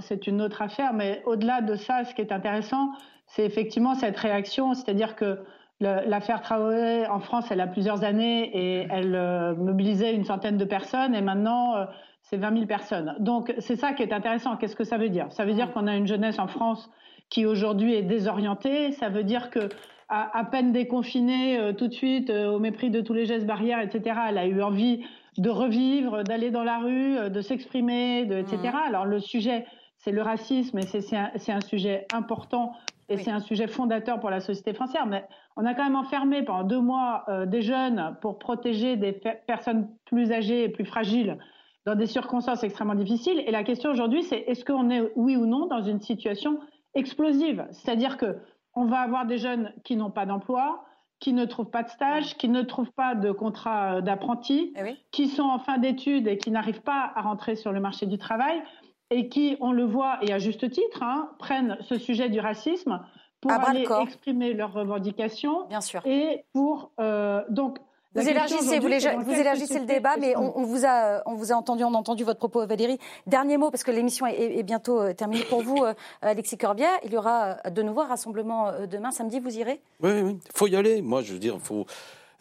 c'est 0.00 0.26
une 0.26 0.42
autre 0.42 0.62
affaire, 0.62 0.92
mais 0.92 1.22
au-delà 1.24 1.60
de 1.60 1.74
ça, 1.74 2.04
ce 2.04 2.14
qui 2.14 2.20
est 2.20 2.32
intéressant, 2.32 2.90
c'est 3.26 3.44
effectivement 3.44 3.94
cette 3.94 4.16
réaction, 4.16 4.74
c'est-à-dire 4.74 5.16
que 5.16 5.38
l'affaire 5.80 6.40
Traoré 6.40 7.06
en 7.06 7.20
France, 7.20 7.46
elle 7.50 7.60
a 7.60 7.66
plusieurs 7.66 8.02
années 8.02 8.50
et 8.52 8.86
elle 8.90 9.14
euh, 9.14 9.54
mobilisait 9.54 10.12
une 10.12 10.24
centaine 10.24 10.56
de 10.56 10.64
personnes 10.64 11.14
et 11.14 11.20
maintenant 11.20 11.76
euh, 11.76 11.84
c'est 12.22 12.36
20 12.36 12.52
000 12.52 12.66
personnes. 12.66 13.14
Donc 13.20 13.54
c'est 13.58 13.76
ça 13.76 13.92
qui 13.92 14.02
est 14.02 14.12
intéressant. 14.12 14.56
Qu'est-ce 14.56 14.74
que 14.74 14.84
ça 14.84 14.98
veut 14.98 15.08
dire? 15.08 15.26
Ça 15.30 15.44
veut 15.44 15.54
dire 15.54 15.72
qu'on 15.72 15.86
a 15.86 15.94
une 15.94 16.06
jeunesse 16.06 16.40
en 16.40 16.48
France 16.48 16.90
qui 17.30 17.46
aujourd'hui 17.46 17.94
est 17.94 18.02
désorientée. 18.02 18.90
Ça 18.92 19.08
veut 19.08 19.22
dire 19.22 19.50
que 19.50 19.68
à, 20.08 20.42
peine 20.50 20.72
déconfinée 20.72 21.58
euh, 21.58 21.72
tout 21.72 21.86
de 21.86 21.92
suite, 21.92 22.30
au 22.30 22.58
mépris 22.58 22.90
de 22.90 23.00
tous 23.00 23.12
les 23.12 23.26
gestes 23.26 23.46
barrières, 23.46 23.80
etc. 23.80 24.18
Elle 24.30 24.38
a 24.38 24.46
eu 24.46 24.62
envie 24.62 25.04
de 25.38 25.50
revivre, 25.50 26.24
d'aller 26.24 26.50
dans 26.50 26.64
la 26.64 26.78
rue, 26.78 27.16
euh, 27.16 27.28
de 27.28 27.40
s'exprimer, 27.40 28.22
etc. 28.22 28.58
Mmh. 28.62 28.88
Alors 28.88 29.06
le 29.06 29.20
sujet, 29.20 29.64
c'est 29.98 30.12
le 30.12 30.22
racisme 30.22 30.78
et 30.78 30.82
c'est 30.82 31.52
un, 31.52 31.60
sujet 31.60 32.06
important 32.12 32.72
et 33.08 33.16
c'est 33.16 33.30
un 33.30 33.40
sujet 33.40 33.66
fondateur 33.66 34.20
pour 34.20 34.30
la 34.30 34.40
société 34.40 34.74
française. 34.74 35.00
Mais 35.06 35.24
on 35.56 35.64
a 35.64 35.74
quand 35.74 35.84
même 35.84 35.96
enfermé 35.96 36.42
pendant 36.42 36.64
deux 36.64 36.80
mois 36.80 37.24
euh, 37.28 37.46
des 37.46 37.62
jeunes 37.62 38.16
pour 38.20 38.38
protéger 38.38 38.96
des 38.96 39.12
personnes 39.12 39.88
plus 40.04 40.32
âgées 40.32 40.64
et 40.64 40.68
plus 40.68 40.84
fragiles 40.84 41.38
dans 41.86 41.94
des 41.94 42.06
circonstances 42.06 42.64
extrêmement 42.64 42.94
difficiles. 42.94 43.42
Et 43.46 43.50
la 43.50 43.64
question 43.64 43.90
aujourd'hui, 43.90 44.22
c'est 44.24 44.38
est-ce 44.40 44.64
qu'on 44.64 44.90
est, 44.90 45.10
oui 45.16 45.36
ou 45.36 45.46
non, 45.46 45.66
dans 45.66 45.82
une 45.82 46.00
situation 46.00 46.58
explosive? 46.94 47.66
C'est-à-dire 47.70 48.18
que 48.18 48.36
on 48.74 48.84
va 48.84 48.98
avoir 48.98 49.26
des 49.26 49.38
jeunes 49.38 49.72
qui 49.84 49.96
n'ont 49.96 50.10
pas 50.10 50.26
d'emploi, 50.26 50.84
qui 51.20 51.32
ne 51.32 51.44
trouvent 51.44 51.70
pas 51.70 51.82
de 51.82 51.88
stage, 51.90 52.36
qui 52.36 52.48
ne 52.48 52.62
trouvent 52.62 52.92
pas 52.92 53.14
de 53.14 53.32
contrat 53.32 53.96
euh, 53.96 54.00
d'apprenti, 54.00 54.72
eh 54.76 54.96
qui 55.10 55.28
sont 55.28 55.42
en 55.42 55.58
fin 55.58 55.78
d'études 55.78 56.28
et 56.28 56.38
qui 56.38 56.50
n'arrivent 56.50 56.82
pas 56.82 57.12
à 57.14 57.22
rentrer 57.22 57.56
sur 57.56 57.72
le 57.72 57.80
marché 57.80 58.06
du 58.06 58.18
travail 58.18 58.62
et 59.10 59.28
qui, 59.28 59.56
on 59.60 59.72
le 59.72 59.84
voit, 59.84 60.18
et 60.22 60.32
à 60.32 60.38
juste 60.38 60.70
titre, 60.70 61.02
hein, 61.02 61.30
prennent 61.38 61.78
ce 61.80 61.98
sujet 61.98 62.28
du 62.28 62.40
racisme 62.40 63.00
pour 63.40 63.52
aller 63.52 63.86
exprimer 64.02 64.52
leurs 64.52 64.72
revendications 64.72 65.66
Bien 65.68 65.80
sûr. 65.80 66.02
et 66.04 66.44
pour 66.52 66.92
euh, 67.00 67.42
donc 67.48 67.78
vous 68.14 68.28
élargissez, 68.28 68.78
vous, 68.78 68.88
élargissez 69.32 69.78
le 69.78 69.86
débat, 69.86 70.16
mais 70.18 70.34
on, 70.36 70.64
vous 70.64 70.84
a, 70.84 71.22
on 71.26 71.34
vous 71.34 71.52
a 71.52 71.54
entendu, 71.54 71.84
on 71.84 71.94
a 71.94 71.96
entendu 71.96 72.24
votre 72.24 72.38
propos, 72.38 72.66
Valérie. 72.66 72.98
Dernier 73.26 73.56
mot, 73.56 73.70
parce 73.70 73.84
que 73.84 73.90
l'émission 73.90 74.26
est, 74.26 74.62
bientôt 74.62 75.00
euh, 75.00 75.12
terminée 75.12 75.44
pour 75.44 75.62
vous, 75.62 75.84
euh, 75.84 75.94
Alexis 76.22 76.56
Corbière. 76.56 76.98
Il 77.04 77.12
y 77.12 77.16
aura 77.16 77.56
de 77.70 77.82
nouveau 77.82 78.00
un 78.00 78.06
rassemblement 78.08 78.72
demain, 78.86 79.10
samedi, 79.10 79.40
vous 79.40 79.56
irez? 79.56 79.80
Oui, 80.00 80.10
oui, 80.22 80.38
il 80.44 80.52
faut 80.54 80.66
y 80.66 80.76
aller. 80.76 81.02
Moi, 81.02 81.22
je 81.22 81.34
veux 81.34 81.38
dire, 81.38 81.54
il 81.54 81.60
faut. 81.60 81.86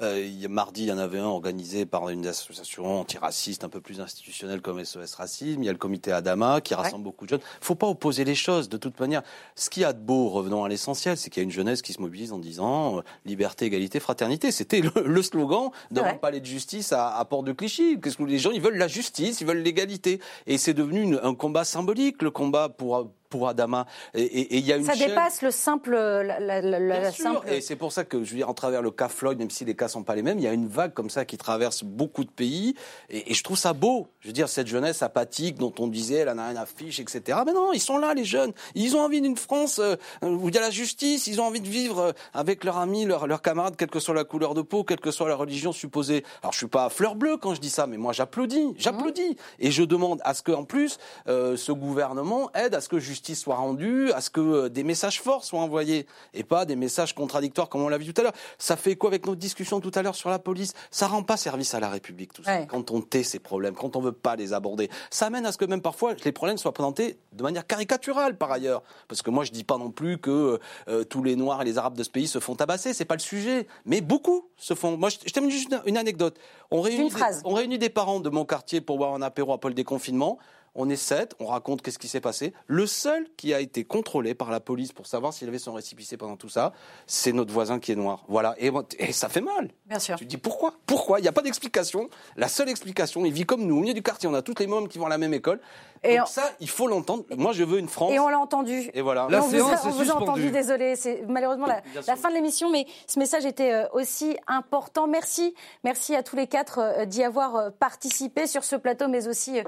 Euh, 0.01 0.47
mardi, 0.47 0.83
il 0.83 0.89
y 0.89 0.91
en 0.91 0.99
avait 0.99 1.17
un 1.17 1.25
organisé 1.25 1.87
par 1.87 2.09
une 2.09 2.27
association 2.27 2.99
antiraciste 2.99 3.63
un 3.63 3.69
peu 3.69 3.81
plus 3.81 3.99
institutionnelle 3.99 4.61
comme 4.61 4.83
SOS 4.83 5.15
Racisme. 5.15 5.63
Il 5.63 5.65
y 5.65 5.69
a 5.69 5.71
le 5.71 5.79
comité 5.79 6.11
Adama 6.11 6.61
qui 6.61 6.75
rassemble 6.75 7.03
beaucoup 7.03 7.25
de 7.25 7.31
jeunes. 7.31 7.39
Il 7.41 7.61
ne 7.61 7.65
faut 7.65 7.75
pas 7.75 7.87
opposer 7.87 8.23
les 8.23 8.35
choses 8.35 8.69
de 8.69 8.77
toute 8.77 8.99
manière. 8.99 9.23
Ce 9.55 9.71
qu'il 9.71 9.81
y 9.81 9.85
a 9.85 9.93
de 9.93 9.99
beau, 9.99 10.29
revenons 10.29 10.63
à 10.63 10.69
l'essentiel, 10.69 11.17
c'est 11.17 11.31
qu'il 11.31 11.41
y 11.41 11.43
a 11.43 11.45
une 11.45 11.51
jeunesse 11.51 11.81
qui 11.81 11.93
se 11.93 12.01
mobilise 12.01 12.31
en 12.31 12.37
disant 12.37 12.99
euh, 12.99 13.01
liberté, 13.25 13.65
égalité, 13.65 13.99
fraternité. 13.99 14.51
C'était 14.51 14.81
le, 14.81 15.21
slogan 15.23 15.71
d'un 15.89 16.13
palais 16.13 16.41
de 16.41 16.45
justice 16.45 16.93
à, 16.93 17.25
Port 17.27 17.41
de 17.41 17.51
Clichy. 17.51 17.99
Qu'est-ce 17.99 18.17
que 18.17 18.23
les 18.23 18.37
gens 18.37 18.51
ils 18.51 18.61
veulent 18.61 18.77
la 18.77 18.87
justice, 18.87 19.41
ils 19.41 19.47
veulent 19.47 19.63
l'égalité. 19.63 20.21
Et 20.45 20.59
c'est 20.59 20.75
devenu 20.75 21.17
un 21.23 21.33
combat 21.33 21.63
symbolique, 21.63 22.21
le 22.21 22.29
combat 22.29 22.69
pour 22.69 23.09
pour 23.29 23.47
Adama. 23.47 23.85
Et 24.13 24.57
il 24.57 24.65
y 24.65 24.73
a 24.73 24.77
une 24.77 24.85
ça 24.85 24.95
dépasse 24.95 25.41
le 25.41 25.51
simple, 25.51 25.95
la, 25.95 27.11
simple... 27.11 27.47
Et 27.49 27.61
c'est 27.61 27.75
pour 27.75 27.91
ça 27.91 28.03
que 28.03 28.23
je 28.23 28.31
veux 28.31 28.37
dire, 28.37 28.49
en 28.49 28.53
travers 28.53 28.81
le 28.81 28.91
cas 28.91 29.09
Floyd, 29.09 29.37
même 29.37 29.49
si 29.49 29.65
les 29.65 29.75
cas 29.75 29.87
sont 29.87 30.03
pas 30.03 30.15
les 30.15 30.21
mêmes, 30.21 30.39
il 30.39 30.43
y 30.43 30.47
a 30.47 30.53
une 30.53 30.67
vague 30.67 30.93
comme 30.93 31.09
ça 31.09 31.25
qui 31.25 31.37
traverse 31.37 31.83
beaucoup 31.83 32.23
de 32.23 32.29
pays. 32.29 32.75
Et, 33.09 33.33
je 33.33 33.43
trouve 33.43 33.57
ça 33.57 33.73
beau. 33.73 34.07
Je 34.21 34.27
veux 34.27 34.33
dire, 34.33 34.49
cette 34.49 34.67
jeunesse 34.67 35.01
apathique 35.01 35.57
dont 35.57 35.73
on 35.79 35.87
disait, 35.87 36.15
elle 36.15 36.29
en 36.29 36.37
a 36.37 36.47
rien 36.47 36.61
à 36.61 36.65
fiche, 36.65 36.99
etc. 36.99 37.39
Mais 37.45 37.53
non, 37.53 37.73
ils 37.73 37.79
sont 37.79 37.97
là, 37.97 38.13
les 38.13 38.25
jeunes. 38.25 38.53
Ils 38.75 38.95
ont 38.95 39.01
envie 39.01 39.21
d'une 39.21 39.37
France 39.37 39.79
euh, 39.79 39.95
où 40.21 40.49
il 40.49 40.55
y 40.55 40.57
a 40.57 40.61
la 40.61 40.71
justice. 40.71 41.27
Ils 41.27 41.41
ont 41.41 41.45
envie 41.45 41.61
de 41.61 41.67
vivre 41.67 41.99
euh, 41.99 42.11
avec 42.33 42.63
leurs 42.63 42.77
amis, 42.77 43.05
leurs, 43.05 43.41
camarades, 43.41 43.75
quelle 43.75 43.89
que 43.89 43.99
soit 43.99 44.15
la 44.15 44.23
couleur 44.23 44.53
de 44.53 44.61
peau, 44.61 44.83
quelle 44.83 44.99
que 44.99 45.11
soit 45.11 45.27
la 45.27 45.35
religion 45.35 45.71
supposée. 45.71 46.23
Alors, 46.41 46.53
je 46.53 46.57
suis 46.57 46.67
pas 46.67 46.89
fleur 46.89 47.15
bleue 47.15 47.37
quand 47.37 47.53
je 47.53 47.61
dis 47.61 47.69
ça, 47.69 47.87
mais 47.87 47.97
moi, 47.97 48.13
j'applaudis, 48.13 48.73
j'applaudis. 48.77 49.37
Et 49.59 49.71
je 49.71 49.83
demande 49.83 50.21
à 50.23 50.33
ce 50.33 50.41
que, 50.41 50.51
en 50.51 50.65
plus, 50.65 50.97
euh, 51.27 51.57
ce 51.57 51.71
gouvernement 51.71 52.51
aide 52.53 52.73
à 52.73 52.81
ce 52.81 52.89
que 52.89 52.99
justice 52.99 53.16
soit 53.35 53.55
rendue, 53.55 54.11
à 54.13 54.21
ce 54.21 54.29
que 54.29 54.41
euh, 54.41 54.69
des 54.69 54.83
messages 54.83 55.21
forts 55.21 55.43
soient 55.43 55.59
envoyés 55.59 56.05
et 56.33 56.43
pas 56.43 56.65
des 56.65 56.75
messages 56.75 57.13
contradictoires 57.13 57.69
comme 57.69 57.81
on 57.81 57.89
l'a 57.89 57.97
vu 57.97 58.11
tout 58.11 58.21
à 58.21 58.23
l'heure. 58.23 58.33
Ça 58.57 58.75
fait 58.75 58.95
quoi 58.95 59.09
avec 59.09 59.25
notre 59.25 59.39
discussion 59.39 59.79
tout 59.79 59.91
à 59.95 60.01
l'heure 60.01 60.15
sur 60.15 60.29
la 60.29 60.39
police? 60.39 60.73
Ça 60.91 61.07
rend 61.07 61.23
pas 61.23 61.37
service 61.37 61.73
à 61.73 61.79
la 61.79 61.89
République 61.89 62.33
tout 62.33 62.43
ça. 62.43 62.65
Quand 62.65 62.91
on 62.91 63.01
tait 63.01 63.23
ces 63.23 63.39
problèmes, 63.39 63.75
quand 63.75 63.95
on 63.95 64.01
veut 64.01 64.11
pas 64.11 64.35
les 64.35 64.53
aborder, 64.53 64.89
ça 65.09 65.27
amène 65.27 65.45
à 65.45 65.51
ce 65.51 65.57
que 65.57 65.65
même 65.65 65.81
parfois 65.81 66.13
les 66.23 66.31
problèmes 66.31 66.57
soient 66.57 66.73
présentés 66.73 67.17
de 67.33 67.43
manière 67.43 67.65
caricaturale 67.65 68.37
par 68.37 68.51
ailleurs. 68.51 68.83
Parce 69.07 69.21
que 69.21 69.29
moi 69.29 69.43
je 69.43 69.51
dis 69.51 69.63
pas 69.63 69.77
non 69.77 69.91
plus 69.91 70.17
que 70.17 70.59
euh, 70.87 71.03
tous 71.03 71.23
les 71.23 71.35
Noirs 71.35 71.61
et 71.61 71.65
les 71.65 71.77
Arabes 71.77 71.97
de 71.97 72.03
ce 72.03 72.09
pays 72.09 72.27
se 72.27 72.39
font 72.39 72.55
tabasser, 72.55 72.93
c'est 72.93 73.05
pas 73.05 73.15
le 73.15 73.21
sujet. 73.21 73.67
Mais 73.85 74.01
beaucoup 74.01 74.49
se 74.57 74.73
font. 74.73 74.97
Moi 74.97 75.09
je, 75.09 75.17
je 75.25 75.33
termine 75.33 75.51
juste 75.51 75.75
une, 75.85 75.97
anecdote. 75.97 76.37
On 76.71 76.81
réunit, 76.81 77.09
des, 77.09 77.21
on 77.45 77.53
réunit 77.53 77.77
des 77.77 77.89
parents 77.89 78.19
de 78.19 78.29
mon 78.29 78.45
quartier 78.45 78.81
pour 78.81 78.97
boire 78.97 79.13
un 79.13 79.21
apéro 79.21 79.53
à 79.53 79.59
Paul 79.59 79.73
déconfinement. 79.73 80.37
On 80.75 80.89
est 80.89 80.95
sept, 80.95 81.35
on 81.39 81.47
raconte 81.47 81.81
qu'est-ce 81.81 81.99
qui 81.99 82.07
s'est 82.07 82.21
passé. 82.21 82.53
Le 82.67 82.85
seul 82.85 83.27
qui 83.35 83.53
a 83.53 83.59
été 83.59 83.83
contrôlé 83.83 84.35
par 84.35 84.51
la 84.51 84.59
police 84.59 84.91
pour 84.91 85.07
savoir 85.07 85.33
s'il 85.33 85.47
avait 85.47 85.59
son 85.59 85.73
récipicé 85.73 86.17
pendant 86.17 86.37
tout 86.37 86.49
ça, 86.49 86.73
c'est 87.07 87.31
notre 87.31 87.51
voisin 87.51 87.79
qui 87.79 87.91
est 87.91 87.95
noir. 87.95 88.25
Voilà. 88.27 88.55
Et, 88.59 88.71
ça 89.11 89.29
fait 89.29 89.41
mal. 89.41 89.71
Bien 89.85 89.99
sûr. 89.99 90.17
Tu 90.17 90.25
te 90.25 90.29
dis 90.29 90.37
pourquoi? 90.37 90.73
Pourquoi? 90.85 91.19
Il 91.19 91.23
n'y 91.23 91.27
a 91.27 91.31
pas 91.31 91.41
d'explication. 91.41 92.09
La 92.35 92.47
seule 92.47 92.69
explication, 92.69 93.25
il 93.25 93.33
vit 93.33 93.45
comme 93.45 93.65
nous, 93.65 93.77
au 93.77 93.81
milieu 93.81 93.93
du 93.93 94.03
quartier. 94.03 94.29
On 94.29 94.33
a 94.33 94.41
toutes 94.41 94.59
les 94.59 94.67
mômes 94.67 94.87
qui 94.87 94.99
vont 94.99 95.07
à 95.07 95.09
la 95.09 95.17
même 95.17 95.33
école. 95.33 95.59
Et 96.03 96.17
Donc 96.17 96.27
ça, 96.27 96.51
il 96.59 96.69
faut 96.69 96.87
l'entendre. 96.87 97.23
Moi, 97.35 97.51
je 97.53 97.63
veux 97.63 97.79
une 97.79 97.87
France. 97.87 98.11
Et 98.11 98.19
on 98.19 98.29
l'a 98.29 98.39
entendu. 98.39 98.89
Et 98.93 99.01
voilà. 99.01 99.27
La 99.29 99.43
on 99.43 99.49
séance 99.49 99.81
vous, 99.83 99.87
a, 99.87 99.91
on 99.91 100.03
vous 100.03 100.11
a 100.11 100.15
entendu, 100.15 100.51
désolé. 100.51 100.95
C'est 100.95 101.23
malheureusement 101.27 101.67
la, 101.67 102.15
fin 102.15 102.29
de 102.29 102.33
l'émission, 102.33 102.69
mais 102.69 102.85
ce 103.07 103.19
message 103.19 103.45
était 103.45 103.73
euh, 103.73 103.87
aussi 103.93 104.37
important. 104.47 105.07
Merci. 105.07 105.53
Merci 105.83 106.15
à 106.15 106.23
tous 106.23 106.35
les 106.35 106.47
quatre 106.47 106.79
euh, 106.79 107.05
d'y 107.05 107.23
avoir 107.23 107.55
euh, 107.55 107.69
participé 107.69 108.47
sur 108.47 108.63
ce 108.63 108.75
plateau, 108.75 109.07
mais 109.07 109.27
aussi 109.27 109.61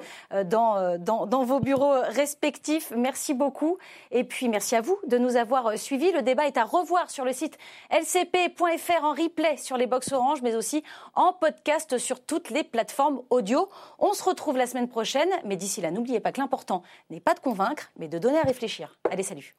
dans, 0.46 0.98
dans, 0.98 1.26
dans, 1.26 1.44
vos 1.44 1.60
bureaux 1.60 1.94
respectifs. 2.10 2.92
Merci 2.96 3.34
beaucoup. 3.34 3.78
Et 4.12 4.24
puis, 4.24 4.50
merci 4.50 4.76
à 4.76 4.82
vous 4.82 4.98
de 5.08 5.18
nous 5.18 5.36
avoir 5.36 5.78
suivis. 5.78 6.12
Le 6.12 6.22
débat 6.22 6.48
est 6.48 6.58
à 6.58 6.64
revoir 6.64 7.10
sur 7.10 7.26
le 7.26 7.34
site 7.34 7.58
lcp.fr 7.92 9.04
en 9.04 9.12
replay 9.12 9.58
sur 9.58 9.78
les 9.78 9.88
box 9.88 10.12
Orange, 10.12 10.42
mais 10.42 10.56
aussi 10.56 10.84
en 11.16 11.34
podcast 11.34 11.98
sur 11.98 12.20
toutes 12.20 12.50
les 12.50 12.64
plateformes 12.64 13.22
audio. 13.30 13.70
On 14.00 14.14
se 14.14 14.24
retrouve 14.24 14.58
la 14.58 14.68
semaine 14.68 14.88
prochaine, 14.88 15.30
mais 15.46 15.56
d'ici 15.56 15.82
là, 15.82 15.92
n'oubliez 15.92 16.19
pas 16.20 16.32
que 16.32 16.40
l'important 16.40 16.84
n'est 17.10 17.20
pas 17.20 17.34
de 17.34 17.40
convaincre, 17.40 17.92
mais 17.98 18.08
de 18.08 18.18
donner 18.18 18.40
à 18.40 18.44
réfléchir. 18.44 18.98
Allez, 19.10 19.24
salut 19.24 19.56